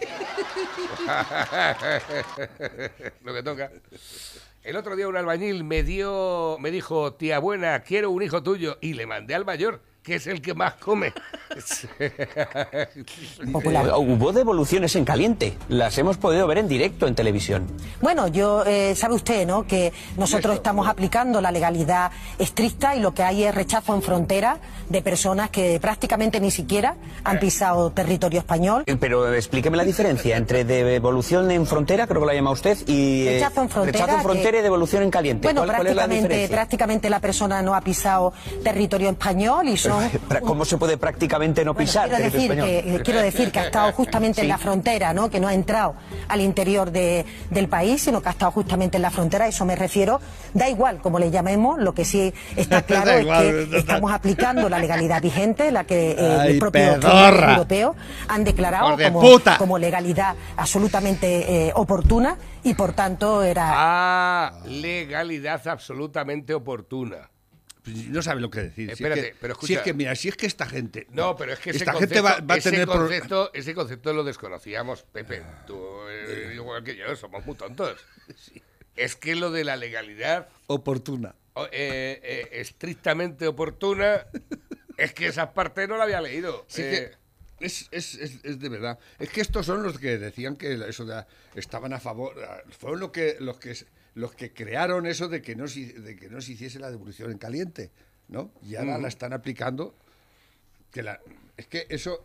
Lo 3.24 3.34
que 3.34 3.42
toca. 3.42 3.72
El 4.62 4.76
otro 4.76 4.94
día 4.94 5.08
un 5.08 5.16
albañil 5.16 5.64
me 5.64 5.82
dio, 5.82 6.58
me 6.60 6.70
dijo, 6.70 7.14
tía 7.14 7.38
buena, 7.38 7.80
quiero 7.80 8.10
un 8.10 8.22
hijo 8.22 8.42
tuyo. 8.42 8.76
Y 8.80 8.92
le 8.94 9.06
mandé 9.06 9.34
al 9.34 9.46
mayor, 9.46 9.80
que 10.02 10.14
es 10.16 10.26
el 10.26 10.40
que 10.40 10.54
más 10.54 10.74
come. 10.74 11.12
Eh, 12.00 13.90
hubo 13.96 14.32
devoluciones 14.32 14.94
en 14.96 15.04
caliente. 15.04 15.56
Las 15.68 15.98
hemos 15.98 16.16
podido 16.16 16.46
ver 16.46 16.58
en 16.58 16.68
directo 16.68 17.06
en 17.06 17.14
televisión. 17.14 17.66
Bueno, 18.00 18.28
yo 18.28 18.64
eh, 18.64 18.94
sabe 18.94 19.14
usted, 19.14 19.46
¿no? 19.46 19.66
Que 19.66 19.92
nosotros 20.16 20.54
estamos 20.54 20.86
aplicando 20.86 21.40
la 21.40 21.50
legalidad 21.50 22.10
estricta 22.38 22.94
y 22.94 23.00
lo 23.00 23.12
que 23.12 23.22
hay 23.24 23.44
es 23.44 23.54
rechazo 23.54 23.94
en 23.94 24.02
frontera 24.02 24.58
de 24.88 25.02
personas 25.02 25.50
que 25.50 25.78
prácticamente 25.80 26.40
ni 26.40 26.50
siquiera 26.50 26.96
han 27.24 27.38
pisado 27.40 27.90
territorio 27.90 28.38
español. 28.40 28.84
Eh, 28.86 28.96
Pero 28.96 29.32
explíqueme 29.34 29.76
la 29.76 29.84
diferencia 29.84 30.36
entre 30.36 30.64
devolución 30.64 31.50
en 31.50 31.66
frontera, 31.66 32.06
creo 32.06 32.20
que 32.20 32.26
la 32.26 32.34
llama 32.34 32.50
usted, 32.52 32.78
y 32.86 33.26
eh, 33.26 33.32
Rechazo 33.34 33.62
en 33.62 33.68
frontera, 33.68 33.98
rechazo 34.06 34.18
en 34.18 34.22
frontera 34.22 34.50
que- 34.52 34.58
y 34.58 34.62
devolución 34.62 35.02
en 35.02 35.10
caliente. 35.10 35.46
Bueno, 35.48 35.62
¿Cuál, 35.64 35.76
cuál 35.76 35.86
es 35.88 35.94
la 35.96 36.04
prácticamente, 36.06 36.48
prácticamente 36.48 37.10
la 37.10 37.20
persona 37.20 37.60
no 37.62 37.74
ha 37.74 37.80
pisado 37.80 38.32
territorio 38.62 39.10
español 39.10 39.68
y 39.68 39.76
¿Cómo 40.44 40.64
se 40.64 40.78
puede 40.78 40.96
prácticamente 40.96 41.64
no 41.64 41.74
Bueno, 41.74 41.86
pisar 41.86 42.08
quiero, 42.08 42.24
decir 42.24 42.32
territorio 42.48 42.64
que, 42.64 42.76
español? 42.78 43.00
eh, 43.00 43.02
quiero 43.04 43.20
decir 43.20 43.52
que 43.52 43.58
ha 43.60 43.64
estado 43.66 43.92
justamente 43.92 44.40
en 44.42 44.48
la 44.48 44.58
frontera, 44.58 45.12
¿no? 45.12 45.28
que 45.30 45.40
no 45.40 45.48
ha 45.48 45.54
entrado 45.54 45.94
al 46.28 46.40
interior 46.40 46.90
de- 46.90 47.24
del 47.50 47.68
país, 47.68 48.02
sino 48.02 48.20
que 48.22 48.28
ha 48.28 48.32
estado 48.32 48.52
justamente 48.52 48.96
en 48.96 49.02
la 49.02 49.10
frontera, 49.10 49.44
a 49.44 49.48
eso 49.48 49.64
me 49.64 49.76
refiero. 49.76 50.20
Da 50.54 50.68
igual 50.68 51.00
como 51.00 51.18
le 51.18 51.30
llamemos, 51.30 51.78
lo 51.80 51.94
que 51.94 52.04
sí 52.04 52.32
está 52.56 52.82
claro 52.86 53.10
es 53.12 53.26
que 53.26 53.76
estamos 53.78 54.12
aplicando 54.12 54.68
la 54.68 54.78
legalidad 54.78 55.20
vigente, 55.22 55.70
la 55.72 55.84
que 55.84 56.12
eh, 56.12 56.38
Ay, 56.40 56.50
el 56.52 56.58
propio 56.58 56.94
Europeo 56.94 57.96
han 58.28 58.44
declarado 58.44 58.96
como 59.58 59.78
legalidad 59.78 60.34
absolutamente 60.56 61.68
eh, 61.68 61.72
oportuna 61.74 62.36
y 62.62 62.74
por 62.74 62.92
tanto 62.92 63.42
era... 63.42 63.70
Ah, 63.72 64.52
legalidad 64.66 65.66
absolutamente 65.68 66.54
oportuna. 66.54 67.30
Pues 67.82 68.08
No 68.08 68.20
sabe 68.22 68.40
lo 68.40 68.50
que 68.50 68.60
decir. 68.60 68.86
Si 68.88 68.92
es 68.92 69.00
Espérate, 69.00 69.22
que- 69.32 69.36
pero 69.40 69.54
Si 69.54 69.58
es 69.64 69.70
escucha. 69.70 69.82
que, 69.84 69.94
mira, 69.94 70.14
si 70.14 70.28
es 70.28 70.36
que 70.36 70.46
esta 70.46 70.66
gente. 70.66 71.06
No, 71.10 71.36
pero 71.36 71.52
es 71.52 71.58
que 71.60 71.70
ese 71.70 71.78
esta 71.80 71.92
concepto, 71.92 72.14
gente 72.16 72.28
va, 72.28 72.40
va 72.46 72.54
a 72.54 72.58
tener. 72.60 72.86
concepto, 72.86 73.50
ese 73.54 73.74
concepto 73.74 74.12
lo 74.12 74.22
desconocíamos, 74.24 75.02
Pepe. 75.04 75.42
Tú, 75.66 75.78
eh, 76.08 76.52
igual 76.54 76.84
que 76.84 76.96
yo, 76.96 77.14
somos 77.16 77.44
muy 77.46 77.56
tontos. 77.56 77.96
Es 78.96 79.16
que 79.16 79.34
lo 79.34 79.50
de 79.50 79.64
la 79.64 79.76
legalidad 79.76 80.48
oportuna. 80.66 81.34
eh, 81.72 82.20
eh, 82.22 82.48
estrictamente 82.60 83.46
oportuna, 83.46 84.26
es 84.98 85.14
que 85.14 85.26
esa 85.28 85.54
parte 85.54 85.86
no 85.88 85.96
la 85.96 86.04
había 86.04 86.20
leído. 86.20 86.66
Sí 86.68 86.82
Eh, 86.82 87.12
que 87.58 87.66
es, 87.66 87.88
es, 87.92 88.14
es, 88.16 88.38
es 88.44 88.58
de 88.58 88.68
verdad. 88.68 88.98
Es 89.18 89.30
que 89.30 89.40
estos 89.40 89.64
son 89.64 89.82
los 89.82 89.98
que 89.98 90.18
decían 90.18 90.56
que 90.56 90.74
eso 90.88 91.06
de, 91.06 91.24
estaban 91.54 91.92
a 91.94 92.00
favor. 92.00 92.34
Fueron 92.78 93.00
lo 93.00 93.12
que, 93.12 93.36
los 93.40 93.58
que 93.58 93.74
los 94.20 94.34
que 94.34 94.52
crearon 94.52 95.06
eso 95.06 95.28
de 95.28 95.40
que 95.42 95.56
no 95.56 95.66
se, 95.66 95.80
de 95.94 96.14
que 96.16 96.28
no 96.28 96.40
se 96.40 96.52
hiciese 96.52 96.78
la 96.78 96.90
devolución 96.90 97.30
en 97.32 97.38
caliente, 97.38 97.90
¿no? 98.28 98.52
Y 98.62 98.76
ahora 98.76 98.98
la 98.98 99.08
están 99.08 99.32
aplicando. 99.32 99.96
Que 100.90 101.02
la, 101.02 101.18
es 101.56 101.66
que 101.66 101.86
eso. 101.88 102.24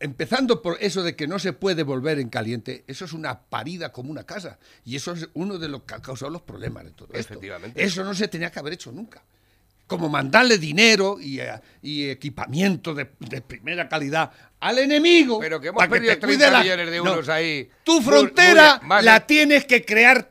Empezando 0.00 0.60
por 0.60 0.76
eso 0.80 1.02
de 1.02 1.14
que 1.16 1.26
no 1.26 1.38
se 1.38 1.52
puede 1.52 1.82
volver 1.82 2.18
en 2.18 2.28
caliente, 2.28 2.84
eso 2.86 3.04
es 3.04 3.12
una 3.12 3.40
parida 3.42 3.90
como 3.92 4.10
una 4.10 4.24
casa. 4.24 4.58
Y 4.84 4.96
eso 4.96 5.12
es 5.12 5.28
uno 5.34 5.56
de 5.58 5.68
los 5.68 5.84
que 5.84 5.94
ha 5.94 6.02
causado 6.02 6.30
los 6.30 6.42
problemas 6.42 6.84
de 6.84 6.90
todo 6.90 7.08
esto. 7.14 7.34
Eso 7.74 8.04
no 8.04 8.12
se 8.14 8.28
tenía 8.28 8.50
que 8.50 8.58
haber 8.58 8.74
hecho 8.74 8.92
nunca 8.92 9.22
como 9.86 10.08
mandarle 10.08 10.56
dinero 10.56 11.18
y, 11.20 11.40
eh, 11.40 11.60
y 11.82 12.08
equipamiento 12.08 12.94
de, 12.94 13.10
de 13.18 13.42
primera 13.42 13.86
calidad 13.86 14.32
al 14.60 14.78
enemigo. 14.78 15.38
Pero 15.38 15.60
que 15.60 15.68
hemos 15.68 15.78
para 15.78 15.90
perdido 15.90 16.14
te 16.14 16.20
cuide 16.20 16.38
30 16.38 16.50
la- 16.50 16.62
millones 16.62 16.90
de 16.90 16.96
euros 16.96 17.28
ahí. 17.28 17.68
Tu 17.84 18.00
frontera 18.00 18.80
muy- 18.82 19.02
la 19.04 19.26
tienes 19.26 19.66
que 19.66 19.84
crear 19.84 20.30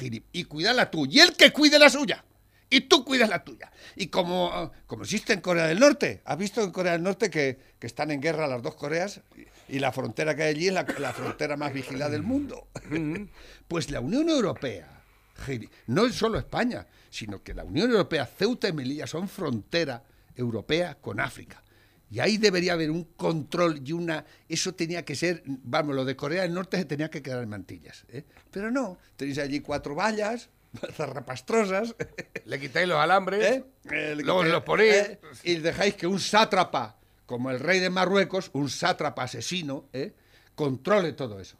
y 0.00 0.44
cuidarla 0.44 0.90
tú. 0.90 1.06
Y 1.06 1.20
él 1.20 1.34
que 1.36 1.52
cuide 1.52 1.78
la 1.78 1.90
suya. 1.90 2.24
Y 2.72 2.80
tú 2.80 3.04
cuidas 3.04 3.28
la 3.28 3.44
tuya. 3.44 3.70
Y 3.96 4.06
como, 4.06 4.72
como 4.86 5.02
existe 5.02 5.34
en 5.34 5.42
Corea 5.42 5.66
del 5.66 5.78
Norte, 5.78 6.22
¿has 6.24 6.38
visto 6.38 6.62
en 6.62 6.70
Corea 6.70 6.92
del 6.92 7.02
Norte 7.02 7.28
que, 7.28 7.58
que 7.78 7.86
están 7.86 8.10
en 8.10 8.22
guerra 8.22 8.46
las 8.46 8.62
dos 8.62 8.76
Coreas? 8.76 9.20
Y 9.68 9.78
la 9.78 9.92
frontera 9.92 10.34
que 10.34 10.44
hay 10.44 10.54
allí 10.54 10.68
es 10.68 10.72
la, 10.72 10.86
la 10.98 11.12
frontera 11.12 11.58
más 11.58 11.74
vigilada 11.74 12.10
del 12.10 12.22
mundo. 12.22 12.68
pues 13.68 13.90
la 13.90 14.00
Unión 14.00 14.30
Europea, 14.30 15.02
no 15.86 16.06
es 16.06 16.14
solo 16.14 16.38
España, 16.38 16.86
sino 17.10 17.42
que 17.42 17.52
la 17.52 17.62
Unión 17.62 17.90
Europea, 17.90 18.24
Ceuta 18.24 18.68
y 18.68 18.72
Melilla 18.72 19.06
son 19.06 19.28
frontera 19.28 20.02
europea 20.34 20.94
con 20.94 21.20
África. 21.20 21.62
Y 22.12 22.20
ahí 22.20 22.36
debería 22.36 22.74
haber 22.74 22.90
un 22.90 23.04
control 23.04 23.80
y 23.82 23.92
una... 23.92 24.26
Eso 24.46 24.74
tenía 24.74 25.02
que 25.02 25.16
ser... 25.16 25.42
Vamos, 25.46 25.94
lo 25.96 26.04
de 26.04 26.14
Corea 26.14 26.42
del 26.42 26.52
Norte 26.52 26.76
se 26.76 26.84
tenía 26.84 27.08
que 27.08 27.22
quedar 27.22 27.42
en 27.42 27.48
mantillas. 27.48 28.04
¿eh? 28.10 28.26
Pero 28.50 28.70
no, 28.70 28.98
tenéis 29.16 29.38
allí 29.38 29.60
cuatro 29.60 29.94
vallas, 29.94 30.50
zarrapastrosas, 30.92 31.94
Le 32.44 32.60
quitáis 32.60 32.86
los 32.86 32.98
alambres, 32.98 33.42
¿eh? 33.42 33.64
Eh, 33.90 34.14
luego 34.22 34.42
se 34.42 34.50
los 34.50 34.62
ponéis. 34.62 34.92
eh, 34.94 35.20
y 35.44 35.54
dejáis 35.54 35.94
que 35.94 36.06
un 36.06 36.20
sátrapa 36.20 36.98
como 37.24 37.50
el 37.50 37.58
rey 37.58 37.80
de 37.80 37.88
Marruecos, 37.88 38.50
un 38.52 38.68
sátrapa 38.68 39.22
asesino, 39.22 39.88
¿eh? 39.94 40.12
controle 40.54 41.14
todo 41.14 41.40
eso. 41.40 41.56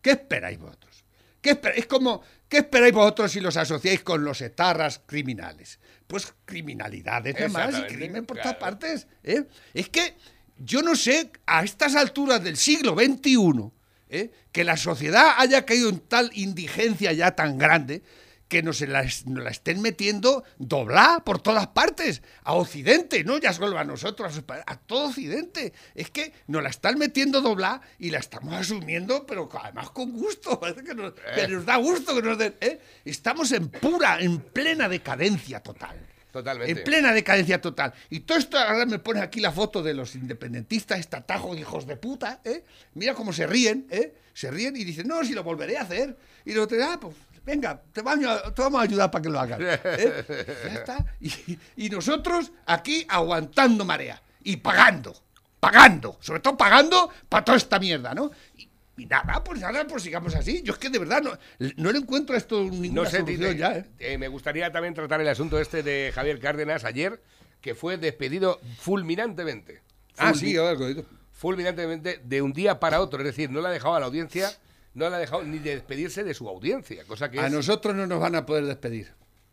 ¿Qué 0.00 0.12
esperáis 0.12 0.58
vosotros? 0.58 1.04
¿Qué 1.40 1.58
es 1.74 1.86
como, 1.86 2.22
¿qué 2.48 2.58
esperáis 2.58 2.92
vosotros 2.92 3.32
si 3.32 3.40
los 3.40 3.56
asociáis 3.56 4.02
con 4.02 4.24
los 4.24 4.40
etarras 4.42 5.00
criminales? 5.06 5.78
Pues 6.06 6.34
criminalidades 6.44 7.34
demás 7.34 7.74
y 7.78 7.94
crimen 7.94 8.26
por 8.26 8.36
claro. 8.36 8.58
todas 8.58 8.70
partes. 8.70 9.06
¿eh? 9.22 9.44
Es 9.72 9.88
que 9.88 10.16
yo 10.58 10.82
no 10.82 10.94
sé, 10.94 11.30
a 11.46 11.64
estas 11.64 11.96
alturas 11.96 12.44
del 12.44 12.56
siglo 12.56 12.94
XXI, 12.94 13.70
¿eh? 14.10 14.30
que 14.52 14.64
la 14.64 14.76
sociedad 14.76 15.34
haya 15.38 15.64
caído 15.64 15.88
en 15.88 16.00
tal 16.00 16.30
indigencia 16.34 17.12
ya 17.12 17.34
tan 17.34 17.56
grande 17.56 18.02
que 18.50 18.62
nos 18.64 18.80
la, 18.80 19.02
es- 19.02 19.26
nos 19.26 19.44
la 19.44 19.50
estén 19.50 19.80
metiendo 19.80 20.42
doblada 20.58 21.24
por 21.24 21.40
todas 21.40 21.68
partes, 21.68 22.20
a 22.42 22.52
Occidente, 22.54 23.22
no 23.22 23.38
ya 23.38 23.52
solo 23.52 23.78
a 23.78 23.84
nosotros, 23.84 24.42
a, 24.66 24.76
todo 24.76 25.08
Occidente. 25.08 25.72
Es 25.94 26.10
que 26.10 26.32
nos 26.48 26.60
la 26.62 26.68
están 26.68 26.98
metiendo 26.98 27.40
doblada 27.40 27.80
y 28.00 28.10
la 28.10 28.18
estamos 28.18 28.52
asumiendo, 28.52 29.24
pero 29.24 29.48
además 29.62 29.90
con 29.90 30.10
gusto, 30.12 30.60
que 30.84 30.94
nos, 30.94 31.12
que 31.34 31.48
nos 31.48 31.64
da 31.64 31.76
gusto 31.76 32.14
que 32.16 32.22
nos 32.22 32.36
den. 32.36 32.56
¿eh? 32.60 32.80
Estamos 33.04 33.52
en 33.52 33.68
pura, 33.68 34.20
en 34.20 34.40
plena 34.40 34.88
decadencia 34.88 35.60
total. 35.60 35.96
Totalmente. 36.32 36.72
En 36.72 36.84
plena 36.84 37.12
decadencia 37.12 37.60
total. 37.60 37.92
Y 38.08 38.20
todo 38.20 38.38
esto, 38.38 38.58
ahora 38.58 38.86
me 38.86 38.98
pones 38.98 39.22
aquí 39.22 39.40
la 39.40 39.52
foto 39.52 39.82
de 39.82 39.94
los 39.94 40.14
independentistas, 40.16 40.98
este 41.00 41.16
atajo 41.16 41.54
de 41.54 41.60
hijos 41.60 41.86
de 41.86 41.96
puta, 41.96 42.40
¿eh? 42.44 42.64
Mira 42.94 43.14
cómo 43.14 43.32
se 43.32 43.46
ríen, 43.46 43.86
¿eh? 43.90 44.14
Se 44.34 44.50
ríen 44.50 44.76
y 44.76 44.84
dicen, 44.84 45.08
no, 45.08 45.24
si 45.24 45.34
lo 45.34 45.42
volveré 45.42 45.76
a 45.76 45.82
hacer. 45.82 46.16
Y 46.44 46.52
luego 46.52 46.68
te 46.68 46.82
ah, 46.82 46.98
pues 47.00 47.14
venga, 47.44 47.80
te 47.92 48.02
vamos 48.02 48.26
a, 48.26 48.54
te 48.54 48.62
vamos 48.62 48.80
a 48.80 48.84
ayudar 48.84 49.10
para 49.10 49.22
que 49.22 49.28
lo 49.28 49.40
hagas. 49.40 49.60
¿eh? 49.60 50.24
Ya 50.64 50.74
está. 50.74 51.06
Y, 51.20 51.58
y 51.76 51.88
nosotros 51.90 52.52
aquí 52.66 53.04
aguantando 53.08 53.84
marea 53.84 54.20
y 54.42 54.56
pagando, 54.56 55.14
pagando, 55.58 56.16
sobre 56.20 56.40
todo 56.40 56.56
pagando 56.56 57.10
para 57.28 57.44
toda 57.44 57.58
esta 57.58 57.78
mierda, 57.78 58.14
¿no? 58.14 58.30
Y, 58.56 58.68
y 58.96 59.06
nada, 59.06 59.42
pues 59.42 59.60
nada, 59.60 59.86
pues 59.86 60.02
sigamos 60.02 60.34
así. 60.34 60.62
Yo 60.62 60.74
es 60.74 60.78
que 60.78 60.90
de 60.90 60.98
verdad 60.98 61.22
no, 61.22 61.38
no 61.76 61.92
le 61.92 61.98
encuentro 61.98 62.34
a 62.34 62.38
esto 62.38 62.62
ninguna 62.62 63.04
No 63.04 63.10
sé, 63.10 63.18
solución 63.20 63.56
ya, 63.56 63.76
¿eh? 63.76 63.84
eh, 63.98 64.18
me 64.18 64.28
gustaría 64.28 64.70
también 64.70 64.94
tratar 64.94 65.20
el 65.20 65.28
asunto 65.28 65.58
este 65.58 65.82
de 65.82 66.12
Javier 66.14 66.38
Cárdenas 66.38 66.84
ayer, 66.84 67.22
que 67.60 67.74
fue 67.74 67.96
despedido 67.96 68.60
fulminantemente. 68.78 69.80
Ah, 70.18 70.34
sí, 70.34 70.56
algo 70.56 70.86
fulminantemente 71.32 72.20
de 72.22 72.42
un 72.42 72.52
día 72.52 72.78
para 72.78 73.00
otro. 73.00 73.20
Es 73.20 73.24
decir, 73.26 73.50
no 73.50 73.62
le 73.62 73.68
ha 73.68 73.70
dejado 73.70 73.94
a 73.94 74.00
la 74.00 74.06
audiencia, 74.06 74.52
no 74.94 75.08
le 75.10 75.16
ha 75.16 75.18
dejado 75.18 75.42
ni 75.44 75.58
de 75.58 75.76
despedirse 75.76 76.24
de 76.24 76.34
su 76.34 76.48
audiencia, 76.48 77.04
cosa 77.04 77.30
que 77.30 77.38
A 77.40 77.46
es- 77.46 77.52
nosotros 77.52 77.94
no 77.94 78.06
nos 78.06 78.20
van 78.20 78.34
a 78.34 78.46
poder 78.46 78.64
despedir. 78.64 79.12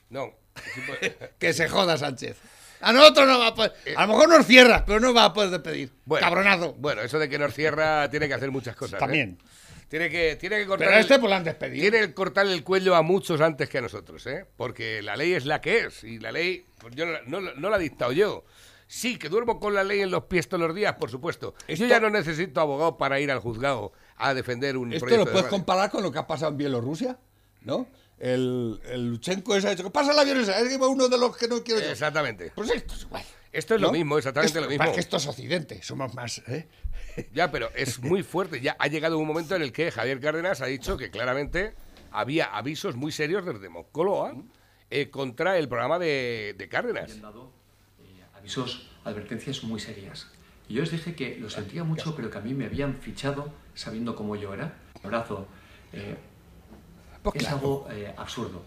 No. 0.10 0.32
Que 1.40 1.54
se 1.54 1.68
joda 1.70 1.98
Sánchez. 1.98 2.38
A 2.82 2.94
nosotros 2.94 3.28
no 3.28 3.40
va 3.40 3.48
a 3.48 3.56
poder. 3.56 3.74
A 3.96 4.02
lo 4.06 4.14
mejor 4.14 4.30
nos 4.30 4.46
cierra, 4.46 4.84
pero 4.86 5.00
no 5.00 5.14
va 5.14 5.26
a 5.26 5.34
poder 5.34 5.50
despedir. 5.50 5.92
Bueno, 6.06 6.26
Cabronazo. 6.26 6.74
Bueno, 6.74 7.02
eso 7.02 7.18
de 7.20 7.28
que 7.30 7.40
nos 7.40 7.54
cierra 7.54 8.10
tiene 8.12 8.28
que 8.28 8.34
hacer 8.36 8.52
muchas 8.52 8.76
cosas. 8.76 8.96
¿eh? 8.98 9.00
También. 9.00 9.38
Tiene 9.90 10.10
que, 10.10 10.36
tiene 10.36 10.58
que 10.60 10.66
cortar. 10.68 10.88
Pero 10.88 10.98
a 10.98 11.00
este 11.00 11.14
el- 11.16 11.20
pues 11.22 11.34
han 11.34 11.44
despedido. 11.44 11.82
Tiene 11.82 12.08
que 12.08 12.14
cortarle 12.14 12.54
el 12.54 12.64
cuello 12.64 12.96
a 12.96 13.02
muchos 13.02 13.40
antes 13.42 13.70
que 13.70 13.78
a 13.78 13.82
nosotros, 13.82 14.26
¿eh? 14.28 14.46
Porque 14.58 15.02
la 15.02 15.16
ley 15.16 15.34
es 15.34 15.46
la 15.46 15.62
que 15.62 15.86
es. 15.86 16.04
Y 16.04 16.20
la 16.20 16.32
ley, 16.32 16.66
pues 16.80 16.94
yo 16.96 17.06
no, 17.06 17.42
no- 17.42 17.54
no 17.54 17.70
la 17.70 17.78
he 17.78 17.82
dictado 17.82 18.12
yo. 18.12 18.44
Sí, 18.88 19.18
que 19.18 19.28
duermo 19.30 19.60
con 19.60 19.74
la 19.74 19.84
ley 19.84 20.02
en 20.02 20.12
los 20.12 20.26
pies 20.26 20.48
todos 20.48 20.66
los 20.68 20.76
días, 20.76 20.94
por 20.96 21.10
supuesto. 21.10 21.56
Yo 21.68 21.88
ya 21.88 22.00
no 22.00 22.10
necesito 22.10 22.62
abogado 22.62 22.98
para 22.98 23.20
ir 23.20 23.32
al 23.32 23.40
juzgado 23.40 23.92
a 24.18 24.34
defender 24.34 24.78
un 24.78 24.92
Esto 24.94 25.06
proyecto 25.06 25.26
lo 25.26 25.30
de 25.30 25.32
puedes 25.34 25.48
comparar 25.50 25.90
con 25.92 26.04
lo 26.04 26.12
que 26.12 26.20
ha 26.20 26.28
pasado 26.28 26.52
en 26.52 26.58
Bielorrusia, 26.58 27.18
¿no? 27.62 27.88
El, 28.20 28.80
el 28.86 29.10
Luchenko 29.12 29.56
ese 29.56 29.68
ha 29.68 29.76
dicho, 29.76 29.90
pasa 29.92 30.12
el 30.12 30.18
avión 30.20 30.40
ese, 30.40 30.52
es 30.60 30.78
uno 30.80 31.08
de 31.08 31.18
los 31.20 31.38
que 31.38 31.48
no 31.48 31.64
quiero 31.64 31.82
yo. 31.82 31.92
Exactamente. 31.92 32.52
Pues 32.56 32.72
esto 32.72 32.94
es 32.96 33.02
igual. 33.04 33.24
Esto 33.52 33.76
es 33.76 33.82
lo 33.82 33.92
mismo, 33.92 34.18
exactamente 34.18 34.48
Esto- 34.50 34.62
lo 34.62 34.70
mismo. 34.70 34.84
pasa 34.84 34.94
que 34.94 35.00
esto 35.00 35.18
es 35.18 35.28
Occidente, 35.28 35.82
somos 35.84 36.14
más, 36.16 36.40
¿eh? 36.48 36.68
Ya, 37.34 37.52
pero 37.52 37.70
es 37.76 38.00
muy 38.00 38.24
fuerte. 38.24 38.60
Ya 38.62 38.76
ha 38.80 38.88
llegado 38.88 39.18
un 39.20 39.28
momento 39.28 39.56
en 39.56 39.62
el 39.62 39.72
que 39.72 39.92
Javier 39.92 40.20
Cárdenas 40.20 40.62
ha 40.62 40.66
dicho 40.66 40.98
que 40.98 41.10
claramente 41.12 41.74
había 42.12 42.46
avisos 42.46 42.96
muy 42.96 43.12
serios 43.12 43.46
desde 43.46 43.70
Moncloa 43.70 44.36
eh, 44.90 45.10
contra 45.10 45.58
el 45.58 45.68
programa 45.70 46.00
de, 46.00 46.56
de 46.58 46.70
Cárdenas. 46.70 47.04
habían 47.04 47.22
dado 47.22 47.52
eh, 48.00 48.24
avisos, 48.36 48.90
advertencias 49.04 49.64
muy 49.64 49.80
serias. 49.80 50.28
Y 50.70 50.74
yo 50.76 50.82
les 50.82 50.92
dije 50.92 51.16
que 51.16 51.38
lo 51.40 51.50
sentía 51.50 51.84
mucho, 51.84 52.16
pero 52.16 52.30
que 52.30 52.38
a 52.38 52.42
mí 52.42 52.54
me 52.54 52.66
habían 52.66 52.96
fichado 52.96 53.54
sabiendo 53.74 54.16
cómo 54.16 54.36
yo 54.36 54.54
era. 54.54 54.74
Un 55.02 55.06
abrazo. 55.06 55.48
eh, 55.94 56.18
Pues 57.24 57.36
es 57.44 57.48
algo 57.50 57.88
eh, 57.90 58.14
absurdo. 58.18 58.64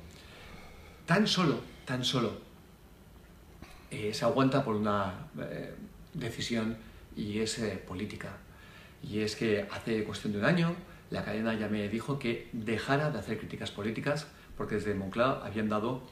Tan 1.06 1.26
solo, 1.26 1.60
tan 1.84 2.04
solo 2.04 2.40
eh, 3.90 4.14
se 4.14 4.24
aguanta 4.24 4.64
por 4.64 4.76
una 4.76 5.26
decisión 6.14 6.76
y 7.16 7.38
es 7.40 7.60
política. 7.86 8.36
Y 9.02 9.20
es 9.20 9.34
que 9.36 9.66
hace 9.70 10.04
cuestión 10.04 10.32
de 10.32 10.38
un 10.38 10.44
año 10.44 10.74
la 11.10 11.24
cadena 11.24 11.54
ya 11.54 11.68
me 11.68 11.88
dijo 11.88 12.18
que 12.18 12.48
dejara 12.52 13.10
de 13.10 13.18
hacer 13.18 13.38
críticas 13.38 13.70
políticas 13.70 14.26
porque 14.56 14.76
desde 14.76 14.94
Moncloa 14.94 15.44
habían 15.44 15.68
dado 15.68 16.02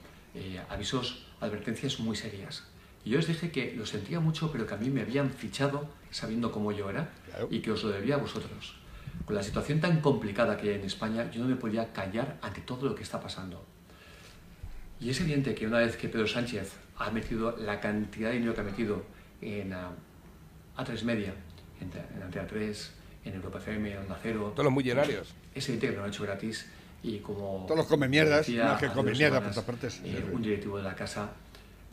avisos, 0.69 1.27
advertencias 1.41 2.01
muy 2.01 2.17
serias. 2.17 2.65
Y 3.09 3.13
yo 3.13 3.17
les 3.17 3.27
dije 3.29 3.51
que 3.51 3.73
lo 3.75 3.87
sentía 3.87 4.21
mucho, 4.21 4.53
pero 4.53 4.67
que 4.67 4.75
a 4.75 4.77
mí 4.77 4.91
me 4.91 5.01
habían 5.01 5.31
fichado 5.31 5.89
sabiendo 6.11 6.53
cómo 6.53 6.73
yo 6.73 6.91
era 6.91 7.09
Claro. 7.31 7.49
y 7.51 7.61
que 7.61 7.71
os 7.73 7.83
lo 7.83 7.89
debía 7.89 8.17
a 8.17 8.19
vosotros. 8.19 8.75
Con 9.25 9.35
la 9.35 9.43
situación 9.43 9.81
tan 9.81 10.03
complicada 10.03 10.59
que 10.59 10.69
hay 10.69 10.75
en 10.75 10.85
España, 10.85 11.31
yo 11.31 11.41
no 11.43 11.49
me 11.49 11.57
podía 11.57 11.91
callar 11.95 12.37
ante 12.43 12.61
todo 12.61 12.85
lo 12.87 12.95
que 12.95 13.03
está 13.03 13.19
pasando. 13.19 13.65
Y 15.01 15.09
es 15.09 15.19
evidente 15.23 15.55
que 15.55 15.67
una 15.67 15.79
vez 15.79 15.97
que 15.97 16.09
Pedro 16.11 16.27
Sánchez 16.27 16.73
ha 16.99 17.11
metido 17.11 17.57
la 17.57 17.81
cantidad 17.81 18.29
de 18.29 18.35
dinero 18.35 18.55
que 18.55 18.61
ha 18.61 18.65
metido 18.65 19.03
en 19.41 19.73
ah, 19.73 19.89
A3 20.77 21.03
Media, 21.05 21.33
en, 21.81 21.91
en 22.15 22.23
Antena 22.23 22.47
3, 22.47 22.93
en 23.25 23.35
Europa 23.37 23.57
FM, 23.59 23.91
en 23.93 23.99
Onda 24.01 24.19
Cero, 24.23 24.53
Todos 24.55 24.65
los 24.67 24.75
millonarios. 24.75 25.35
es 25.55 25.67
evidente 25.67 25.89
que 25.93 25.97
lo 25.97 26.03
han 26.05 26.11
hecho 26.11 26.25
gratis 26.25 26.67
y 27.03 27.21
como... 27.21 27.65
Todos 27.67 27.79
los 27.79 27.87
come 27.87 28.07
mierdas, 28.07 28.47
no, 28.51 28.77
que 28.77 28.89
come 28.89 29.13
mierda 29.13 29.41
por 29.41 29.51
todas 29.51 29.65
partes. 29.65 30.03
eh, 30.05 30.27
un 30.31 30.43
directivo 30.43 30.77
de 30.77 30.83
la 30.83 30.95
casa, 30.95 31.31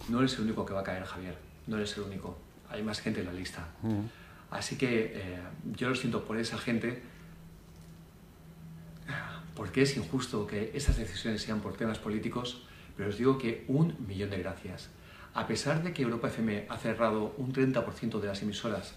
no 0.10 0.20
eres 0.20 0.36
el 0.36 0.46
único 0.46 0.66
que 0.66 0.74
va 0.74 0.82
a 0.82 0.84
caer, 0.84 1.04
Javier. 1.04 1.38
No 1.68 1.78
eres 1.78 1.98
el 1.98 2.04
único. 2.04 2.38
Hay 2.70 2.84
más 2.84 3.00
gente 3.00 3.22
en 3.22 3.28
la 3.28 3.34
lista. 3.34 3.68
Así 4.52 4.78
que 4.78 5.12
eh, 5.16 5.40
yo 5.76 5.90
lo 5.90 5.96
siento 5.96 6.24
por 6.24 6.38
esa 6.38 6.58
gente, 6.58 7.02
porque 9.56 9.82
es 9.82 9.98
injusto 9.98 10.46
que 10.46 10.72
esas 10.74 10.98
decisiones 10.98 11.42
sean 11.42 11.62
por 11.62 11.76
temas 11.76 12.00
políticos, 12.00 12.64
pero 12.96 13.10
os 13.10 13.18
digo 13.18 13.38
que 13.38 13.66
un 13.68 13.96
millón 14.08 14.30
de 14.30 14.40
gracias. 14.40 14.90
A 15.34 15.48
pesar 15.48 15.84
de 15.84 15.94
que 15.94 16.04
Europa 16.04 16.28
FM 16.28 16.68
ha 16.70 16.78
cerrado 16.78 17.34
un 17.38 17.52
30% 17.54 18.20
de 18.20 18.28
las 18.28 18.42
emisoras 18.42 18.94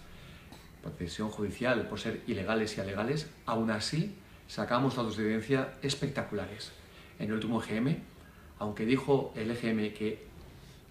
por 0.81 0.97
decisión 0.97 1.29
judicial, 1.29 1.87
por 1.87 1.99
ser 1.99 2.21
ilegales 2.27 2.77
y 2.77 2.81
alegales, 2.81 3.29
aún 3.45 3.71
así 3.71 4.15
sacamos 4.47 4.95
datos 4.95 5.17
de 5.17 5.23
evidencia 5.23 5.73
espectaculares. 5.81 6.71
En 7.19 7.27
el 7.27 7.33
último 7.33 7.61
EGM, 7.61 7.97
aunque 8.59 8.85
dijo 8.85 9.33
el 9.35 9.51
EGM 9.51 9.93
que 9.93 10.28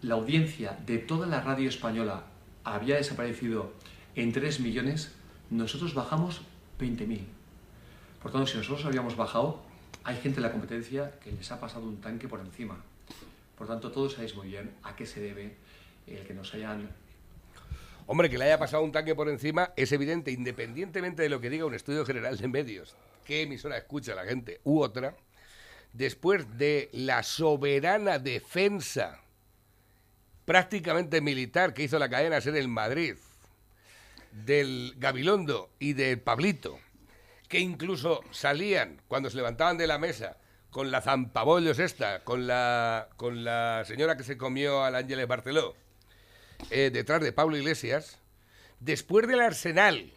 la 0.03 0.15
audiencia 0.15 0.79
de 0.87 0.99
toda 0.99 1.27
la 1.27 1.41
radio 1.41 1.69
española 1.69 2.25
había 2.65 2.97
desaparecido 2.97 3.73
en 4.15 4.33
3 4.33 4.61
millones, 4.61 5.13
nosotros 5.51 5.95
bajamos 5.95 6.43
20.000. 6.79 7.21
Por 8.23 8.33
tanto, 8.33 8.47
si 8.47 8.57
nosotros 8.57 8.85
habíamos 8.85 9.17
bajado, 9.17 9.63
hay 10.05 10.17
gente 10.17 10.39
en 10.39 10.45
la 10.45 10.53
competencia 10.53 11.13
que 11.23 11.33
les 11.33 11.51
ha 11.51 11.61
pasado 11.61 11.87
un 11.87 12.01
tanque 12.01 12.29
por 12.29 12.41
encima. 12.41 12.77
Por 13.57 13.67
tanto, 13.67 13.91
todos 13.91 14.15
sabéis 14.15 14.35
muy 14.37 14.49
bien 14.49 14.71
a 14.83 14.95
qué 14.95 15.07
se 15.07 15.21
debe 15.21 15.57
el 16.07 16.25
que 16.27 16.35
nos 16.35 16.55
hayan 16.55 16.89
Hombre, 18.07 18.31
que 18.31 18.39
le 18.39 18.47
haya 18.47 18.59
pasado 18.59 18.83
un 18.83 18.93
tanque 18.93 19.15
por 19.15 19.29
encima 19.29 19.73
es 19.77 19.93
evidente, 19.93 20.31
independientemente 20.31 21.23
de 21.23 21.29
lo 21.29 21.43
que 21.43 21.51
diga 21.51 21.67
un 21.67 21.75
estudio 21.75 22.07
general 22.07 22.39
de 22.39 22.49
medios, 22.49 22.97
qué 23.25 23.43
emisora 23.43 23.77
escucha 23.77 24.15
la 24.15 24.25
gente 24.25 24.63
u 24.65 24.81
otra, 24.81 25.15
después 25.93 26.57
de 26.57 26.89
la 26.93 27.23
soberana 27.23 28.19
defensa 28.19 29.21
prácticamente 30.49 31.21
militar 31.21 31.75
que 31.75 31.83
hizo 31.83 31.99
la 31.99 32.09
cadena 32.09 32.41
ser 32.41 32.57
en 32.57 32.71
Madrid, 32.71 33.17
del 34.33 34.95
Gabilondo 34.97 35.69
y 35.79 35.93
del 35.93 36.21
Pablito, 36.21 36.79
que 37.49 37.59
incluso 37.61 38.23
salían 38.31 39.03
cuando 39.09 39.29
se 39.29 39.37
levantaban 39.37 39.77
de 39.77 39.87
la 39.87 39.99
mesa 39.99 40.39
con 40.71 40.91
la 40.91 41.03
zampabollos 41.03 41.79
esta, 41.79 42.25
con 42.25 42.47
la, 42.47 43.11
con 43.17 43.45
la 43.45 43.85
señora 43.87 44.17
que 44.17 44.25
se 44.25 44.39
comió 44.39 44.85
al 44.85 44.95
Ángeles 44.95 45.29
Barceló, 45.29 45.77
eh, 46.71 46.89
detrás 46.91 47.21
de 47.21 47.33
Pablo 47.33 47.59
Iglesias, 47.59 48.19
después 48.81 49.29
del 49.29 49.41
arsenal 49.41 50.15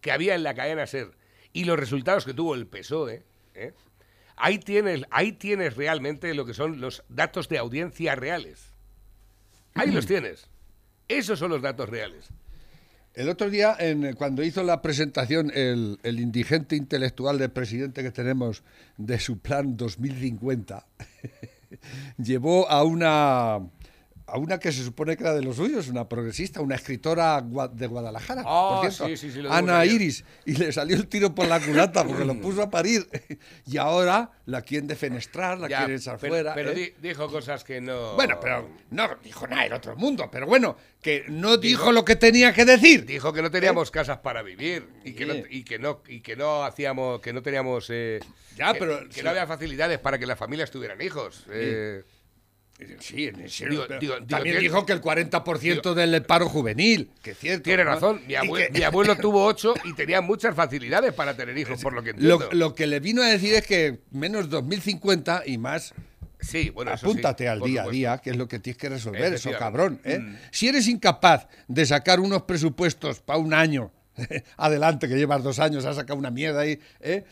que 0.00 0.10
había 0.10 0.34
en 0.34 0.42
la 0.42 0.54
cadena 0.54 0.88
SER 0.88 1.12
y 1.52 1.62
los 1.62 1.78
resultados 1.78 2.24
que 2.24 2.34
tuvo 2.34 2.56
el 2.56 2.66
PSOE, 2.66 3.22
¿eh? 3.54 3.72
ahí, 4.34 4.58
tienes, 4.58 5.02
ahí 5.12 5.30
tienes 5.30 5.76
realmente 5.76 6.34
lo 6.34 6.44
que 6.44 6.54
son 6.54 6.80
los 6.80 7.04
datos 7.08 7.48
de 7.48 7.58
audiencia 7.58 8.16
reales. 8.16 8.72
Ahí 9.74 9.90
los 9.90 10.06
tienes. 10.06 10.46
Esos 11.08 11.38
son 11.38 11.50
los 11.50 11.62
datos 11.62 11.88
reales. 11.88 12.28
El 13.14 13.28
otro 13.28 13.50
día, 13.50 13.74
en, 13.78 14.14
cuando 14.14 14.44
hizo 14.44 14.62
la 14.62 14.80
presentación 14.80 15.50
el, 15.54 15.98
el 16.02 16.20
indigente 16.20 16.76
intelectual 16.76 17.38
del 17.38 17.50
presidente 17.50 18.02
que 18.02 18.12
tenemos 18.12 18.62
de 18.96 19.18
su 19.18 19.38
plan 19.38 19.76
2050, 19.76 20.86
llevó 22.18 22.70
a 22.70 22.84
una, 22.84 23.58
a 24.30 24.38
una 24.38 24.58
que 24.58 24.70
se 24.72 24.84
supone 24.84 25.16
que 25.16 25.24
era 25.24 25.34
de 25.34 25.42
los 25.42 25.56
suyos, 25.56 25.88
una 25.88 26.08
progresista, 26.08 26.60
una 26.60 26.74
escritora 26.74 27.40
de 27.72 27.86
Guadalajara, 27.86 28.42
Ah, 28.46 28.80
por 28.82 28.90
cierto, 28.92 29.16
sí, 29.16 29.30
sí, 29.30 29.32
sí, 29.40 29.46
Ana. 29.48 29.84
Iris, 29.86 30.24
y 30.44 30.52
le 30.54 30.70
salió 30.72 30.96
el 30.96 31.06
tiro 31.08 31.34
por 31.34 31.46
la 31.48 31.58
culata 31.60 32.04
porque 32.04 32.24
lo 32.24 32.38
puso 32.40 32.62
a 32.62 32.70
parir. 32.70 33.08
Y 33.66 33.76
ahora 33.78 34.30
la 34.46 34.62
quieren 34.62 34.86
defenestrar, 34.86 35.58
la 35.58 35.68
Ya, 35.68 35.78
quieren 35.78 35.96
echar 35.96 36.18
pero, 36.18 36.32
fuera. 36.34 36.54
pero 36.54 36.70
¿eh? 36.72 36.74
di- 36.74 36.92
dijo 37.08 37.28
cosas 37.30 37.64
que 37.64 37.80
no. 37.80 38.14
Bueno, 38.14 38.38
pero 38.40 38.68
no 38.90 39.08
dijo 39.22 39.46
nada 39.46 39.62
del 39.64 39.72
otro 39.72 39.96
mundo, 39.96 40.28
pero 40.30 40.46
bueno, 40.46 40.76
que 41.02 41.24
no 41.28 41.56
dijo, 41.56 41.92
lo 41.92 42.04
que 42.04 42.16
tenía 42.16 42.52
que 42.52 42.64
decir. 42.64 43.04
Dijo 43.06 43.32
que 43.32 43.42
no 43.42 43.50
teníamos 43.50 43.90
casas 43.90 44.18
para 44.18 44.42
vivir 44.42 44.88
y 45.04 45.12
que, 45.12 45.26
no, 45.26 45.34
y 45.48 45.64
que 45.64 45.78
no 45.78 46.02
y 46.08 46.20
que 46.20 46.36
no 46.36 46.64
hacíamos 46.64 47.20
que 47.20 47.32
no 47.32 47.42
teníamos 47.42 47.88
eh, 47.90 48.20
Ya, 48.56 48.72
que, 48.72 48.78
pero 48.78 49.08
que 49.08 49.14
sí. 49.14 49.22
no 49.22 49.30
había 49.30 49.46
facilidades 49.46 49.98
para 49.98 50.18
que 50.18 50.26
las 50.26 50.38
familias 50.38 50.70
tuvieran 50.70 51.00
hijos. 51.00 51.44
Sí, 53.00 53.24
en. 53.26 53.34
Digo- 53.36 53.86
digo- 53.86 53.98
digo, 54.00 54.14
también 54.26 54.60
dijo 54.60 54.86
que 54.86 54.92
el 54.92 55.00
40% 55.00 55.94
del 55.94 56.22
paro 56.24 56.48
juvenil, 56.48 57.10
que 57.22 57.34
cierto. 57.34 57.64
tiene 57.64 57.84
¿no? 57.84 57.90
razón. 57.90 58.20
Mi, 58.26 58.34
Y 58.34 58.36
abue- 58.36 58.66
que- 58.68 58.78
mi 58.78 58.84
abuelo 58.84 59.16
tuvo 59.20 59.44
ocho 59.44 59.74
y 59.84 59.94
tenía 59.94 60.20
muchas 60.20 60.54
facilidades 60.54 61.12
para 61.12 61.36
tener 61.36 61.58
hijos, 61.58 61.80
por 61.82 61.92
lo 61.92 62.02
que 62.02 62.10
entiendo. 62.10 62.38
Lo, 62.38 62.52
lo 62.52 62.74
que 62.76 62.86
le 62.86 63.00
vino 63.00 63.22
a 63.22 63.26
decir 63.26 63.54
es 63.54 63.66
que 63.66 64.00
menos 64.12 64.48
2050 64.48 65.42
y 65.46 65.58
más. 65.58 65.92
sí, 66.40 66.70
bueno, 66.70 66.96
sí, 66.96 67.04
Apúntate 67.04 67.48
al 67.48 67.60
día 67.60 67.82
a 67.82 67.88
día, 67.88 68.18
que 68.18 68.30
es 68.30 68.36
lo 68.36 68.46
que 68.46 68.60
tienes 68.60 68.78
que 68.78 68.88
resolver, 68.88 69.32
eso 69.34 69.50
cabrón. 69.58 70.00
¿eh? 70.04 70.20
Mm. 70.20 70.36
Si 70.52 70.68
eres 70.68 70.86
incapaz 70.86 71.48
de 71.66 71.84
sacar 71.84 72.20
unos 72.20 72.42
presupuestos 72.42 73.18
para 73.20 73.40
un 73.40 73.54
año, 73.54 73.90
adelante, 74.56 75.08
que 75.08 75.16
llevas 75.16 75.42
dos 75.42 75.58
años, 75.58 75.84
has 75.84 75.96
sacado 75.96 76.18
una 76.18 76.30
mierda 76.30 76.60
ahí, 76.60 76.78
¿eh? 77.00 77.24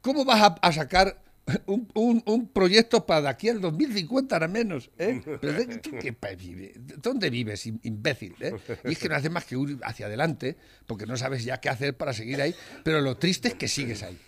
¿cómo 0.00 0.24
vas 0.24 0.42
a, 0.42 0.46
a 0.62 0.72
sacar 0.72 1.21
un, 1.66 1.88
un- 1.94 2.22
un 2.24 2.48
proyecto 2.48 3.04
para 3.04 3.22
de 3.22 3.28
aquí 3.28 3.48
al 3.48 3.60
2050 3.60 4.36
al 4.36 4.48
menos? 4.48 4.90
¿eh? 4.98 5.20
Pero 5.40 5.52
¿de- 5.52 5.78
¿tú 5.78 5.90
qué 6.00 6.12
país 6.12 6.38
vives? 6.38 6.72
¿Dónde 7.02 7.30
vives, 7.30 7.66
im- 7.66 7.80
imbécil? 7.82 8.34
eh? 8.40 8.52
Y 8.84 8.92
es 8.92 8.98
que 8.98 9.08
no 9.08 9.16
haces 9.16 9.30
más 9.30 9.44
que 9.44 9.56
ir 9.56 9.78
hacia 9.82 10.06
adelante, 10.06 10.56
porque 10.86 11.06
no 11.06 11.16
sabes 11.16 11.44
ya 11.44 11.58
qué 11.60 11.68
hacer 11.68 11.96
para 11.96 12.12
seguir 12.12 12.40
ahí, 12.40 12.54
pero 12.84 13.00
lo 13.00 13.16
triste 13.16 13.48
es 13.48 13.54
que 13.54 13.68
sigues 13.68 14.02
ahí. 14.02 14.18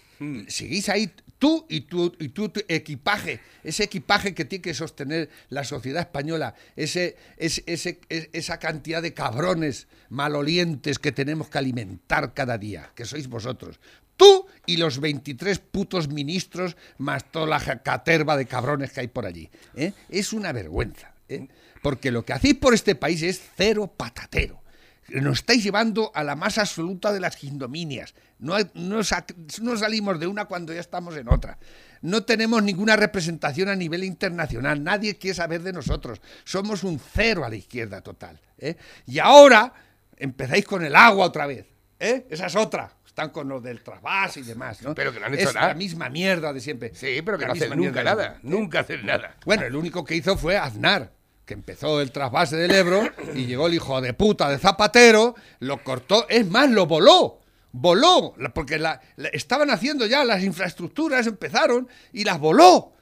Seguís 0.48 0.88
ahí 0.88 1.10
tú 1.38 1.66
y 1.68 1.82
tu, 1.82 2.14
y 2.18 2.28
tu, 2.28 2.48
tu 2.48 2.60
equipaje, 2.68 3.40
ese 3.64 3.82
equipaje 3.84 4.32
que 4.32 4.44
tiene 4.44 4.62
que 4.62 4.72
sostener 4.72 5.28
la 5.50 5.64
sociedad 5.64 6.00
española, 6.00 6.54
ese, 6.76 7.16
ese, 7.36 7.62
ese- 7.66 8.00
es- 8.08 8.28
esa 8.32 8.58
cantidad 8.58 9.02
de 9.02 9.12
cabrones 9.12 9.86
malolientes 10.08 10.98
que 10.98 11.12
tenemos 11.12 11.48
que 11.50 11.58
alimentar 11.58 12.32
cada 12.32 12.58
día, 12.58 12.90
que 12.94 13.04
sois 13.04 13.28
vosotros. 13.28 13.78
Tú 14.16 14.46
y 14.66 14.76
los 14.76 15.00
23 15.00 15.58
putos 15.58 16.08
ministros, 16.08 16.76
más 16.98 17.30
toda 17.30 17.46
la 17.46 17.60
caterva 17.82 18.36
de 18.36 18.46
cabrones 18.46 18.92
que 18.92 19.00
hay 19.00 19.08
por 19.08 19.26
allí. 19.26 19.50
¿eh? 19.74 19.92
Es 20.08 20.32
una 20.32 20.52
vergüenza. 20.52 21.14
¿eh? 21.28 21.48
Porque 21.82 22.10
lo 22.10 22.24
que 22.24 22.32
hacéis 22.32 22.54
por 22.54 22.74
este 22.74 22.94
país 22.94 23.22
es 23.22 23.42
cero 23.56 23.92
patatero. 23.94 24.62
Nos 25.08 25.40
estáis 25.40 25.62
llevando 25.62 26.10
a 26.14 26.24
la 26.24 26.34
más 26.34 26.56
absoluta 26.56 27.12
de 27.12 27.20
las 27.20 27.42
ignominias. 27.44 28.14
No 28.38 29.04
salimos 29.04 30.18
de 30.18 30.26
una 30.26 30.46
cuando 30.46 30.72
ya 30.72 30.80
estamos 30.80 31.14
en 31.16 31.28
otra. 31.28 31.58
No 32.00 32.24
tenemos 32.24 32.62
ninguna 32.62 32.96
representación 32.96 33.68
a 33.68 33.76
nivel 33.76 34.02
internacional. 34.02 34.82
Nadie 34.82 35.18
quiere 35.18 35.34
saber 35.34 35.62
de 35.62 35.74
nosotros. 35.74 36.22
Somos 36.44 36.84
un 36.84 36.98
cero 36.98 37.44
a 37.44 37.50
la 37.50 37.56
izquierda 37.56 38.00
total. 38.00 38.40
¿eh? 38.58 38.76
Y 39.06 39.18
ahora 39.18 39.74
empezáis 40.16 40.64
con 40.64 40.84
el 40.84 40.96
agua 40.96 41.26
otra 41.26 41.46
vez. 41.46 41.66
¿eh? 41.98 42.26
Esa 42.30 42.46
es 42.46 42.56
otra. 42.56 42.93
Están 43.14 43.30
con 43.30 43.48
lo 43.48 43.60
del 43.60 43.80
trasvase 43.80 44.40
y 44.40 44.42
demás. 44.42 44.82
¿no? 44.82 44.92
Pero 44.92 45.12
que 45.12 45.20
no 45.20 45.26
han 45.26 45.34
hecho 45.34 45.50
es 45.50 45.54
nada. 45.54 45.68
la 45.68 45.74
misma 45.74 46.08
mierda 46.10 46.52
de 46.52 46.58
siempre. 46.60 46.90
Sí, 46.96 47.22
pero 47.24 47.38
que 47.38 47.42
La 47.42 47.48
no 47.48 47.54
hacen 47.54 47.76
nunca 47.78 48.02
nada. 48.02 48.38
Nunca 48.42 48.80
hacen 48.80 49.06
nada. 49.06 49.36
Bueno, 49.46 49.62
el 49.64 49.76
único 49.76 50.04
que 50.04 50.16
hizo 50.16 50.36
fue 50.36 50.56
Aznar, 50.58 51.12
que 51.46 51.54
empezó 51.54 52.00
el 52.00 52.10
trasvase 52.10 52.56
del 52.56 52.72
Ebro 52.72 53.08
y 53.34 53.46
llegó 53.46 53.68
el 53.68 53.74
hijo 53.74 54.00
de 54.00 54.14
puta 54.14 54.48
de 54.50 54.58
Zapatero, 54.58 55.36
lo 55.60 55.84
cortó, 55.84 56.26
es 56.28 56.44
más, 56.50 56.68
lo 56.70 56.86
voló. 56.86 57.38
Voló, 57.70 58.34
porque 58.52 58.80
la- 58.80 59.00
la- 59.14 59.28
estaban 59.28 59.70
haciendo 59.70 60.06
ya 60.06 60.24
las 60.24 60.42
infraestructuras, 60.42 61.28
empezaron 61.28 61.86
y 62.12 62.24
las 62.24 62.40
voló. 62.40 62.94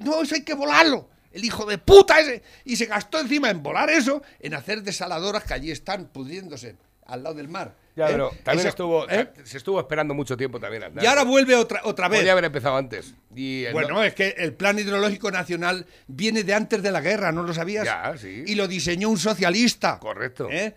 No, 0.00 0.22
eso 0.22 0.34
hay 0.34 0.44
que 0.44 0.54
volarlo. 0.54 1.10
El 1.30 1.44
hijo 1.44 1.66
de 1.66 1.76
puta 1.76 2.18
ese. 2.20 2.42
Y 2.64 2.76
se 2.76 2.86
gastó 2.86 3.20
encima 3.20 3.50
en 3.50 3.62
volar 3.62 3.90
eso, 3.90 4.22
en 4.40 4.54
hacer 4.54 4.82
desaladoras 4.82 5.44
que 5.44 5.52
allí 5.52 5.70
están 5.70 6.06
pudriéndose 6.06 6.76
al 7.04 7.22
lado 7.22 7.34
del 7.34 7.48
mar. 7.48 7.74
Ya, 7.94 8.06
¿eh? 8.08 8.12
pero 8.12 8.30
también 8.42 8.60
Eso- 8.60 8.68
estuvo, 8.68 9.08
¿eh? 9.10 9.28
se 9.44 9.58
estuvo 9.58 9.78
esperando 9.78 10.14
mucho 10.14 10.34
tiempo 10.36 10.58
también. 10.58 10.82
Y 11.00 11.04
ahora 11.06 11.24
vuelve 11.24 11.54
otra, 11.54 11.82
otra 11.84 12.08
vez. 12.08 12.20
Podría 12.20 12.32
haber 12.32 12.46
empezado 12.46 12.76
antes. 12.76 13.14
Y 13.36 13.64
el 13.64 13.72
Bueno, 13.74 13.88
no- 13.96 14.02
es 14.04 14.14
que 14.14 14.34
el 14.38 14.54
Plan 14.54 14.78
Hidrológico 14.78 15.30
Nacional 15.30 15.84
viene 16.06 16.42
de 16.42 16.54
antes 16.54 16.82
de 16.82 16.90
la 16.90 17.00
guerra, 17.02 17.32
¿no 17.32 17.42
lo 17.42 17.52
sabías? 17.52 17.84
Ya, 17.84 18.14
sí. 18.16 18.44
Y 18.46 18.54
lo 18.54 18.66
diseñó 18.66 19.10
un 19.10 19.18
socialista. 19.18 19.98
Correcto. 19.98 20.48
¿eh? 20.50 20.74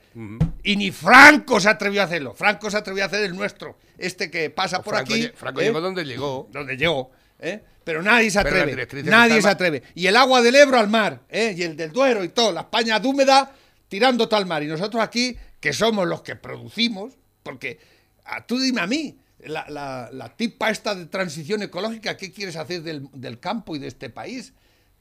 Y 0.64 0.76
ni 0.76 0.92
Franco 0.92 1.60
se 1.62 1.70
atrevió 1.70 2.02
a 2.02 2.06
hacerlo. 2.06 2.34
Franco 2.34 2.70
se 2.70 2.78
atrevió 2.78 3.04
a 3.04 3.08
hacer 3.08 3.24
el 3.24 3.36
nuestro. 3.36 3.78
Este 3.98 4.30
que 4.30 4.50
pasa 4.50 4.82
por 4.82 4.96
Franco 4.96 5.14
aquí. 5.14 5.32
Franco 5.36 5.62
¿eh? 5.62 5.66
llegó 5.66 5.80
donde 5.80 6.04
llegó. 6.04 6.50
Donde 6.52 6.76
llegó. 6.76 7.12
¿eh? 7.40 7.62
Pero 7.86 8.02
nadie 8.02 8.30
se 8.32 8.40
atreve. 8.40 8.88
Nadie 9.04 9.42
se 9.42 9.48
atreve. 9.48 9.84
Y 9.94 10.08
el 10.08 10.16
agua 10.18 10.42
del 10.42 10.56
Ebro 10.56 10.80
al 10.80 10.90
mar. 10.90 11.22
¿eh? 11.30 11.54
Y 11.56 11.64
el 11.64 11.78
del 11.78 11.92
Duero 11.94 12.24
y 12.24 12.30
todo. 12.30 12.52
La 12.52 12.62
España 12.62 13.00
húmeda 13.04 13.52
tirando 13.88 14.28
todo 14.28 14.40
al 14.40 14.46
mar. 14.46 14.64
Y 14.64 14.68
nosotros 14.68 15.02
aquí, 15.04 15.38
que 15.60 15.74
somos 15.74 16.08
los 16.08 16.22
que 16.22 16.36
producimos, 16.36 17.14
porque 17.44 17.80
a, 18.24 18.46
tú 18.46 18.60
dime 18.60 18.82
a 18.82 18.88
mí, 18.88 19.18
la, 19.40 20.34
tipa 20.38 20.70
esta 20.70 20.96
de 20.96 21.06
transición 21.06 21.62
ecológica, 21.62 22.18
¿qué 22.18 22.32
quieres 22.32 22.56
hacer 22.56 22.82
del, 22.84 23.40
campo 23.40 23.76
y 23.76 23.80
de 23.80 23.88
este 23.88 24.10
país? 24.10 24.54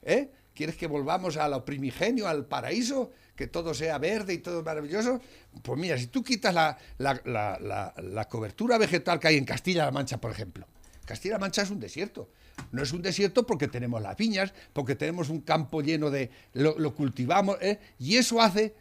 ¿Eh? 0.03 0.31
¿Quieres 0.55 0.77
que 0.77 0.87
volvamos 0.87 1.37
a 1.37 1.49
lo 1.49 1.65
primigenio, 1.65 2.29
al 2.29 2.47
paraíso? 2.47 3.11
¿Que 3.35 3.47
todo 3.49 3.75
sea 3.75 3.99
verde 3.99 4.35
y 4.35 4.39
todo 4.39 4.63
maravilloso? 4.63 5.21
Pues 5.63 5.81
mira, 5.81 5.99
si 5.99 6.07
tú 6.07 6.23
quitas 6.23 6.55
la- 6.55 6.79
la 6.99 8.29
cobertura 8.29 8.79
vegetal 8.79 9.19
que 9.19 9.29
hay 9.29 9.37
en 9.37 9.45
Castilla-La 9.45 9.91
Mancha, 9.91 10.19
por 10.19 10.31
ejemplo. 10.31 10.67
Castilla-La 11.05 11.39
Mancha 11.39 11.63
es 11.63 11.71
un 11.71 11.81
desierto. 11.81 12.31
No 12.73 12.83
es 12.83 12.93
un 12.93 13.03
desierto 13.03 13.47
porque 13.47 13.69
tenemos 13.69 14.01
las 14.03 14.17
viñas, 14.17 14.53
porque 14.73 14.95
tenemos 14.97 15.29
un 15.29 15.41
campo 15.41 15.83
lleno 15.83 16.11
de... 16.11 16.31
lo, 16.55 16.95
cultivamos, 16.95 17.57
¿eh? 17.61 17.79
y 17.99 18.17
eso 18.17 18.41
hace 18.41 18.75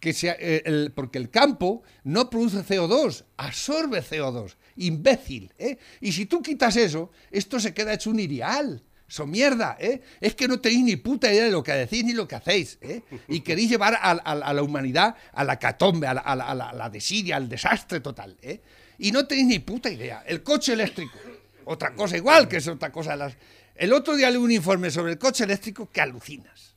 que 0.00 0.12
sea, 0.12 0.34
eh, 0.38 0.62
el- 0.64 0.92
porque 0.94 1.18
el 1.18 1.28
campo 1.30 1.82
no 2.04 2.30
produce 2.30 2.58
CO2, 2.64 3.24
absorbe 3.36 4.02
CO2, 4.02 4.56
imbécil. 4.76 5.52
¿eh? 5.58 5.76
Y 6.00 6.12
si 6.12 6.26
tú 6.26 6.40
quitas 6.42 6.76
eso, 6.76 7.10
esto 7.30 7.60
se 7.60 7.74
queda 7.74 7.92
hecho 7.92 8.10
un 8.10 8.18
irial. 8.20 8.82
Son 9.06 9.28
mierda, 9.28 9.76
¿eh? 9.80 10.00
Es 10.20 10.36
que 10.36 10.46
no 10.46 10.60
tenéis 10.60 10.84
ni 10.84 10.94
puta 10.96 11.32
idea 11.32 11.44
de 11.44 11.50
lo 11.50 11.64
que 11.64 11.72
decís 11.72 12.04
ni 12.04 12.12
lo 12.12 12.28
que 12.28 12.36
hacéis, 12.36 12.78
¿eh? 12.80 13.02
Y 13.26 13.40
queréis 13.40 13.68
llevar 13.68 13.98
a, 14.00 14.14
la 14.54 14.62
humanidad 14.62 15.16
a 15.32 15.42
la 15.42 15.58
catombe, 15.58 16.06
a 16.06 16.14
la, 16.14 16.36
la- 16.54 16.72
la 16.72 16.90
desidia, 16.90 17.34
al 17.36 17.48
desastre 17.48 17.98
total, 17.98 18.36
¿eh? 18.40 18.60
Y 18.98 19.10
no 19.10 19.26
tenéis 19.26 19.48
ni 19.48 19.58
puta 19.58 19.90
idea. 19.90 20.22
El 20.26 20.44
coche 20.44 20.74
eléctrico, 20.74 21.18
otra 21.64 21.94
cosa 21.94 22.16
igual, 22.16 22.48
que 22.48 22.58
es 22.58 22.68
otra 22.68 22.90
cosa. 22.92 23.16
Las... 23.16 23.34
El 23.74 23.92
otro 23.92 24.16
día 24.16 24.30
leí 24.30 24.38
un 24.38 24.50
informe 24.50 24.90
sobre 24.90 25.12
el 25.12 25.18
coche 25.18 25.44
eléctrico 25.44 25.88
que 25.90 26.00
alucinas. 26.00 26.74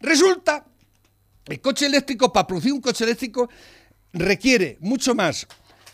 Resulta 0.00 0.64
el 1.46 1.60
coche 1.60 1.86
eléctrico, 1.86 2.32
para 2.32 2.46
producir 2.46 2.72
un 2.72 2.80
coche 2.80 3.04
eléctrico, 3.04 3.48
requiere 4.12 4.76
mucho 4.80 5.14
más 5.14 5.46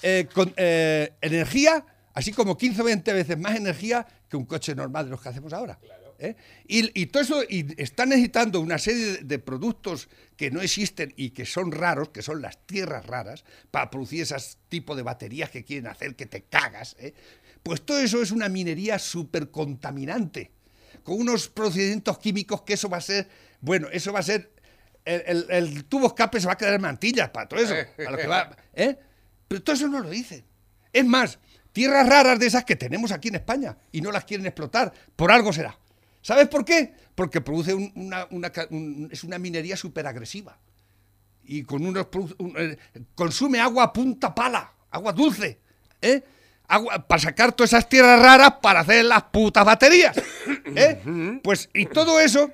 eh, 0.03 0.27
con- 0.33 0.53
eh, 0.57 1.13
energía, 1.21 1.85
así 2.15 2.33
como 2.33 2.57
15 2.57 2.83
o 2.83 2.85
20 2.85 3.13
veces 3.13 3.39
más 3.39 3.55
energía 3.57 4.07
que 4.29 4.37
un 4.37 4.45
coche 4.47 4.75
normal 4.75 5.05
de 5.07 5.11
los 5.13 5.21
que 5.21 5.29
hacemos 5.29 5.53
ahora. 5.53 5.79
¿eh? 6.19 6.37
Y, 6.67 7.01
y 7.03 7.07
todo 7.07 7.23
eso, 7.23 7.43
y 7.49 7.67
está 7.81 8.07
necesitando 8.07 8.61
una 8.61 8.79
serie 8.79 9.05
de, 9.05 9.19
de 9.25 9.39
productos 9.39 10.09
que 10.37 10.51
no 10.51 10.61
existen 10.63 11.13
y 11.17 11.31
que 11.31 11.45
son 11.47 11.71
raros, 11.71 12.09
que 12.11 12.23
son 12.23 12.41
las 12.43 12.65
tierras 12.67 13.07
raras, 13.07 13.45
para 13.71 13.91
producir 13.91 14.23
esos 14.23 14.57
tipos 14.69 14.97
de 14.97 15.03
baterías 15.03 15.51
que 15.51 15.65
quieren 15.65 15.87
hacer 15.87 16.17
que 16.17 16.27
te 16.27 16.43
cagas. 16.43 16.97
Pues 17.63 17.83
todo 17.83 17.99
eso 17.99 18.21
es 18.23 18.31
una 18.33 18.49
minería 18.49 18.99
súper 18.99 19.51
contaminante 19.51 20.51
con 21.05 21.21
unos 21.21 21.49
procedimientos 21.49 22.19
químicos 22.19 22.63
que 22.63 22.75
eso 22.75 22.89
va 22.89 22.99
a 22.99 23.01
ser, 23.01 23.29
bueno, 23.61 23.89
eso 23.93 24.13
va 24.13 24.21
a 24.21 24.23
ser, 24.23 24.53
el, 25.05 25.23
el- 25.27 25.47
el 25.51 25.85
tubo 25.85 26.07
escape 26.09 26.41
se 26.41 26.47
va 26.47 26.53
a 26.53 26.57
quedar 26.59 26.75
en 26.75 26.81
mantillas 26.83 27.31
para 27.31 27.49
todo 27.49 27.61
eso, 27.61 27.75
a 28.07 28.11
lo 28.11 28.17
que 28.17 28.27
va, 28.29 28.57
¿eh? 28.75 28.99
Pero 29.49 29.63
todo 29.63 29.75
eso 29.77 29.89
no 29.89 30.01
lo 30.01 30.11
dicen. 30.11 30.45
Es 30.93 31.05
más, 31.05 31.39
tierras 31.73 32.09
raras 32.09 32.39
de 32.39 32.47
esas 32.47 32.65
que 32.65 32.77
tenemos 32.77 33.11
aquí 33.13 33.29
en 33.29 33.37
España 33.37 33.77
y 33.91 34.01
no 34.01 34.13
las 34.13 34.25
quieren 34.25 34.47
explotar, 34.47 34.93
por 35.17 35.31
algo 35.33 35.53
será. 35.53 35.79
¿Sabes 36.21 36.49
por 36.49 36.65
qué? 36.65 36.95
Porque 37.15 37.41
produce 37.41 37.75
un- 37.75 37.93
una, 38.31 38.53
es 39.11 39.25
una 39.25 39.39
minería 39.39 39.77
súper 39.77 40.07
agresiva 40.07 40.59
y 41.45 41.65
con 41.65 41.85
unos 41.85 42.07
eh, 42.57 42.77
consume 43.17 43.59
agua 43.59 43.93
punta 43.93 44.33
pala, 44.35 44.73
agua 44.91 45.13
dulce, 45.13 45.59
¿eh? 46.01 46.23
Agua, 46.69 47.07
para 47.07 47.21
sacar 47.21 47.53
todas 47.53 47.73
esas 47.73 47.89
tierras 47.89 48.21
raras 48.21 48.55
para 48.63 48.81
hacer 48.81 49.05
las 49.05 49.25
putas 49.25 49.65
baterías, 49.65 50.17
¿eh? 50.77 51.41
Pues 51.43 51.69
y 51.75 51.87
todo 51.87 52.19
eso 52.21 52.51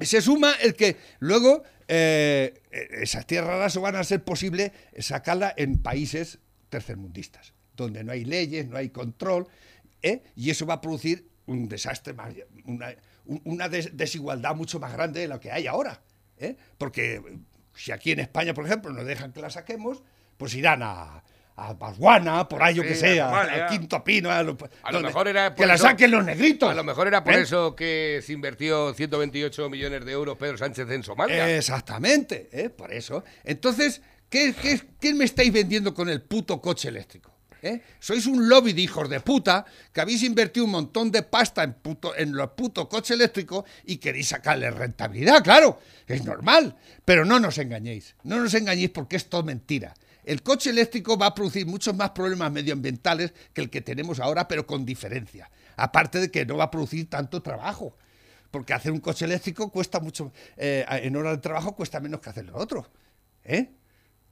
se 0.00 0.20
suma 0.20 0.52
el 0.60 0.74
que 0.74 0.96
luego 1.20 1.62
eh, 1.88 2.62
eh, 2.70 2.88
esas 3.02 3.26
tierras 3.26 3.50
raras 3.50 3.76
van 3.78 3.96
a 3.96 4.04
ser 4.04 4.22
posible 4.24 4.72
sacarlas 4.98 5.54
en 5.56 5.78
países 5.82 6.38
tercermundistas, 6.68 7.54
donde 7.76 8.04
no 8.04 8.12
hay 8.12 8.24
leyes, 8.24 8.68
no 8.68 8.76
hay 8.76 8.90
control, 8.90 9.48
¿eh? 10.02 10.22
y 10.36 10.50
eso 10.50 10.66
va 10.66 10.74
a 10.74 10.80
producir 10.80 11.28
un 11.46 11.68
desastre, 11.68 12.12
más, 12.12 12.32
una, 12.64 12.94
un- 13.24 13.40
una 13.44 13.68
des- 13.68 13.96
desigualdad 13.96 14.54
mucho 14.54 14.78
más 14.78 14.92
grande 14.92 15.20
de 15.20 15.28
lo 15.28 15.40
que 15.40 15.50
hay 15.50 15.66
ahora. 15.66 16.00
¿eh? 16.38 16.56
Porque 16.78 17.20
si 17.74 17.90
aquí 17.92 18.12
en 18.12 18.20
España, 18.20 18.54
por 18.54 18.66
ejemplo, 18.66 18.92
nos 18.92 19.04
dejan 19.06 19.32
que 19.32 19.40
la 19.40 19.50
saquemos, 19.50 20.02
pues 20.36 20.54
irán 20.54 20.82
a, 20.82 21.22
a 21.62 21.78
Pasguana, 21.78 22.48
por 22.48 22.62
ahí 22.62 22.74
yo 22.74 22.82
que 22.82 22.94
Sí, 22.94 23.00
sé, 23.00 23.20
a 23.20 23.26
a- 23.26 23.30
Somalia. 23.30 23.64
al 23.66 23.70
Quinto 23.70 24.02
Pino, 24.02 24.30
a 24.30 24.42
lo, 24.42 24.56
A 24.82 24.92
lo 24.92 25.00
mejor 25.00 25.28
era 25.28 25.50
que 25.50 25.56
por 25.58 25.66
la 25.66 25.74
eso- 25.74 25.84
saquen 25.84 26.10
los 26.10 26.24
negritos. 26.24 26.70
A 26.70 26.74
lo 26.74 26.84
mejor 26.84 27.06
era 27.06 27.22
por 27.22 27.34
¿eh? 27.34 27.40
eso 27.42 27.76
que 27.76 28.20
se 28.24 28.32
invirtió 28.32 28.94
128 28.94 29.68
millones 29.68 30.04
de 30.04 30.12
euros 30.12 30.38
Pedro 30.38 30.56
Sánchez 30.56 30.88
en 30.90 31.02
Somalia. 31.02 31.56
Exactamente, 31.56 32.48
¿eh? 32.52 32.70
por 32.70 32.92
eso. 32.92 33.24
Entonces, 33.44 34.00
¿qué, 34.28 34.54
qué, 34.60 34.80
qué 35.00 35.12
me 35.14 35.24
estáis 35.24 35.52
vendiendo 35.52 35.92
con 35.94 36.08
el 36.08 36.22
puto 36.22 36.60
coche 36.60 36.88
eléctrico? 36.88 37.30
¿Eh? 37.62 37.82
Sois 37.98 38.24
un 38.24 38.48
lobby 38.48 38.72
de 38.72 38.80
hijos 38.80 39.10
de 39.10 39.20
puta 39.20 39.66
que 39.92 40.00
habéis 40.00 40.22
invertido 40.22 40.64
un 40.64 40.70
montón 40.72 41.10
de 41.10 41.22
pasta 41.22 41.62
en, 41.62 41.74
puto, 41.74 42.16
en 42.16 42.32
los 42.32 42.52
putos 42.52 42.88
coches 42.88 43.10
eléctricos 43.10 43.64
y 43.84 43.98
queréis 43.98 44.28
sacarle 44.28 44.70
rentabilidad, 44.70 45.44
claro, 45.44 45.78
es 46.06 46.24
normal. 46.24 46.74
Pero 47.04 47.26
no 47.26 47.38
nos 47.38 47.58
engañéis, 47.58 48.14
no 48.22 48.38
nos 48.40 48.54
engañéis 48.54 48.88
porque 48.88 49.16
es 49.16 49.28
todo 49.28 49.42
mentira. 49.42 49.92
El 50.24 50.42
coche 50.42 50.70
eléctrico 50.70 51.16
va 51.16 51.26
a 51.26 51.34
producir 51.34 51.66
muchos 51.66 51.94
más 51.94 52.10
problemas 52.10 52.50
medioambientales 52.52 53.32
que 53.52 53.60
el 53.60 53.70
que 53.70 53.80
tenemos 53.80 54.20
ahora, 54.20 54.46
pero 54.48 54.66
con 54.66 54.84
diferencia. 54.84 55.50
Aparte 55.76 56.18
de 56.18 56.30
que 56.30 56.44
no 56.44 56.56
va 56.56 56.64
a 56.64 56.70
producir 56.70 57.08
tanto 57.08 57.42
trabajo. 57.42 57.96
Porque 58.50 58.74
hacer 58.74 58.92
un 58.92 59.00
coche 59.00 59.24
eléctrico 59.24 59.70
cuesta 59.70 60.00
mucho, 60.00 60.32
eh, 60.56 60.84
en 60.88 61.14
horas 61.16 61.36
de 61.36 61.38
trabajo 61.38 61.76
cuesta 61.76 62.00
menos 62.00 62.20
que 62.20 62.30
hacer 62.30 62.44
lo 62.46 62.56
otro. 62.56 62.86
¿eh? 63.44 63.70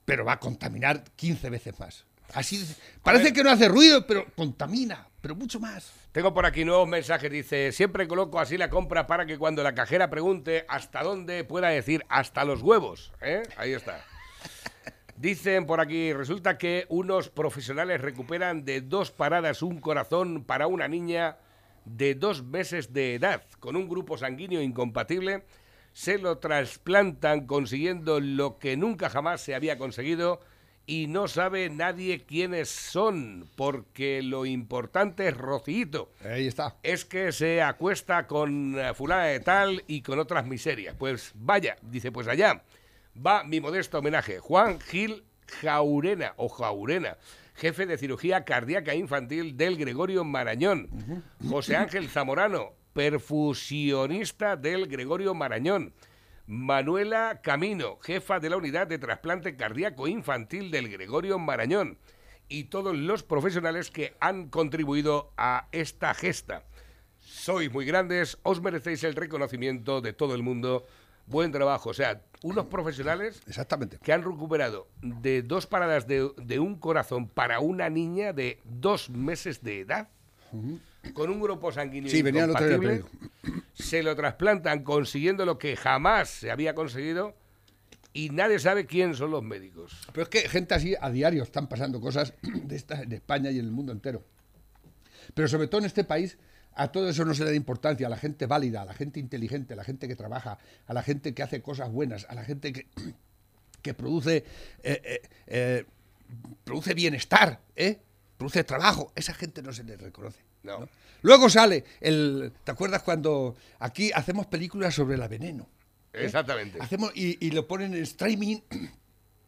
Pero 0.05 0.25
va 0.25 0.33
a 0.33 0.39
contaminar 0.39 1.03
15 1.15 1.49
veces 1.49 1.79
más. 1.79 2.05
Así 2.33 2.63
parece 3.01 3.33
que 3.33 3.43
no 3.43 3.49
hace 3.49 3.67
ruido, 3.67 4.05
pero 4.05 4.25
contamina, 4.35 5.07
pero 5.21 5.35
mucho 5.35 5.59
más. 5.59 5.91
Tengo 6.11 6.33
por 6.33 6.45
aquí 6.45 6.63
nuevos 6.63 6.87
mensajes. 6.87 7.31
Dice, 7.31 7.71
siempre 7.71 8.07
coloco 8.07 8.39
así 8.39 8.57
la 8.57 8.69
compra 8.69 9.07
para 9.07 9.25
que 9.25 9.37
cuando 9.37 9.63
la 9.63 9.73
cajera 9.73 10.09
pregunte 10.09 10.65
hasta 10.67 11.01
dónde 11.01 11.43
pueda 11.43 11.69
decir 11.69 12.05
hasta 12.09 12.45
los 12.45 12.61
huevos. 12.61 13.11
¿eh? 13.21 13.43
Ahí 13.57 13.73
está. 13.73 14.03
Dicen 15.19 15.65
por 15.65 15.81
aquí, 15.81 16.13
resulta 16.13 16.57
que 16.57 16.85
unos 16.87 17.27
profesionales 17.27 17.99
recuperan 17.99 18.63
de 18.63 18.79
dos 18.79 19.11
paradas 19.11 19.61
un 19.61 19.81
corazón 19.81 20.45
para 20.45 20.67
una 20.67 20.87
niña 20.87 21.35
de 21.83 22.15
dos 22.15 22.41
meses 22.41 22.93
de 22.93 23.15
edad 23.15 23.43
con 23.59 23.75
un 23.75 23.89
grupo 23.89 24.17
sanguíneo 24.17 24.61
incompatible. 24.61 25.43
Se 25.91 26.19
lo 26.19 26.37
trasplantan 26.37 27.47
consiguiendo 27.47 28.21
lo 28.21 28.59
que 28.59 28.77
nunca 28.77 29.09
jamás 29.09 29.41
se 29.41 29.55
había 29.55 29.77
conseguido 29.77 30.39
y 30.85 31.07
no 31.07 31.27
sabe 31.27 31.69
nadie 31.69 32.23
quiénes 32.23 32.69
son, 32.69 33.49
porque 33.57 34.21
lo 34.23 34.45
importante 34.45 35.27
es 35.27 35.35
Rocito. 35.35 36.13
Ahí 36.23 36.47
está. 36.47 36.77
Es 36.81 37.03
que 37.03 37.33
se 37.33 37.61
acuesta 37.61 38.25
con 38.25 38.79
eh, 38.79 38.93
fulana 38.93 39.25
de 39.25 39.41
tal 39.41 39.83
y 39.85 40.01
con 40.01 40.17
otras 40.17 40.45
miserias. 40.45 40.95
Pues 40.97 41.33
vaya, 41.35 41.75
dice, 41.81 42.09
pues 42.09 42.29
allá 42.29 42.63
va 43.25 43.43
mi 43.43 43.59
modesto 43.59 43.99
homenaje. 43.99 44.39
Juan 44.39 44.79
Gil 44.79 45.23
Jaurena, 45.61 46.33
o 46.37 46.47
Jaurena, 46.47 47.17
jefe 47.55 47.85
de 47.85 47.97
cirugía 47.97 48.45
cardíaca 48.45 48.95
infantil 48.95 49.57
del 49.57 49.77
Gregorio 49.77 50.23
Marañón. 50.23 50.89
José 51.47 51.75
Ángel 51.75 52.09
Zamorano, 52.09 52.73
perfusionista 52.93 54.55
del 54.55 54.87
Gregorio 54.87 55.33
Marañón. 55.33 55.93
Manuela 56.45 57.41
Camino, 57.43 57.97
jefa 58.01 58.39
de 58.39 58.49
la 58.49 58.57
unidad 58.57 58.87
de 58.87 58.97
trasplante 58.97 59.55
cardíaco 59.55 60.07
infantil 60.07 60.71
del 60.71 60.89
Gregorio 60.89 61.37
Marañón. 61.37 61.99
Y 62.47 62.65
todos 62.65 62.97
los 62.97 63.21
profesionales 63.21 63.91
que 63.91 64.15
han 64.19 64.49
contribuido 64.49 65.31
a 65.37 65.67
esta 65.71 66.13
gesta. 66.15 66.63
Sois 67.19 67.71
muy 67.71 67.85
grandes, 67.85 68.39
os 68.41 68.61
merecéis 68.61 69.03
el 69.03 69.15
reconocimiento 69.15 70.01
de 70.01 70.13
todo 70.13 70.33
el 70.33 70.41
mundo. 70.41 70.87
Buen 71.29 71.51
trabajo. 71.51 71.89
O 71.91 71.93
sea, 71.93 72.21
unos 72.43 72.65
profesionales 72.65 73.41
Exactamente. 73.47 73.99
que 74.01 74.11
han 74.11 74.23
recuperado 74.23 74.87
de 75.01 75.41
dos 75.43 75.67
paradas 75.67 76.07
de, 76.07 76.29
de 76.37 76.59
un 76.59 76.75
corazón 76.79 77.27
para 77.29 77.59
una 77.59 77.89
niña 77.89 78.33
de 78.33 78.59
dos 78.65 79.09
meses 79.09 79.61
de 79.61 79.81
edad, 79.81 80.09
con 81.13 81.29
un 81.29 81.39
grupo 81.39 81.71
sanguíneo 81.71 82.09
Sí, 82.09 82.19
incompatible, 82.19 83.03
se 83.73 84.01
lo 84.03 84.15
trasplantan 84.15 84.83
consiguiendo 84.83 85.45
lo 85.45 85.57
que 85.59 85.75
jamás 85.75 86.29
se 86.29 86.49
había 86.51 86.73
conseguido 86.73 87.35
y 88.11 88.29
nadie 88.31 88.57
sabe 88.57 88.87
quién 88.87 89.13
son 89.13 89.31
los 89.31 89.43
médicos. 89.43 90.07
Pero 90.11 90.23
es 90.23 90.29
que 90.29 90.49
gente 90.49 90.73
así 90.73 90.95
a 90.99 91.11
diario 91.11 91.43
están 91.43 91.67
pasando 91.67 92.01
cosas 92.01 92.33
de 92.41 92.75
estas 92.75 93.01
en 93.01 93.11
España 93.13 93.51
y 93.51 93.59
en 93.59 93.65
el 93.65 93.71
mundo 93.71 93.91
entero. 93.91 94.25
Pero 95.35 95.47
sobre 95.47 95.67
todo 95.67 95.79
en 95.81 95.85
este 95.85 96.03
país, 96.03 96.39
a 96.79 96.87
todo 96.93 97.09
eso 97.09 97.25
no 97.25 97.33
se 97.33 97.43
le 97.43 97.49
da 97.49 97.55
importancia, 97.57 98.07
a 98.07 98.09
la 98.09 98.17
gente 98.17 98.45
válida, 98.45 98.81
a 98.81 98.85
la 98.85 98.93
gente 98.93 99.19
inteligente, 99.19 99.73
a 99.73 99.75
la 99.75 99.83
gente 99.83 100.07
que 100.07 100.15
trabaja, 100.15 100.57
a 100.87 100.93
la 100.93 101.03
gente 101.03 101.33
que 101.33 101.43
hace 101.43 101.61
cosas 101.61 101.91
buenas, 101.91 102.25
a 102.29 102.35
la 102.35 102.45
gente 102.45 102.71
que, 102.71 102.87
que 103.81 103.93
produce, 103.93 104.45
eh, 104.81 105.01
eh, 105.03 105.21
eh, 105.47 105.85
produce 106.63 106.93
bienestar, 106.93 107.59
¿eh? 107.75 107.99
produce 108.37 108.63
trabajo. 108.63 109.11
Esa 109.13 109.33
gente 109.33 109.61
no 109.61 109.73
se 109.73 109.83
le 109.83 109.97
reconoce. 109.97 110.39
No. 110.63 110.79
¿no? 110.79 110.89
Luego 111.21 111.49
sale 111.49 111.83
el. 111.99 112.53
¿Te 112.63 112.71
acuerdas 112.71 113.03
cuando 113.03 113.57
aquí 113.79 114.11
hacemos 114.13 114.45
películas 114.45 114.95
sobre 114.95 115.17
la 115.17 115.27
veneno? 115.27 115.67
¿eh? 116.13 116.23
Exactamente. 116.23 116.79
Hacemos, 116.81 117.11
y, 117.13 117.45
y 117.45 117.51
lo 117.51 117.67
ponen 117.67 117.93
en 117.93 118.03
streaming. 118.03 118.59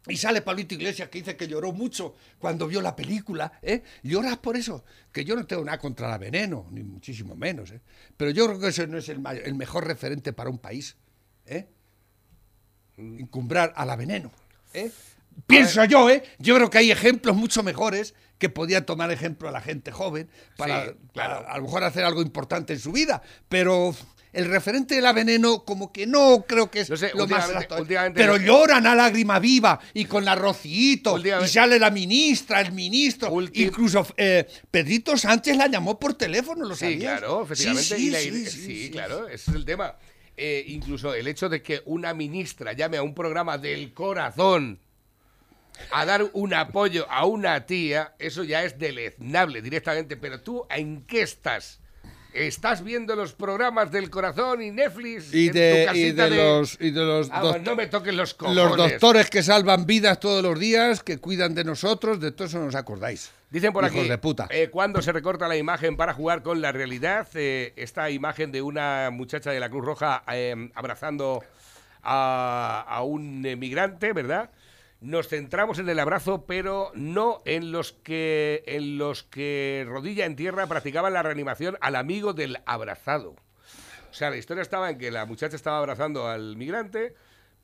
Y 0.07 0.17
sale 0.17 0.41
Pablito 0.41 0.73
Iglesias 0.73 1.09
que 1.09 1.19
dice 1.19 1.35
que 1.35 1.47
lloró 1.47 1.71
mucho 1.73 2.15
cuando 2.39 2.67
vio 2.67 2.81
la 2.81 2.95
película. 2.95 3.51
¿eh? 3.61 3.83
Lloras 4.01 4.37
por 4.37 4.57
eso. 4.57 4.83
Que 5.11 5.23
yo 5.23 5.35
no 5.35 5.45
tengo 5.45 5.63
nada 5.63 5.77
contra 5.77 6.07
la 6.09 6.17
veneno, 6.17 6.67
ni 6.71 6.81
muchísimo 6.81 7.35
menos. 7.35 7.71
¿eh? 7.71 7.81
Pero 8.17 8.31
yo 8.31 8.47
creo 8.47 8.59
que 8.59 8.67
ese 8.69 8.87
no 8.87 8.97
es 8.97 9.09
el, 9.09 9.19
mejor 9.55 9.85
referente 9.85 10.33
para 10.33 10.49
un 10.49 10.57
país. 10.57 10.97
¿eh? 11.45 11.67
Encumbrar 12.97 13.73
a 13.75 13.85
la 13.85 13.95
veneno. 13.95 14.31
¿eh? 14.73 14.91
Pienso 15.45 15.85
yo, 15.85 16.09
¿eh? 16.09 16.23
Yo 16.39 16.55
creo 16.55 16.69
que 16.69 16.79
hay 16.79 16.91
ejemplos 16.91 17.35
mucho 17.35 17.61
mejores 17.61 18.15
que 18.39 18.49
podía 18.49 18.85
tomar 18.87 19.11
ejemplo 19.11 19.49
a 19.49 19.51
la 19.51 19.61
gente 19.61 19.91
joven 19.91 20.29
para, 20.57 20.85
Sí, 20.85 20.91
claro. 21.13 21.41
para 21.43 21.53
a 21.53 21.57
lo 21.57 21.63
mejor 21.63 21.83
hacer 21.83 22.03
algo 22.03 22.23
importante 22.23 22.73
en 22.73 22.79
su 22.79 22.91
vida. 22.91 23.21
Pero 23.49 23.95
el 24.33 24.45
referente 24.45 24.95
de 24.95 25.01
la 25.01 25.11
veneno, 25.11 25.65
como 25.65 25.91
que 25.91 26.07
no 26.07 26.45
creo 26.47 26.71
que 26.71 26.81
es 26.81 26.89
No 26.89 26.95
sé, 26.97 27.11
lo 27.13 27.27
más 27.27 27.49
Pero 28.13 28.37
lloran 28.37 28.87
a 28.87 28.95
lágrima 28.95 29.39
viva 29.39 29.79
y 29.93 30.05
con 30.05 30.23
la 30.23 30.35
rocito. 30.35 31.17
Y 31.43 31.47
sale 31.47 31.77
la 31.79 31.91
ministra, 31.91 32.61
el 32.61 32.71
ministro. 32.71 33.31
Incluso 33.53 34.07
eh, 34.15 34.47
Pedrito 34.69 35.17
Sánchez 35.17 35.57
la 35.57 35.67
llamó 35.67 35.99
por 35.99 36.13
teléfono, 36.13 36.65
¿lo 36.65 36.75
Sí, 36.75 36.85
sabías? 36.85 37.19
claro, 37.19 37.43
efectivamente. 37.43 37.95
Sí, 37.97 38.07
y 38.07 38.09
la- 38.09 38.19
sí, 38.19 38.31
sí, 38.31 38.45
sí, 38.49 38.83
sí, 38.85 38.89
claro, 38.91 39.27
ese 39.27 39.51
es 39.51 39.55
el 39.57 39.65
tema. 39.65 39.95
Eh, 40.37 40.63
incluso 40.67 41.13
el 41.13 41.27
hecho 41.27 41.49
de 41.49 41.61
que 41.61 41.81
una 41.85 42.13
ministra 42.13 42.71
llame 42.73 42.97
a 42.97 43.03
un 43.03 43.13
programa 43.13 43.57
del 43.57 43.93
corazón 43.93 44.79
a 45.91 46.05
dar 46.05 46.29
un 46.33 46.53
apoyo 46.53 47.05
a 47.09 47.25
una 47.25 47.65
tía, 47.65 48.13
eso 48.17 48.43
ya 48.43 48.63
es 48.63 48.79
deleznable 48.79 49.61
directamente. 49.61 50.15
Pero 50.15 50.39
tú, 50.41 50.65
¿en 50.69 51.01
qué 51.05 51.21
estás? 51.23 51.80
¿Estás 52.33 52.83
viendo 52.83 53.15
los 53.15 53.33
programas 53.33 53.91
del 53.91 54.09
corazón 54.09 54.61
y 54.61 54.71
Netflix? 54.71 55.33
Y 55.33 55.47
en 55.47 55.53
de, 55.53 55.71
tu 55.73 55.81
y 55.81 55.85
casita 55.85 56.29
de 56.29 56.35
los, 56.37 56.77
y 56.79 56.91
de 56.91 57.01
los, 57.01 57.29
Ah, 57.31 57.57
no 57.61 57.75
me 57.75 57.87
toques 57.87 58.13
los 58.13 58.33
cojones. 58.33 58.63
los 58.63 58.77
doctores 58.77 59.29
que 59.29 59.43
salvan 59.43 59.85
vidas 59.85 60.19
todos 60.19 60.41
los 60.41 60.57
días, 60.57 61.03
que 61.03 61.17
cuidan 61.17 61.53
de 61.55 61.63
nosotros, 61.65 62.19
de 62.21 62.31
todo 62.31 62.47
eso 62.47 62.59
no 62.59 62.67
os 62.67 62.75
acordáis. 62.75 63.31
Dicen 63.49 63.73
por 63.73 63.83
Hijos 63.83 63.99
aquí, 63.99 64.07
de 64.09 64.17
puta. 64.17 64.47
eh, 64.49 64.69
cuando 64.71 65.01
se 65.01 65.11
recorta 65.11 65.45
la 65.49 65.57
imagen 65.57 65.97
para 65.97 66.13
jugar 66.13 66.41
con 66.41 66.61
la 66.61 66.71
realidad, 66.71 67.27
eh, 67.33 67.73
esta 67.75 68.09
imagen 68.09 68.51
de 68.53 68.61
una 68.61 69.09
muchacha 69.11 69.51
de 69.51 69.59
la 69.59 69.69
Cruz 69.69 69.83
Roja 69.83 70.23
eh, 70.31 70.69
abrazando 70.73 71.43
a, 72.01 72.85
a 72.87 73.03
un 73.03 73.41
migrante, 73.41 74.13
¿verdad? 74.13 74.49
Nos 75.01 75.27
centramos 75.27 75.79
en 75.79 75.89
el 75.89 75.99
abrazo, 75.99 76.45
pero 76.45 76.91
no 76.93 77.41
en 77.45 77.71
los 77.71 77.91
que 77.91 78.63
en 78.67 78.99
los 78.99 79.23
que 79.23 79.83
rodilla 79.87 80.25
en 80.25 80.35
tierra 80.35 80.67
practicaban 80.67 81.13
la 81.13 81.23
reanimación 81.23 81.75
al 81.81 81.95
amigo 81.95 82.33
del 82.33 82.59
abrazado. 82.67 83.35
O 84.11 84.13
sea, 84.13 84.29
la 84.29 84.37
historia 84.37 84.61
estaba 84.61 84.91
en 84.91 84.99
que 84.99 85.09
la 85.09 85.25
muchacha 85.25 85.55
estaba 85.55 85.79
abrazando 85.79 86.27
al 86.27 86.55
migrante, 86.55 87.15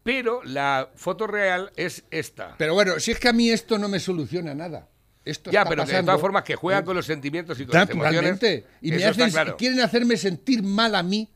pero 0.02 0.42
la 0.44 0.90
foto 0.96 1.28
real 1.28 1.72
es 1.76 2.06
esta. 2.10 2.56
Pero 2.58 2.74
bueno, 2.74 3.00
si 3.00 3.12
es 3.12 3.20
que 3.20 3.28
a 3.28 3.34
mí 3.34 3.52
esto 3.52 3.78
no 3.78 3.88
me 3.88 4.00
soluciona 4.00 4.56
nada. 4.56 4.88
Esto 5.24 5.52
ya, 5.52 5.62
está 5.62 5.70
pero 5.70 5.86
de 5.86 6.04
todas 6.04 6.22
formas 6.22 6.44
que 6.44 6.56
juegan 6.56 6.84
¿eh? 6.84 6.86
con 6.86 6.96
los 6.96 7.06
sentimientos 7.06 7.60
y 7.60 7.66
con 7.66 7.76
las 7.76 7.90
emociones. 7.90 8.66
Y 8.82 8.92
me 8.92 9.06
hacen, 9.06 9.30
claro. 9.30 9.58
quieren 9.58 9.82
hacerme 9.82 10.18
sentir 10.18 10.64
mal 10.64 10.96
a 10.96 11.04
mí 11.04 11.30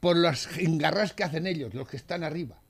por 0.00 0.16
las 0.16 0.58
engarras 0.58 1.14
que 1.14 1.24
hacen 1.24 1.46
ellos, 1.46 1.72
los 1.72 1.88
que 1.88 1.96
están 1.96 2.22
arriba. 2.22 2.61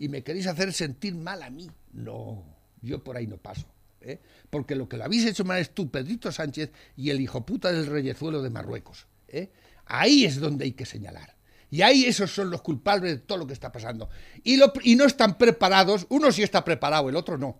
Y 0.00 0.08
me 0.08 0.24
queréis 0.24 0.46
hacer 0.46 0.72
sentir 0.72 1.14
mal 1.14 1.42
a 1.42 1.50
mí. 1.50 1.70
No, 1.92 2.42
yo 2.80 3.04
por 3.04 3.18
ahí 3.18 3.26
no 3.26 3.36
paso. 3.36 3.66
¿eh? 4.00 4.18
Porque 4.48 4.74
lo 4.74 4.88
que 4.88 4.96
lo 4.96 5.04
habéis 5.04 5.26
hecho 5.26 5.44
mal 5.44 5.58
es 5.58 5.74
tú, 5.74 5.90
Pedrito 5.90 6.32
Sánchez, 6.32 6.72
y 6.96 7.10
el 7.10 7.20
hijo 7.20 7.44
puta 7.44 7.70
del 7.70 7.84
reyezuelo 7.86 8.40
de 8.40 8.48
Marruecos. 8.48 9.06
¿eh? 9.28 9.50
Ahí 9.84 10.24
es 10.24 10.40
donde 10.40 10.64
hay 10.64 10.72
que 10.72 10.86
señalar. 10.86 11.36
Y 11.70 11.82
ahí 11.82 12.04
esos 12.06 12.34
son 12.34 12.50
los 12.50 12.62
culpables 12.62 13.12
de 13.12 13.18
todo 13.18 13.36
lo 13.36 13.46
que 13.46 13.52
está 13.52 13.70
pasando. 13.70 14.08
Y, 14.42 14.56
no 14.56 15.04
están 15.04 15.36
preparados, 15.36 16.06
uno 16.08 16.32
sí 16.32 16.42
está 16.42 16.64
preparado, 16.64 17.10
el 17.10 17.16
otro 17.16 17.36
no. 17.36 17.58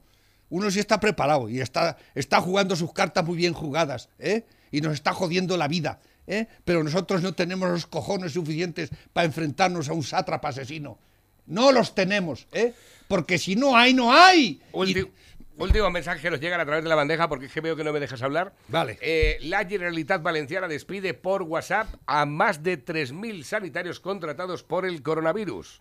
Uno 0.49 0.70
sí 0.70 0.80
está 0.80 0.99
preparado 0.99 1.47
y 1.51 1.61
está, 1.61 1.99
está 2.14 2.41
jugando 2.41 2.74
sus 2.74 2.95
cartas 2.95 3.22
muy 3.22 3.36
bien 3.36 3.53
jugadas, 3.53 4.09
¿eh? 4.18 4.47
Y 4.72 4.80
nos 4.80 4.95
está 4.95 5.12
jodiendo 5.12 5.59
la 5.59 5.68
vida, 5.68 6.01
¿eh? 6.26 6.49
Pero 6.64 6.82
nosotros 6.82 7.22
no 7.22 7.34
tenemos 7.34 7.68
los 7.68 7.86
cojones 7.86 8.32
suficientes 8.32 8.91
para 9.12 9.26
enfrentarnos 9.26 9.91
a 9.91 9.93
un 9.93 10.03
sátrapa 10.03 10.49
asesino, 10.49 10.99
No 11.47 11.72
los 11.72 11.95
tenemos, 11.95 12.47
¿eh? 12.53 12.72
Porque 13.09 13.38
si 13.38 13.57
no 13.57 13.76
hay, 13.76 13.93
no 13.95 14.12
hay. 14.12 14.61
Últimos 15.57 15.93
mensajes 15.93 16.22
que 16.22 16.30
nos 16.30 16.41
llegan 16.41 16.59
a 16.61 16.64
través 16.64 16.82
de 16.82 16.88
la 16.88 16.95
bandeja, 16.95 17.28
porque 17.28 17.47
es 17.47 17.53
que 17.53 17.61
veo 17.61 17.76
que 17.76 17.84
no 17.84 17.93
me 17.93 18.01
dejas 18.01 18.22
hablar. 18.22 18.55
Vale. 18.68 18.99
Eh, 19.03 19.36
la 19.43 19.66
Generalitat 19.66 20.22
Valenciana 20.22 20.68
despide 20.68 21.12
por 21.12 21.43
WhatsApp 21.43 21.88
a 22.07 22.24
más 22.24 22.62
de 22.62 22.82
3.000 22.82 23.43
sanitarios 23.43 24.01
contratados 24.01 24.62
por 24.62 24.86
el 24.86 25.03
coronavirus. 25.03 25.80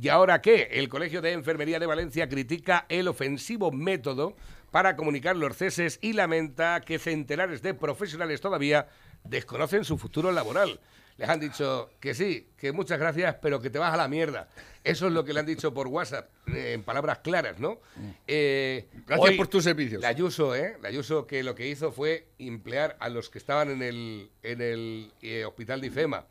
¿Y 0.00 0.08
ahora 0.08 0.40
qué? 0.40 0.68
El 0.72 0.88
Colegio 0.88 1.22
de 1.22 1.32
Enfermería 1.32 1.78
de 1.78 1.86
Valencia 1.86 2.28
critica 2.28 2.86
el 2.88 3.08
ofensivo 3.08 3.70
método 3.70 4.34
para 4.70 4.96
comunicar 4.96 5.36
los 5.36 5.56
ceses 5.56 5.98
y 6.02 6.12
lamenta 6.12 6.80
que 6.80 6.98
centenares 6.98 7.62
de 7.62 7.74
profesionales 7.74 8.40
todavía 8.40 8.88
desconocen 9.24 9.84
su 9.84 9.96
futuro 9.96 10.32
laboral. 10.32 10.80
Les 11.18 11.28
han 11.28 11.40
dicho 11.40 11.90
que 12.00 12.14
sí, 12.14 12.48
que 12.56 12.72
muchas 12.72 12.98
gracias, 12.98 13.36
pero 13.42 13.60
que 13.60 13.68
te 13.70 13.78
vas 13.78 13.92
a 13.92 13.96
la 13.96 14.08
mierda. 14.08 14.48
Eso 14.84 15.08
es 15.08 15.12
lo 15.12 15.24
que 15.24 15.32
le 15.34 15.40
han 15.40 15.46
dicho 15.46 15.74
por 15.74 15.88
WhatsApp, 15.88 16.30
eh, 16.46 16.72
en 16.74 16.82
palabras 16.84 17.18
claras, 17.18 17.58
¿no? 17.58 17.80
Eh, 18.26 18.88
Gracias 19.06 19.30
por 19.36 19.48
tus 19.48 19.64
servicios. 19.64 20.00
La 20.00 20.08
Ayuso, 20.08 20.54
¿eh? 20.54 20.76
La 20.80 20.88
Ayuso 20.88 21.26
que 21.26 21.42
lo 21.42 21.54
que 21.54 21.66
hizo 21.68 21.90
fue 21.92 22.28
emplear 22.38 22.96
a 23.00 23.08
los 23.08 23.28
que 23.30 23.38
estaban 23.38 23.68
en 23.70 23.82
el, 23.82 24.30
en 24.44 24.60
el 24.62 25.12
eh, 25.20 25.44
hospital 25.44 25.80
de 25.80 25.88
IFEMA 25.88 26.24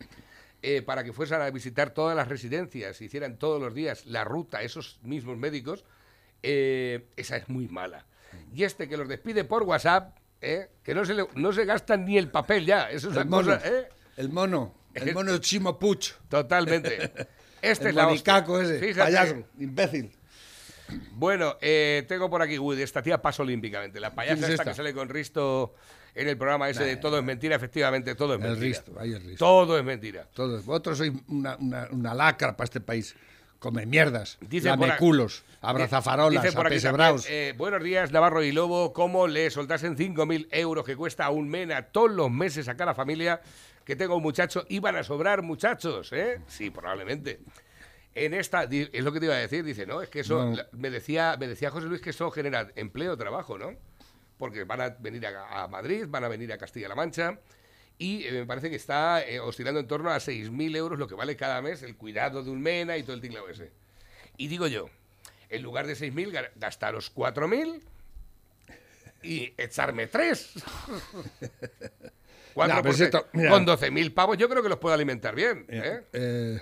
eh, 0.64 0.82
para 0.82 1.04
que 1.04 1.12
fueran 1.14 1.42
a 1.42 1.50
visitar 1.52 1.90
todas 1.92 2.16
las 2.16 2.28
residencias, 2.30 3.00
hicieran 3.02 3.38
todos 3.38 3.62
los 3.62 3.74
días 3.76 4.06
la 4.06 4.24
ruta, 4.24 4.62
esos 4.64 5.00
mismos 5.04 5.38
médicos, 5.38 5.84
eh, 6.44 7.06
esa 7.18 7.38
es 7.38 7.50
muy 7.50 7.68
mala. 7.68 8.06
Y 8.54 8.64
este 8.64 8.88
que 8.88 8.98
los 8.98 9.08
despide 9.08 9.44
por 9.44 9.64
WhatsApp, 9.64 10.18
¿eh? 10.42 10.70
que 10.84 10.96
no 10.96 11.06
se, 11.06 11.14
le- 11.14 11.28
no 11.36 11.52
se 11.52 11.66
gastan 11.66 12.06
ni 12.06 12.18
el 12.18 12.30
papel 12.32 12.66
ya, 12.66 12.90
eso 12.90 13.10
es 13.10 13.16
una 13.16 13.26
cosa, 13.30 13.62
¿eh? 13.68 13.90
El 14.18 14.30
mono, 14.30 14.74
el 14.94 15.14
mono 15.14 15.38
Chimo 15.38 15.80
Puch. 15.80 16.12
Totalmente. 16.30 17.12
Este 17.60 17.86
el 17.86 17.90
es 17.90 17.96
la 17.96 18.08
hostia. 18.08 18.46
ese, 18.62 18.80
Fíjate. 18.80 19.00
payaso, 19.12 19.36
imbécil. 19.58 20.12
Bueno, 21.14 21.58
eh, 21.60 22.06
tengo 22.08 22.30
por 22.30 22.42
aquí, 22.44 22.60
uy, 22.60 22.80
esta 22.82 23.02
tía 23.02 23.20
pasa 23.20 23.42
olímpicamente. 23.42 24.00
La 24.00 24.14
payasa 24.14 24.36
¿Quién 24.36 24.44
es 24.46 24.50
esta, 24.52 24.62
esta? 24.64 24.72
que 24.72 24.78
sale 24.78 24.94
con 24.94 25.10
Risto 25.10 25.74
en 26.14 26.28
el 26.28 26.38
programa 26.38 26.70
ese 26.70 26.84
de 26.84 26.98
Todo 26.98 27.18
es 27.18 27.24
mentira, 27.24 27.56
efectivamente, 27.56 28.14
todo 28.14 28.36
es 28.36 28.42
El 28.42 28.48
mentira. 28.48 28.68
Risto, 28.68 28.94
ahí 29.00 29.12
el 29.12 29.22
Risto. 29.24 29.44
Todo 29.44 29.78
es 29.78 29.84
mentira. 29.84 30.28
Todos, 30.36 30.64
vosotros 30.66 31.00
sois 31.00 31.12
una, 31.28 31.56
una, 31.58 31.88
una 31.92 32.14
lacra 32.14 32.56
para 32.56 32.66
este 32.66 32.80
país. 32.80 33.16
Come 33.58 33.88
mierdas, 33.88 34.38
Dice 34.40 34.70
lameculos, 34.70 35.44
abrazafarolas, 35.62 36.56
apesebraos. 36.56 37.26
eh, 37.28 37.56
buenos 37.58 37.82
días, 37.84 38.12
Navarro 38.12 38.44
y 38.44 38.52
Lobo. 38.52 38.94
¿Cómo 38.94 39.28
le 39.28 39.50
soltasen 39.50 39.98
5.000 39.98 40.48
euros 40.52 40.86
que 40.86 40.96
cuesta 40.96 41.28
un 41.32 41.50
mena 41.50 41.82
todos 41.88 42.12
los 42.12 42.30
meses 42.30 42.68
a 42.68 42.78
cada 42.78 42.94
familia 42.94 43.42
que 43.88 43.96
tenga 43.96 44.14
un 44.16 44.22
muchacho? 44.22 44.66
¿Iban 44.68 44.98
a 44.98 45.04
sobrar 45.04 45.42
muchachos? 45.44 46.12
¿eh? 46.12 46.42
Sí, 46.48 46.70
probablemente. 46.72 47.40
En 48.14 48.34
esta, 48.34 48.64
es 48.66 49.02
lo 49.02 49.14
que 49.14 49.20
te 49.22 49.28
iba 49.28 49.36
a 49.36 49.40
decir, 49.40 49.64
dice, 49.64 49.86
no, 49.86 50.02
es 50.02 50.10
que 50.10 50.20
eso, 50.20 50.44
No. 50.52 50.58
me, 50.74 50.90
decía, 50.90 51.38
me 51.40 51.48
decía 51.48 51.72
José 51.72 51.88
Luis 51.88 52.02
que 52.02 52.10
eso 52.10 52.30
genera 52.30 52.68
empleo, 52.76 53.16
trabajo, 53.16 53.58
¿no? 53.58 53.72
Porque 54.38 54.66
van 54.66 54.82
a 54.82 54.90
venir 54.90 55.26
a, 55.26 55.64
a 55.64 55.68
Madrid, 55.70 56.04
van 56.10 56.26
a 56.26 56.28
venir 56.28 56.52
a 56.52 56.58
Castilla-La 56.58 56.96
Mancha 56.96 57.40
y 57.98 58.26
eh, 58.26 58.32
me 58.34 58.46
parece 58.46 58.70
que 58.70 58.76
está 58.76 59.26
eh, 59.26 59.40
oscilando 59.40 59.80
en 59.80 59.88
torno 59.88 60.10
a 60.10 60.18
6.000 60.18 60.76
euros 60.76 61.00
lo 61.00 61.08
que 61.08 61.16
vale 61.16 61.38
cada 61.38 61.62
mes 61.62 61.82
el 61.82 61.96
cuidado 61.96 62.44
de 62.44 62.50
un 62.52 62.62
mena 62.62 62.98
y 62.98 63.04
todo 63.04 63.14
el 63.14 63.22
tinglado 63.22 63.48
ese. 63.48 63.72
Y 64.36 64.50
digo 64.50 64.68
yo, 64.68 64.90
en 65.50 65.62
lugar 65.64 65.88
de 65.88 65.94
6.000, 65.94 66.32
ga- 66.34 66.52
gastaros 66.56 67.10
4.000 67.16 67.82
y 69.24 69.54
echarme 69.58 70.08
3. 70.08 70.54
Pero 72.58 72.90
es 72.90 73.00
esto, 73.00 73.28
mira. 73.34 73.52
con 73.52 73.66
12.000 73.66 74.14
pavos 74.14 74.38
yo 74.38 74.50
creo 74.50 74.64
que 74.64 74.70
los 74.70 74.80
puedo 74.80 74.94
alimentar 74.96 75.36
bien. 75.36 75.66
¿eh? 75.70 76.02
Eh, 76.14 76.60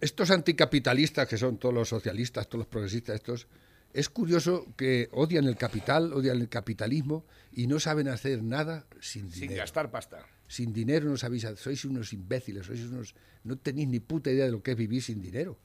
estos 0.00 0.30
anticapitalistas 0.30 1.26
que 1.28 1.36
son 1.36 1.58
todos 1.58 1.74
los 1.74 1.88
socialistas, 1.88 2.48
todos 2.48 2.60
los 2.60 2.66
progresistas, 2.68 3.16
estos, 3.16 3.46
es 3.92 4.08
curioso 4.08 4.66
que 4.76 5.08
odian 5.12 5.44
el 5.44 5.56
capital, 5.56 6.12
odian 6.12 6.40
el 6.40 6.48
capitalismo 6.48 7.26
y 7.52 7.66
no 7.66 7.78
saben 7.78 8.08
hacer 8.08 8.42
nada 8.42 8.86
sin 9.00 9.30
Sin 9.30 9.42
dinero. 9.42 9.60
gastar 9.60 9.90
pasta. 9.90 10.24
Sin 10.48 10.72
dinero 10.72 11.08
no 11.08 11.16
sabéis, 11.16 11.46
sois 11.56 11.84
unos 11.84 12.12
imbéciles, 12.12 12.66
sois 12.66 12.80
unos, 12.82 13.14
no 13.44 13.56
tenéis 13.58 13.88
ni 13.88 14.00
puta 14.00 14.30
idea 14.30 14.44
de 14.46 14.52
lo 14.52 14.62
que 14.62 14.72
es 14.72 14.76
vivir 14.76 15.02
sin 15.02 15.20
dinero. 15.20 15.58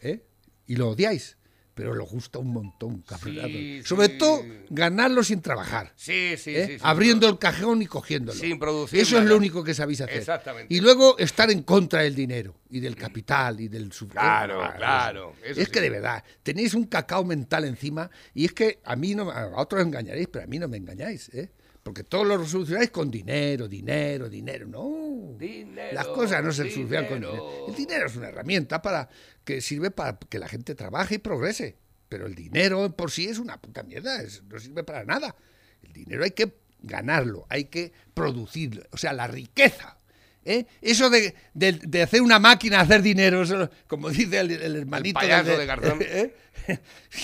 ¿Eh? 0.00 0.22
Y 0.66 0.76
lo 0.76 0.90
odiáis, 0.90 1.36
pero 1.74 1.92
os 2.02 2.10
gusta 2.10 2.38
un 2.38 2.52
montón. 2.52 3.04
Sí, 3.22 3.82
Sobre 3.84 4.08
sí. 4.08 4.18
todo, 4.18 4.42
ganarlo 4.70 5.22
sin 5.24 5.40
trabajar. 5.40 5.92
Sí, 5.96 6.36
sí, 6.36 6.54
¿eh? 6.54 6.66
sí. 6.66 6.76
Abriendo 6.82 7.28
el 7.28 7.38
cajón 7.38 7.82
y 7.82 7.86
cogiéndolo. 7.86 8.38
Sin 8.38 8.58
producir 8.58 9.00
Eso 9.00 9.18
es 9.18 9.24
lo 9.24 9.36
único 9.36 9.64
que 9.64 9.74
sabéis 9.74 10.00
hacer. 10.02 10.16
Exactamente. 10.18 10.74
Y 10.74 10.80
luego 10.80 11.16
estar 11.18 11.50
en 11.50 11.62
contra 11.62 12.02
del 12.02 12.14
dinero 12.14 12.54
y 12.70 12.80
del 12.80 12.96
capital 12.96 13.60
y 13.60 13.68
del 13.68 13.92
sub- 13.92 14.10
Claro, 14.12 14.62
Ah, 14.62 14.74
claro, 14.76 15.34
Es, 15.42 15.52
eso 15.52 15.60
es 15.60 15.66
sí. 15.66 15.72
que 15.72 15.80
de 15.80 15.90
verdad, 15.90 16.22
tenéis 16.42 16.74
un 16.74 16.84
cacao 16.84 17.24
mental 17.24 17.64
encima 17.64 18.10
y 18.34 18.44
es 18.44 18.52
que 18.52 18.80
a 18.84 18.94
mí 18.96 19.14
no, 19.14 19.30
a 19.30 19.60
otros 19.60 19.82
engañaréis, 19.82 20.28
pero 20.30 20.44
a 20.44 20.48
mí 20.48 20.58
no 20.58 20.68
me 20.68 20.76
engañáis, 20.76 21.28
¿eh? 21.34 21.50
Porque 21.82 22.04
todos 22.04 22.26
lo 22.26 22.44
solucionáis 22.46 22.90
con 22.90 23.10
dinero, 23.10 23.66
dinero, 23.68 24.28
dinero. 24.28 24.66
No. 24.66 25.36
Dinero, 25.36 25.92
Las 25.94 26.06
cosas 26.08 26.42
no 26.44 26.52
se 26.52 26.70
solucionan 26.70 27.06
con 27.06 27.20
dinero. 27.20 27.32
dinero. 27.44 27.66
El 27.68 27.74
dinero 27.74 28.06
es 28.06 28.16
una 28.16 28.28
herramienta 28.28 28.80
para 28.80 29.08
que 29.44 29.60
sirve 29.60 29.90
para 29.90 30.16
que 30.18 30.38
la 30.38 30.46
gente 30.48 30.74
trabaje 30.76 31.16
y 31.16 31.18
progrese. 31.18 31.76
Pero 32.08 32.26
el 32.26 32.34
dinero 32.34 32.94
por 32.94 33.10
sí 33.10 33.26
es 33.26 33.38
una 33.38 33.60
puta 33.60 33.82
mierda, 33.82 34.22
es- 34.22 34.42
no 34.44 34.58
sirve 34.60 34.84
para 34.84 35.04
nada. 35.04 35.34
El 35.82 35.92
dinero 35.92 36.22
hay 36.22 36.30
que 36.32 36.54
ganarlo, 36.80 37.46
hay 37.48 37.64
que 37.64 37.92
producirlo. 38.14 38.84
O 38.92 38.96
sea, 38.96 39.12
la 39.12 39.26
riqueza. 39.26 39.96
¿Eh? 40.44 40.66
Eso 40.80 41.10
de, 41.10 41.34
de- 41.54 41.72
de 41.72 42.02
hacer 42.02 42.22
una 42.22 42.38
máquina, 42.38 42.80
hacer 42.80 43.02
dinero, 43.02 43.42
eso, 43.42 43.70
como 43.86 44.10
dice 44.10 44.38
el, 44.40 44.50
el 44.50 44.76
hermanito 44.76 45.20
payaso 45.20 45.50
de, 45.50 45.58
de 45.58 45.66
Garzón. 45.66 45.98
¿eh? 46.02 46.34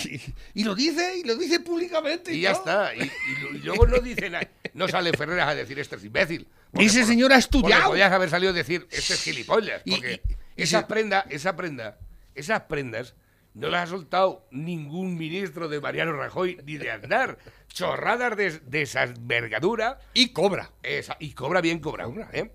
y, 0.05 0.21
y 0.61 0.63
lo 0.63 0.75
dice, 0.75 1.17
y 1.17 1.23
lo 1.23 1.35
dice 1.35 1.59
públicamente. 1.59 2.33
Y 2.33 2.41
ya 2.41 2.53
todo. 2.53 2.59
está. 2.61 2.95
Y, 2.95 3.11
y 3.55 3.57
luego 3.59 3.87
no 3.87 3.99
dice 3.99 4.29
nada. 4.29 4.47
No 4.73 4.87
sale 4.87 5.11
Ferreras 5.13 5.49
a 5.49 5.55
decir 5.55 5.79
este 5.79 5.95
es 5.95 6.03
imbécil. 6.03 6.47
Ese 6.73 7.05
señor 7.05 7.31
ha 7.33 7.37
estudiado. 7.37 7.83
Porque 7.83 7.89
podías 7.93 8.11
haber 8.11 8.29
salido 8.29 8.51
a 8.51 8.55
decir 8.55 8.87
este 8.91 9.13
es 9.13 9.21
gilipollas. 9.23 9.81
Porque 9.87 10.21
esa 10.55 10.87
prenda, 10.87 11.25
esa 11.29 11.55
prenda, 11.55 11.97
esas 12.35 12.61
prendas 12.63 13.15
no 13.53 13.69
las 13.69 13.83
ha 13.87 13.91
soltado 13.91 14.45
ningún 14.51 15.17
ministro 15.17 15.67
de 15.69 15.81
Mariano 15.81 16.13
Rajoy 16.13 16.59
ni 16.65 16.77
de 16.77 16.91
Aznar. 16.91 17.37
Chorradas 17.67 18.35
de, 18.37 18.81
esa 18.81 19.03
envergadura. 19.03 19.99
Y 20.13 20.29
cobra. 20.29 20.71
Esa- 20.83 21.17
y 21.19 21.31
cobra 21.33 21.61
bien 21.61 21.79
cobrado. 21.79 22.13
¿eh? 22.33 22.51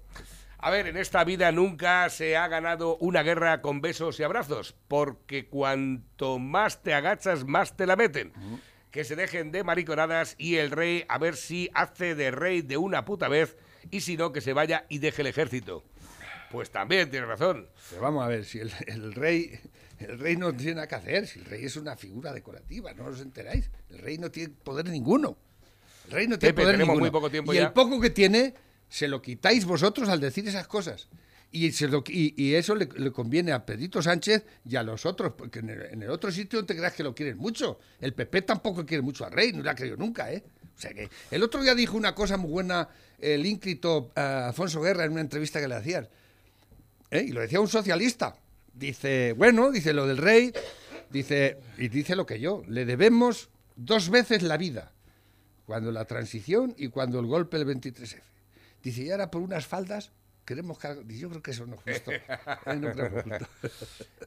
A 0.64 0.70
ver, 0.70 0.86
en 0.86 0.96
esta 0.96 1.24
vida 1.24 1.52
nunca 1.52 2.08
se 2.08 2.38
ha 2.38 2.48
ganado 2.48 2.96
una 2.96 3.22
guerra 3.22 3.60
con 3.60 3.82
besos 3.82 4.18
y 4.18 4.22
abrazos, 4.22 4.74
porque 4.88 5.46
cuanto 5.46 6.38
más 6.38 6.82
te 6.82 6.94
agachas, 6.94 7.44
más 7.44 7.76
te 7.76 7.84
la 7.84 7.96
meten. 7.96 8.32
Que 8.90 9.04
se 9.04 9.14
dejen 9.14 9.52
de 9.52 9.62
mariconadas 9.62 10.36
y 10.38 10.56
el 10.56 10.70
rey 10.70 11.04
a 11.10 11.18
ver 11.18 11.36
si 11.36 11.68
hace 11.74 12.14
de 12.14 12.30
rey 12.30 12.62
de 12.62 12.78
una 12.78 13.04
puta 13.04 13.28
vez 13.28 13.58
y 13.90 14.00
si 14.00 14.16
no, 14.16 14.32
que 14.32 14.40
se 14.40 14.54
vaya 14.54 14.86
y 14.88 15.00
deje 15.00 15.20
el 15.20 15.28
ejército. 15.28 15.84
Pues 16.50 16.70
también, 16.70 17.10
tienes 17.10 17.28
razón. 17.28 17.68
Pero 17.90 18.00
vamos 18.00 18.24
a 18.24 18.28
ver, 18.28 18.46
si 18.46 18.60
el, 18.60 18.72
el 18.86 19.12
rey 19.12 19.60
el 19.98 20.18
rey 20.18 20.38
no 20.38 20.54
tiene 20.54 20.76
nada 20.76 20.86
que 20.88 20.94
hacer, 20.94 21.26
si 21.26 21.40
el 21.40 21.44
rey 21.44 21.66
es 21.66 21.76
una 21.76 21.94
figura 21.94 22.32
decorativa, 22.32 22.94
no 22.94 23.04
os 23.04 23.20
enteráis. 23.20 23.70
El 23.90 23.98
rey 23.98 24.16
no 24.16 24.30
tiene 24.30 24.54
poder 24.64 24.88
ninguno. 24.88 25.36
El 26.06 26.12
rey 26.12 26.26
no 26.26 26.38
tiene 26.38 26.54
Pepe, 26.54 26.62
poder 26.62 26.76
tenemos 26.76 26.94
ninguno. 26.94 27.00
muy 27.00 27.10
poco 27.10 27.30
tiempo 27.30 27.52
y 27.52 27.56
ya. 27.56 27.66
el 27.66 27.72
poco 27.72 28.00
que 28.00 28.08
tiene 28.08 28.54
se 28.95 29.09
lo 29.09 29.20
quitáis 29.20 29.64
vosotros 29.64 30.09
al 30.09 30.20
decir 30.20 30.47
esas 30.47 30.68
cosas. 30.68 31.09
Y, 31.51 31.72
se 31.72 31.88
lo- 31.88 32.05
y- 32.07 32.55
eso 32.55 32.76
le, 32.76 32.86
conviene 33.11 33.51
a 33.51 33.66
Pedrito 33.66 34.01
Sánchez 34.01 34.45
y 34.64 34.76
a 34.76 34.84
los 34.84 35.05
otros, 35.05 35.32
porque 35.36 35.59
en 35.59 35.70
el, 36.03 36.11
otro 36.11 36.30
sitio 36.30 36.61
no 36.61 36.64
te 36.64 36.76
creas 36.76 36.92
que 36.92 37.03
lo 37.03 37.12
quieren 37.12 37.36
mucho. 37.36 37.80
El 38.01 38.12
PP 38.14 38.42
tampoco 38.42 38.86
quiere 38.86 39.03
mucho 39.03 39.24
al 39.24 39.32
rey, 39.32 39.53
no 39.53 39.64
lo 39.64 39.70
ha 39.70 39.74
creído 39.74 39.97
nunca, 39.97 40.32
¿eh? 40.32 40.45
O 40.76 40.80
sea 40.80 40.92
que 40.95 41.09
el 41.32 41.42
otro 41.42 41.61
día 41.61 41.74
dijo 41.74 41.97
una 41.97 42.14
cosa 42.14 42.36
muy 42.36 42.53
buena 42.53 42.88
el 43.18 43.45
ínclito 43.47 44.12
eh, 44.14 44.20
Alfonso 44.20 44.80
Guerra 44.80 45.05
en 45.07 45.11
una 45.12 45.22
entrevista 45.22 45.61
que 45.61 45.66
le 45.66 45.74
hacían. 45.74 46.09
¿eh? 47.11 47.24
Y 47.26 47.32
lo 47.32 47.40
decía 47.40 47.61
un 47.61 47.68
socialista. 47.68 48.36
Dice, 48.72 49.32
bueno, 49.36 49.72
dice 49.72 49.92
lo 49.92 50.07
del 50.07 50.18
rey, 50.18 50.53
dice, 51.11 51.59
y 51.78 51.88
dice 51.88 52.14
lo 52.14 52.26
que 52.26 52.38
yo, 52.38 52.62
le 52.68 52.84
debemos 52.84 53.49
dos 53.74 54.09
veces 54.09 54.42
la 54.45 54.57
vida, 54.57 54.92
cuando 55.66 55.90
la 55.90 56.05
transición 56.05 56.74
y 56.78 56.88
cuando 56.88 57.18
el 57.18 57.26
golpe 57.26 57.59
del 57.59 57.66
23F. 57.66 58.20
Dice, 58.85 59.03
y 59.03 59.11
ahora 59.11 59.30
por 59.30 59.43
unas 59.43 59.66
faldas 59.66 60.12
queremos 60.45 60.78
que... 60.78 60.87
haga-". 60.89 61.03
Dice, 61.03 61.20
Yo 61.22 61.30
creo 61.30 61.43
que 61.43 61.51
eso 61.51 61.66
no 61.66 61.74
es 61.74 61.80
justo. 62.03 62.12
No 62.76 62.93
creo 62.93 63.11
que 63.11 63.18
es 63.18 63.24
justo. 63.24 63.47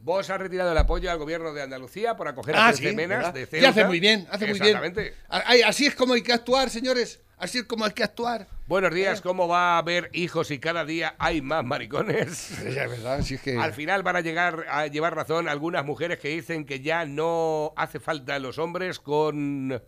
Vos 0.01 0.30
has 0.30 0.39
retirado 0.39 0.72
el 0.72 0.78
apoyo 0.78 1.10
al 1.12 1.18
gobierno 1.18 1.53
de 1.53 1.62
Andalucía 1.62 2.16
por 2.18 2.28
acoger 2.28 2.55
a 2.55 2.68
Ah, 2.68 2.74
sí, 2.74 2.93
menas 2.95 3.34
de 3.34 3.43
Y 3.43 3.45
Ceuta. 3.45 3.70
hace 3.70 3.86
muy 3.86 3.99
bien, 3.99 4.28
hace 4.32 4.45
muy 4.47 4.60
bien. 4.60 4.66
Exactamente. 4.76 5.14
A- 5.30 5.43
ay, 5.45 5.62
Así 5.62 5.86
es 5.86 5.95
como 5.95 6.14
hay 6.14 6.22
que 6.24 6.34
actuar, 6.34 6.70
señores. 6.70 7.22
Así 7.39 7.60
es 7.60 7.66
como 7.66 7.86
hay 7.86 7.91
que 7.91 8.03
actuar. 8.03 8.47
Buenos 8.66 8.91
días, 8.95 9.22
¿cómo 9.22 9.47
va 9.47 9.76
a 9.76 9.78
haber 9.78 10.10
hijos 10.12 10.49
y 10.49 10.58
cada 10.58 10.86
día 10.86 11.16
hay 11.20 11.39
más 11.43 11.64
maricones? 11.64 12.49
Es 12.60 12.74
verdad, 12.76 13.22
sí 13.22 13.36
es 13.36 13.41
que... 13.41 13.55
Al 13.60 13.74
final 13.74 14.01
van 14.01 14.16
a 14.16 14.22
llegar 14.22 14.66
a 14.72 14.88
llevar 14.88 15.14
razón 15.16 15.47
algunas 15.47 15.86
mujeres 15.86 16.18
que 16.18 16.30
dicen 16.30 16.66
que 16.66 16.80
ya 16.82 17.05
no 17.05 17.74
hace 17.78 17.99
falta 17.99 18.39
los 18.39 18.58
hombres 18.58 18.99
con 18.99 19.80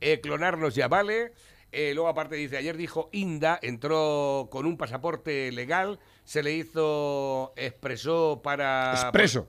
eh, 0.00 0.20
clonarnos 0.20 0.74
ya 0.74 0.88
vale. 0.88 1.32
Eh, 1.78 1.92
luego 1.92 2.08
aparte 2.08 2.36
dice, 2.36 2.56
ayer 2.56 2.74
dijo 2.74 3.10
Inda, 3.12 3.58
entró 3.60 4.48
con 4.50 4.64
un 4.64 4.78
pasaporte 4.78 5.52
legal, 5.52 5.98
se 6.24 6.42
le 6.42 6.54
hizo 6.54 7.52
expreso 7.54 8.40
para... 8.42 8.92
Expreso. 8.94 9.46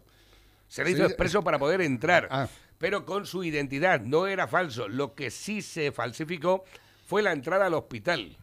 Se 0.67 0.83
le 0.83 0.89
hizo 0.91 0.99
sí. 0.99 1.05
expreso 1.05 1.41
para 1.41 1.57
poder 1.57 1.79
entrar, 1.79 2.27
Ah. 2.29 2.49
pero 2.79 3.05
con 3.05 3.25
su 3.25 3.45
identidad. 3.45 4.01
No 4.01 4.27
era 4.27 4.45
falso. 4.45 4.89
Lo 4.89 5.15
que 5.15 5.31
sí 5.31 5.61
se 5.61 5.93
falsificó 5.93 6.65
fue 7.07 7.21
la 7.21 7.31
entrada 7.31 7.67
al 7.67 7.73
hospital. 7.75 8.35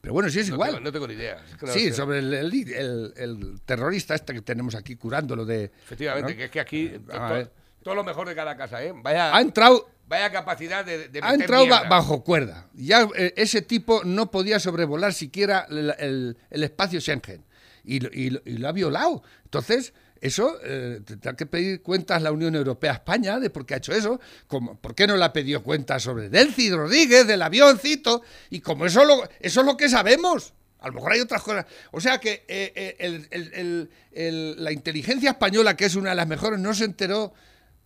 Pero 0.00 0.14
bueno, 0.14 0.30
sí 0.30 0.40
es 0.40 0.48
No 0.48 0.54
igual. 0.54 0.70
tengo- 0.70 0.80
no 0.84 0.92
tengo 0.92 1.06
ni 1.08 1.12
idea. 1.14 1.44
Sí, 1.66 1.92
sobre 1.92 2.20
el, 2.20 2.32
el- 2.32 2.72
el- 2.72 3.12
el 3.16 3.60
terrorista 3.66 4.14
este 4.14 4.32
que 4.32 4.40
tenemos 4.40 4.74
aquí 4.74 4.96
curándolo 4.96 5.44
de... 5.44 5.64
Efectivamente, 5.64 6.32
¿no? 6.32 6.38
que 6.38 6.44
es 6.44 6.50
que 6.50 6.60
aquí 6.60 6.88
to- 7.06 7.12
A 7.12 7.28
to- 7.28 7.34
ver. 7.34 7.52
todo 7.82 7.94
lo 7.94 8.02
mejor 8.04 8.26
de 8.28 8.34
cada 8.34 8.56
casa, 8.56 8.82
¿eh? 8.82 8.92
Vaya, 8.94 9.36
Ha 9.36 9.40
entrado, 9.42 9.90
vaya 10.08 10.30
capacidad 10.30 10.84
de, 10.84 11.08
de 11.08 11.18
ha 11.20 11.32
meter 11.32 11.40
entrado 11.40 11.66
ba- 11.68 11.80
mierda. 11.80 11.88
bajo 11.88 12.22
cuerda. 12.24 12.66
Ya 12.74 13.08
eh, 13.16 13.34
ese 13.36 13.62
tipo 13.62 14.02
no 14.04 14.30
podía 14.30 14.60
sobrevolar 14.60 15.12
siquiera 15.12 15.66
el, 15.70 15.94
el- 15.98 16.36
el 16.50 16.62
espacio 16.64 17.00
Schengen. 17.00 17.44
Y, 17.84 18.00
lo- 18.00 18.10
y 18.12 18.30
lo- 18.30 18.40
y 18.44 18.58
lo 18.58 18.68
ha 18.68 18.72
violado. 18.72 19.22
Entonces, 19.44 19.92
eso 20.20 20.58
eh, 20.64 21.00
tendrá 21.04 21.34
que 21.36 21.46
pedir 21.46 21.82
cuentas 21.82 22.20
la 22.22 22.32
Unión 22.32 22.54
Europea 22.56 22.90
a 22.92 22.94
España 22.94 23.38
de 23.38 23.50
por 23.50 23.64
qué 23.66 23.74
ha 23.74 23.76
hecho 23.76 23.92
eso. 23.92 24.18
Como, 24.48 24.76
¿Por 24.80 24.94
qué 24.94 25.06
no 25.06 25.16
le 25.16 25.24
ha 25.24 25.32
pedido 25.32 25.62
cuentas 25.62 26.02
sobre 26.02 26.28
Delcy 26.28 26.70
Rodríguez, 26.72 27.26
del 27.26 27.42
avioncito? 27.42 28.22
Y 28.50 28.60
como 28.60 28.86
eso, 28.86 29.04
lo, 29.04 29.22
eso 29.40 29.60
es 29.60 29.66
lo 29.66 29.76
que 29.76 29.88
sabemos. 29.88 30.52
A 30.80 30.88
lo 30.88 30.94
mejor 30.94 31.12
hay 31.12 31.20
otras 31.20 31.42
cosas. 31.42 31.66
O 31.92 32.00
sea 32.00 32.18
que 32.18 32.44
eh, 32.48 32.96
el- 32.98 33.28
el- 33.30 33.52
el- 33.54 33.90
el- 34.12 34.64
la 34.64 34.72
inteligencia 34.72 35.30
española, 35.30 35.76
que 35.76 35.84
es 35.84 35.94
una 35.96 36.10
de 36.10 36.16
las 36.16 36.26
mejores, 36.28 36.58
no 36.58 36.74
se 36.74 36.84
enteró 36.84 37.32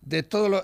de 0.01 0.23
todo 0.23 0.49
lo, 0.49 0.63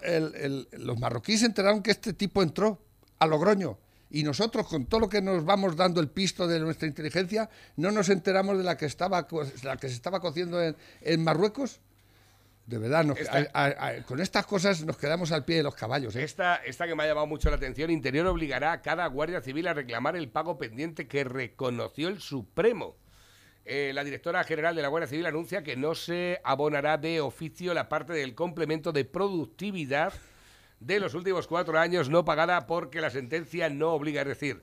los 0.72 1.00
marroquíes 1.00 1.42
se 1.42 1.46
enteraron 1.46 1.84
que 1.84 1.92
este 1.92 2.14
tipo 2.14 2.42
entró 2.42 2.82
a 3.20 3.28
Logroño 3.28 3.78
y 4.10 4.24
nosotros 4.24 4.68
con 4.68 4.86
todo 4.86 5.02
lo 5.02 5.10
que 5.10 5.22
nos 5.22 5.44
vamos 5.46 5.76
dando 5.76 6.00
el 6.02 6.10
pisto 6.10 6.48
de 6.48 6.60
nuestra 6.60 6.88
inteligencia 6.88 7.50
no 7.76 7.92
nos 7.92 8.10
enteramos 8.10 8.58
de 8.58 8.64
la 8.64 8.78
que 8.78 8.86
estaba 8.86 9.28
la 9.64 9.78
que 9.78 9.90
se 9.90 9.96
estaba 9.96 10.20
cociendo 10.22 10.62
en, 10.64 10.76
en 11.02 11.24
Marruecos 11.24 11.82
de 12.66 12.78
verdad 12.80 13.04
nos- 13.06 13.20
Esta- 13.20 13.48
a- 13.54 13.66
a- 13.66 13.88
a- 13.88 14.04
con 14.04 14.20
estas 14.22 14.46
cosas 14.46 14.84
nos 14.86 14.98
quedamos 14.98 15.32
al 15.32 15.46
pie 15.46 15.58
de 15.58 15.64
los 15.64 15.76
caballos 15.76 16.16
¿eh? 16.16 16.24
Esta, 16.24 16.56
esta 16.58 16.88
que 16.88 16.96
me 16.96 17.04
ha 17.04 17.08
llamado 17.08 17.28
mucho 17.28 17.50
la 17.50 17.56
atención, 17.58 17.90
Interior 17.92 18.28
obligará 18.28 18.72
a 18.74 18.82
cada 18.82 19.06
guardia 19.08 19.42
civil 19.42 19.68
a 19.68 19.74
reclamar 19.74 20.16
el 20.16 20.30
pago 20.30 20.58
pendiente 20.58 21.08
que 21.08 21.24
reconoció 21.24 22.08
el 22.08 22.20
Supremo. 22.20 22.96
Eh, 23.70 23.92
la 23.94 24.06
directora 24.06 24.46
general 24.46 24.78
de 24.78 24.82
la 24.82 24.88
Guardia 24.88 25.08
Civil 25.10 25.26
anuncia 25.26 25.62
que 25.62 25.76
no 25.76 25.94
se 25.94 26.40
abonará 26.46 26.98
de 26.98 27.20
oficio 27.20 27.74
la 27.74 27.90
parte 27.90 28.14
del 28.14 28.34
complemento 28.34 28.94
de 28.94 29.04
productividad 29.04 30.14
de 30.80 31.02
los 31.02 31.14
últimos 31.16 31.48
cuatro 31.48 31.78
años 31.78 32.10
no 32.10 32.24
pagada 32.24 32.66
porque 32.66 33.02
la 33.02 33.10
sentencia 33.10 33.70
no 33.70 33.92
obliga. 33.94 34.22
Es 34.22 34.28
decir, 34.30 34.62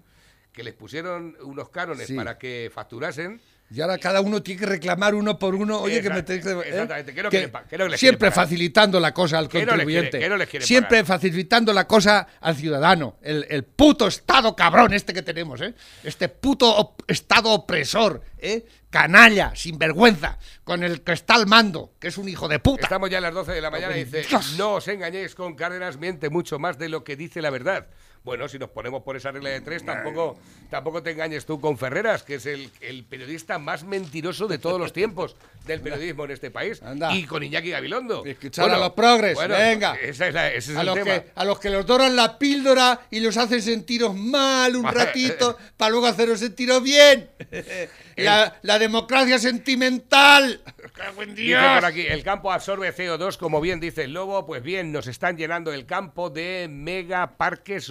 que 0.53 0.63
les 0.65 0.73
pusieron 0.73 1.37
unos 1.43 1.69
cánones 1.69 2.07
Sí. 2.07 2.15
para 2.17 2.39
que 2.39 2.71
facturasen. 2.73 3.43
Y 3.71 3.81
ahora 3.81 3.99
cada 3.99 4.21
uno 4.21 4.43
tiene 4.43 4.61
que 4.61 4.67
reclamar 4.67 5.15
uno 5.15 5.39
por 5.39 5.55
uno 5.55 5.81
oye 5.81 6.03
que 6.03 6.11
me 6.11 6.23
tenéis 6.23 6.45
que- 6.45 6.51
¿eh? 6.53 6.63
exactamente, 6.69 7.13
¿qué 7.15 7.21
es 7.21 7.25
lo 7.25 7.31
Que 7.31 7.51
qué 7.91 7.97
siempre 7.97 8.31
pagar? 8.31 8.45
facilitando 8.45 9.01
la 9.01 9.15
cosa 9.15 9.39
al 9.39 9.49
¿Qué 9.49 9.65
no 9.65 9.75
les 9.77 9.87
quiere- 9.87 10.01
contribuyente 10.11 10.29
no 10.29 10.37
les 10.37 10.49
quiere 10.49 10.67
siempre 10.67 11.03
pagar? 11.03 11.07
facilitando 11.21 11.73
la 11.73 11.87
cosa 11.87 12.27
al 12.41 12.57
ciudadano 12.57 13.17
el, 13.23 13.47
el 13.49 13.65
puto 13.65 14.07
estado 14.07 14.55
cabrón 14.55 14.93
este 14.93 15.13
que 15.15 15.23
tenemos 15.23 15.61
¿eh? 15.63 15.75
este 16.05 16.29
puto 16.29 16.77
op- 16.77 17.03
estado 17.09 17.51
opresor 17.51 18.21
¿eh? 18.39 18.65
canalla 18.91 19.53
sinvergüenza 19.57 20.39
con 20.63 20.85
el 20.85 21.01
que 21.03 21.13
está 21.13 21.35
al 21.35 21.47
mando 21.47 21.95
que 21.99 22.09
es 22.09 22.19
un 22.19 22.29
hijo 22.29 22.47
de 22.49 22.59
puta 22.61 22.83
Estamos 22.83 23.09
ya 23.11 23.19
a 23.19 23.23
las 23.23 23.35
12 23.35 23.53
de 23.53 23.61
la 23.61 23.71
mañana 23.71 23.97
y 23.97 24.05
dice, 24.05 24.23
Dios. 24.29 24.55
no 24.59 24.75
os 24.75 24.87
engañéis 24.89 25.35
con 25.35 25.55
Cárdenas, 25.57 25.97
miente 25.97 26.29
mucho 26.29 26.59
más 26.59 26.79
de 26.79 26.89
lo 26.91 27.03
que 27.03 27.17
dice 27.17 27.41
la 27.43 27.51
verdad. 27.51 27.87
Bueno, 28.25 28.49
si 28.49 28.59
nos 28.59 28.71
ponemos 28.71 29.03
por 29.03 29.17
esa 29.17 29.31
regla 29.33 29.51
de 29.51 29.61
tres, 29.61 29.85
tampoco, 29.85 30.39
tampoco 30.71 31.03
te 31.03 31.11
engañes 31.11 31.45
tú 31.45 31.61
con 31.61 31.77
Ferreras, 31.77 32.23
que 32.23 32.37
es 32.37 32.47
el, 32.47 32.71
el 32.81 33.05
periodista 33.05 33.59
más 33.59 33.85
mentiroso 33.85 34.49
de 34.49 34.57
todos 34.57 34.81
los 34.81 34.93
tiempos 34.95 35.37
del 35.67 35.83
periodismo 35.83 36.25
en 36.25 36.31
este 36.31 36.51
país. 36.51 36.83
Anda. 36.83 37.15
Y 37.15 37.25
con 37.25 37.43
Iñaki 37.43 37.71
Gabilondo. 37.71 38.25
Escuchar 38.25 38.71
a 38.71 38.79
los 38.79 38.93
progres, 38.93 39.37
venga. 39.47 39.95
esa 39.97 40.29
es 40.29 40.35
la- 40.35 40.49
ese 40.51 40.73
es 40.73 40.79
a 40.79 40.81
el 40.81 40.87
los, 40.87 40.95
tema. 40.95 41.11
que, 41.21 41.31
a 41.35 41.45
los 41.45 41.61
que 41.61 41.69
los 41.69 41.85
doran 41.85 42.17
la 42.17 42.39
píldora 42.39 43.03
y 43.11 43.21
los 43.21 43.37
hacen 43.37 43.61
sentiros 43.61 44.15
mal 44.17 44.75
un 44.75 44.85
ratito 44.91 45.59
para 45.77 45.91
luego 45.91 46.07
haceros 46.07 46.41
sentiros 46.41 46.83
bien. 46.83 47.29
La, 48.17 48.59
la 48.63 48.79
democracia 48.79 49.41
sentimental. 49.41 50.61
¡Cago 50.93 51.25
en 51.25 51.35
Dice 51.35 51.57
por 51.75 51.85
aquí, 51.85 52.03
el 52.07 52.23
campo 52.23 52.53
absorbe 52.53 52.95
CO2, 52.95 53.37
como 53.39 53.61
bien 53.61 53.81
dice 53.81 54.05
el 54.05 54.13
lobo, 54.13 54.47
pues 54.47 54.63
bien, 54.63 54.93
nos 54.93 55.09
están 55.09 55.37
llenando 55.37 55.73
el 55.73 55.85
campo 55.85 56.31
de 56.31 56.69
mega 56.71 57.37
parques 57.37 57.89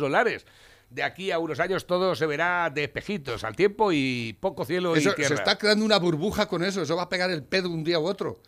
De 0.89 1.01
aquí 1.01 1.31
a 1.31 1.39
unos 1.39 1.59
años 1.59 1.87
todo 1.87 2.13
se 2.15 2.25
verá 2.27 2.69
de 2.69 2.83
espejitos, 2.83 3.43
al 3.43 3.55
tiempo 3.55 3.91
y 3.91 4.37
poco 4.39 4.63
cielo 4.63 4.95
Eso, 4.95 5.11
y 5.11 5.15
tierra. 5.15 5.29
se 5.29 5.33
está 5.41 5.57
creando 5.57 5.83
una 5.83 5.97
burbuja 5.97 6.47
con 6.47 6.63
eso, 6.63 6.83
eso 6.83 6.95
va 6.95 7.03
a 7.03 7.09
pegar 7.09 7.31
el 7.31 7.43
pedo 7.43 7.69
un 7.69 7.83
día 7.83 7.99
u 7.99 8.05
otro. 8.05 8.39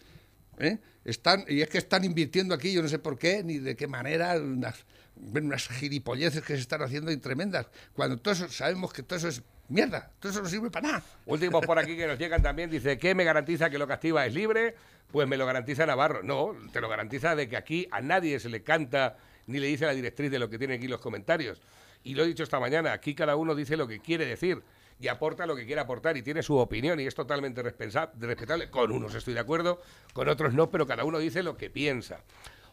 ¿eh? 0.59 0.77
Están, 1.03 1.45
y 1.47 1.61
es 1.61 1.69
que 1.69 1.77
están 1.79 2.03
invirtiendo 2.03 2.53
aquí, 2.53 2.71
yo 2.71 2.81
no 2.81 2.87
sé 2.87 2.99
por 2.99 3.17
qué, 3.17 3.43
ni 3.43 3.57
de 3.57 3.75
qué 3.75 3.87
manera, 3.87 4.35
unas, 4.35 4.85
unas 5.15 5.67
gilipolleces 5.67 6.43
que 6.43 6.55
se 6.55 6.61
están 6.61 6.81
haciendo 6.83 7.11
y 7.11 7.17
tremendas. 7.17 7.67
Cuando 7.93 8.17
todo 8.17 8.33
eso, 8.33 8.49
sabemos 8.49 8.93
que 8.93 9.03
todo 9.03 9.17
eso 9.17 9.27
es 9.27 9.41
mierda, 9.67 10.11
todo 10.19 10.31
eso 10.31 10.41
no 10.41 10.49
sirve 10.49 10.69
para 10.69 10.87
nada. 10.87 11.03
Últimos 11.25 11.65
por 11.65 11.79
aquí 11.79 11.95
que 11.95 12.07
nos 12.07 12.19
llegan 12.19 12.41
también, 12.41 12.69
dice, 12.69 12.97
¿qué 12.97 13.15
me 13.15 13.23
garantiza 13.23 13.69
que 13.69 13.77
lo 13.77 13.87
que 13.87 13.93
activa 13.93 14.25
es 14.25 14.33
libre? 14.33 14.75
Pues 15.11 15.27
me 15.27 15.37
lo 15.37 15.45
garantiza 15.45 15.85
Navarro. 15.85 16.21
No, 16.23 16.55
te 16.71 16.81
lo 16.81 16.89
garantiza 16.89 17.35
de 17.35 17.47
que 17.47 17.57
aquí 17.57 17.87
a 17.91 18.01
nadie 18.01 18.39
se 18.39 18.49
le 18.49 18.63
canta 18.63 19.17
ni 19.47 19.59
le 19.59 19.67
dice 19.67 19.85
la 19.85 19.93
directriz 19.93 20.31
de 20.31 20.39
lo 20.39 20.49
que 20.49 20.57
tienen 20.57 20.77
aquí 20.77 20.87
los 20.87 21.01
comentarios. 21.01 21.61
Y 22.03 22.15
lo 22.15 22.23
he 22.23 22.27
dicho 22.27 22.43
esta 22.43 22.59
mañana, 22.59 22.93
aquí 22.93 23.15
cada 23.15 23.35
uno 23.35 23.55
dice 23.55 23.77
lo 23.77 23.87
que 23.87 23.99
quiere 23.99 24.25
decir 24.25 24.61
y 24.99 25.07
aporta 25.07 25.45
lo 25.45 25.55
que 25.55 25.65
quiere 25.65 25.81
aportar 25.81 26.15
y 26.17 26.21
tiene 26.21 26.41
su 26.43 26.57
opinión 26.57 26.99
y 26.99 27.05
es 27.05 27.15
totalmente 27.15 27.61
respetable. 27.61 28.69
Con 28.69 28.91
unos 28.91 29.13
estoy 29.15 29.33
de 29.33 29.39
acuerdo, 29.39 29.81
con 30.13 30.29
otros 30.29 30.53
no, 30.53 30.69
pero 30.69 30.87
cada 30.87 31.03
uno 31.03 31.19
dice 31.19 31.43
lo 31.43 31.57
que 31.57 31.69
piensa. 31.69 32.21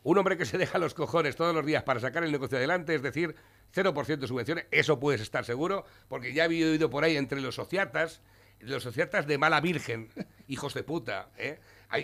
Un 0.05 0.19
hombre 0.19 0.37
que 0.37 0.45
se 0.45 0.59
deja 0.59 0.79
los 0.79 0.95
cojones 0.95 1.37
todos 1.37 1.55
los 1.55 1.65
días 1.65 1.83
para 1.85 2.01
sacar 2.01 2.25
el 2.25 2.33
negocio 2.33 2.59
adelante, 2.59 2.95
es 2.95 3.03
decir, 3.03 3.35
0% 3.75 4.17
de 4.19 4.27
subvenciones, 4.27 4.67
eso 4.71 4.99
puedes 4.99 5.21
estar 5.21 5.45
seguro, 5.45 5.85
porque 6.09 6.33
ya 6.33 6.45
había 6.45 6.67
oído 6.67 6.91
por 6.91 7.05
ahí 7.05 7.17
entre 7.17 7.41
los 7.41 7.55
sociatas, 7.55 8.21
los 8.61 8.83
sociatas 8.83 9.27
de 9.27 9.39
mala 9.39 9.61
virgen, 9.61 10.11
hijos 10.49 10.75
de 10.75 10.83
puta, 10.83 11.31
¿eh? 11.37 11.59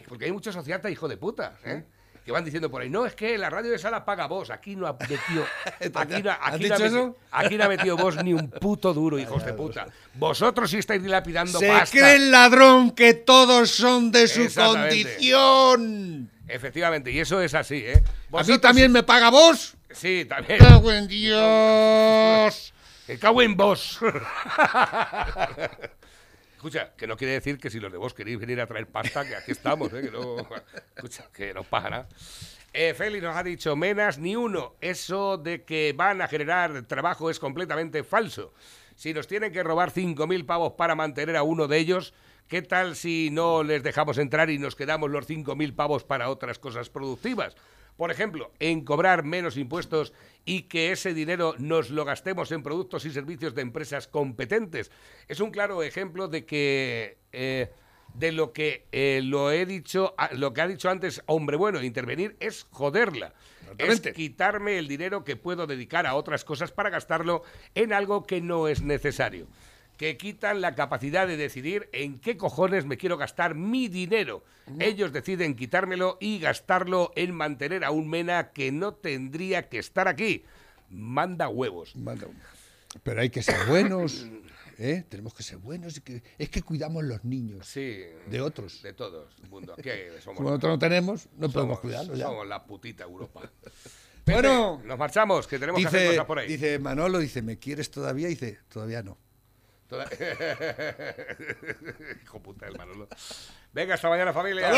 Porque 0.06 0.26
hay 0.26 0.32
muchos 0.32 0.54
sociatas 0.54 0.92
hijos 0.92 1.08
de 1.10 1.16
puta, 1.16 1.58
¿eh? 1.64 1.84
Que 2.29 2.33
van 2.33 2.45
diciendo 2.45 2.70
por 2.70 2.83
ahí, 2.83 2.91
no, 2.91 3.07
es 3.07 3.14
que 3.14 3.39
la 3.39 3.49
radio 3.49 3.70
de 3.70 3.79
sala 3.79 4.05
paga 4.05 4.26
vos, 4.26 4.51
aquí 4.51 4.76
no 4.76 4.87
ha 4.87 4.93
metido, 4.93 5.47
aquí 5.95 6.22
no, 6.22 6.31
¿Has 6.31 6.53
aquí 6.53 6.68
no 6.68 6.74
ha 6.74 6.79
metido, 6.79 7.16
aquí 7.31 7.57
no 7.57 7.64
ha 7.64 7.68
metido 7.68 7.97
vos 7.97 8.22
ni 8.22 8.35
un 8.35 8.51
puto 8.51 8.93
duro, 8.93 9.18
hijos 9.18 9.47
de 9.47 9.55
puta. 9.55 9.87
Vosotros 10.12 10.70
sí 10.70 10.76
estáis 10.76 11.03
dilapidando 11.03 11.59
Se 11.59 11.68
pasta. 11.68 11.99
cree 11.99 12.16
el 12.16 12.31
ladrón 12.31 12.91
que 12.91 13.14
todos 13.14 13.70
son 13.70 14.12
de 14.12 14.29
su 14.29 14.47
condición. 14.55 16.31
Efectivamente, 16.47 17.11
y 17.11 17.18
eso 17.18 17.41
es 17.41 17.55
así, 17.55 17.76
¿eh? 17.76 18.05
¿A 18.35 18.43
mí 18.43 18.59
también 18.59 18.93
me 18.93 19.03
paga 19.03 19.31
vos? 19.31 19.74
Sí, 19.91 20.26
también. 20.29 20.59
¡Cago 20.59 20.93
en 20.93 21.09
Dios! 21.09 22.74
Cago 23.20 23.41
en 23.41 23.57
vos. 23.57 24.01
Escucha, 26.59 26.92
que 26.96 27.06
no 27.06 27.16
quiere 27.16 27.34
decir 27.34 27.56
que 27.56 27.70
si 27.70 27.78
los 27.78 27.92
de 27.92 27.98
vos 27.98 28.14
queréis 28.14 28.36
venir 28.36 28.61
a 28.61 28.66
traer 28.66 28.88
pasta, 28.88 29.24
que 29.24 29.36
aquí 29.36 29.52
estamos, 29.52 29.92
¿eh? 29.92 30.02
que 30.02 30.11
no, 30.11 30.38
escucha, 30.96 31.28
que 31.32 31.54
no 31.54 31.62
pasa. 31.62 32.09
Eh, 32.72 32.94
Félix 32.94 33.22
nos 33.22 33.36
ha 33.36 33.44
dicho, 33.44 33.76
menas 33.76 34.18
ni 34.18 34.34
uno. 34.34 34.74
Eso 34.80 35.38
de 35.38 35.62
que 35.62 35.94
van 35.96 36.20
a 36.20 36.26
generar 36.26 36.82
trabajo 36.82 37.30
es 37.30 37.38
completamente 37.38 38.02
falso. 38.02 38.52
Si 38.96 39.14
nos 39.14 39.28
tienen 39.28 39.52
que 39.52 39.62
robar 39.62 39.92
5.000 39.92 40.46
pavos 40.46 40.72
para 40.72 40.96
mantener 40.96 41.36
a 41.36 41.44
uno 41.44 41.68
de 41.68 41.78
ellos, 41.78 42.12
¿qué 42.48 42.61
tal 42.61 42.96
si 42.96 43.30
no 43.30 43.62
les 43.62 43.84
dejamos 43.84 44.18
entrar 44.18 44.50
y 44.50 44.59
nos 44.59 44.74
quedamos 44.74 45.12
los 45.12 45.28
5.000 45.28 45.76
pavos 45.76 46.02
para 46.02 46.28
otras 46.28 46.59
cosas 46.59 46.90
productivas? 46.90 47.54
Por 47.96 48.11
ejemplo, 48.11 48.50
en 48.59 48.84
cobrar 48.84 49.22
menos 49.22 49.56
impuestos 49.56 50.12
y 50.49 50.62
que 50.62 50.92
ese 50.92 51.12
dinero 51.12 51.55
nos 51.59 51.90
lo 51.90 52.07
gastemos 52.07 52.51
en 52.53 52.62
productos 52.62 53.05
y 53.05 53.11
servicios 53.11 53.55
de 53.55 53.61
empresas 53.61 54.09
competentes. 54.09 54.90
Es 55.28 55.40
un 55.40 55.51
claro 55.51 55.82
ejemplo 55.82 56.26
de 56.26 56.46
que 56.46 57.18
eh, 57.32 57.70
de 58.14 58.32
lo 58.32 58.55
que 58.55 58.86
eh, 58.90 59.20
lo 59.22 59.53
he 59.53 59.66
dicho, 59.66 60.14
lo 60.32 60.55
que 60.55 60.62
ha 60.62 60.66
dicho 60.66 60.88
antes, 60.88 61.22
hombre 61.26 61.59
bueno, 61.59 61.82
intervenir 61.82 62.34
es 62.40 62.66
joderla. 62.70 63.34
Es 63.76 64.01
quitarme 64.01 64.78
el 64.78 64.88
dinero 64.88 65.22
que 65.22 65.36
puedo 65.36 65.66
dedicar 65.66 66.07
a 66.07 66.14
otras 66.14 66.46
cosas 66.46 66.72
para 66.72 66.88
gastarlo 66.88 67.42
en 67.74 67.92
algo 67.92 68.24
que 68.24 68.40
no 68.40 68.68
es 68.68 68.80
necesario. 68.80 69.46
Que 69.99 70.16
quitan 70.16 70.61
la 70.62 70.74
capacidad 70.74 71.26
de 71.26 71.36
decidir 71.36 71.90
en 71.92 72.20
qué 72.20 72.36
cojones 72.38 72.86
me 72.86 72.96
quiero 72.96 73.16
gastar 73.18 73.55
mi 73.55 73.88
dinero. 73.88 74.42
Ellos 74.78 75.12
deciden 75.12 75.57
quitármelo 75.57 76.16
y 76.20 76.38
gastarlo 76.38 77.11
en 77.16 77.34
mantener 77.34 77.84
a 77.84 77.90
un 77.90 78.09
mena 78.09 78.53
que 78.53 78.70
no 78.72 78.94
tendría 78.94 79.68
que 79.68 79.78
estar 79.78 80.07
aquí. 80.09 80.44
Manda 80.88 81.49
huevos. 81.49 81.96
Manda 81.96 82.26
Pero 83.03 83.20
hay 83.20 83.28
que 83.30 83.42
ser 83.42 83.57
buenos, 83.66 84.24
¿eh? 84.78 85.05
Tenemos 85.09 85.34
que 85.34 85.42
ser 85.42 85.59
buenos. 85.59 85.96
y 85.96 86.01
que- 86.01 86.22
es 86.38 86.49
que 86.49 86.62
cuidamos 86.62 87.03
los 87.05 87.24
niños 87.24 87.66
Sí. 87.66 88.03
de 88.30 88.40
otros. 88.40 88.80
De 88.82 88.92
todos. 88.92 89.34
el 89.42 89.51
mundo. 89.51 89.74
Aquí 89.76 89.90
somos, 90.22 90.36
Como 90.36 90.51
nosotros 90.51 90.72
no 90.74 90.78
tenemos, 90.78 91.28
no 91.36 91.51
podemos 91.51 91.80
cuidarlos 91.80 92.16
ya. 92.16 92.26
Somos 92.26 92.46
la 92.46 92.64
putita 92.64 93.03
Europa. 93.05 93.51
Bueno. 94.28 94.76
Pepe, 94.76 94.88
nos 94.88 94.99
marchamos, 94.99 95.46
que 95.46 95.59
tenemos 95.59 95.80
que 95.80 95.86
hacer 95.88 96.09
cosas 96.11 96.26
por 96.26 96.38
ahí. 96.38 96.49
dice 96.49 96.78
Manolo, 96.78 97.18
dice, 97.18 97.40
¿me 97.40 97.59
quieres 97.59 97.90
todavía? 97.90 98.28
Dice, 98.28 98.59
todavía 98.68 99.03
no. 99.03 99.16
Hijo 102.22 102.43
puta 102.43 102.66
el 102.66 102.76
Manolo. 102.76 103.09
Venga, 103.72 103.95
hasta 103.95 104.09
mañana, 104.09 104.32
familia. 104.32 104.68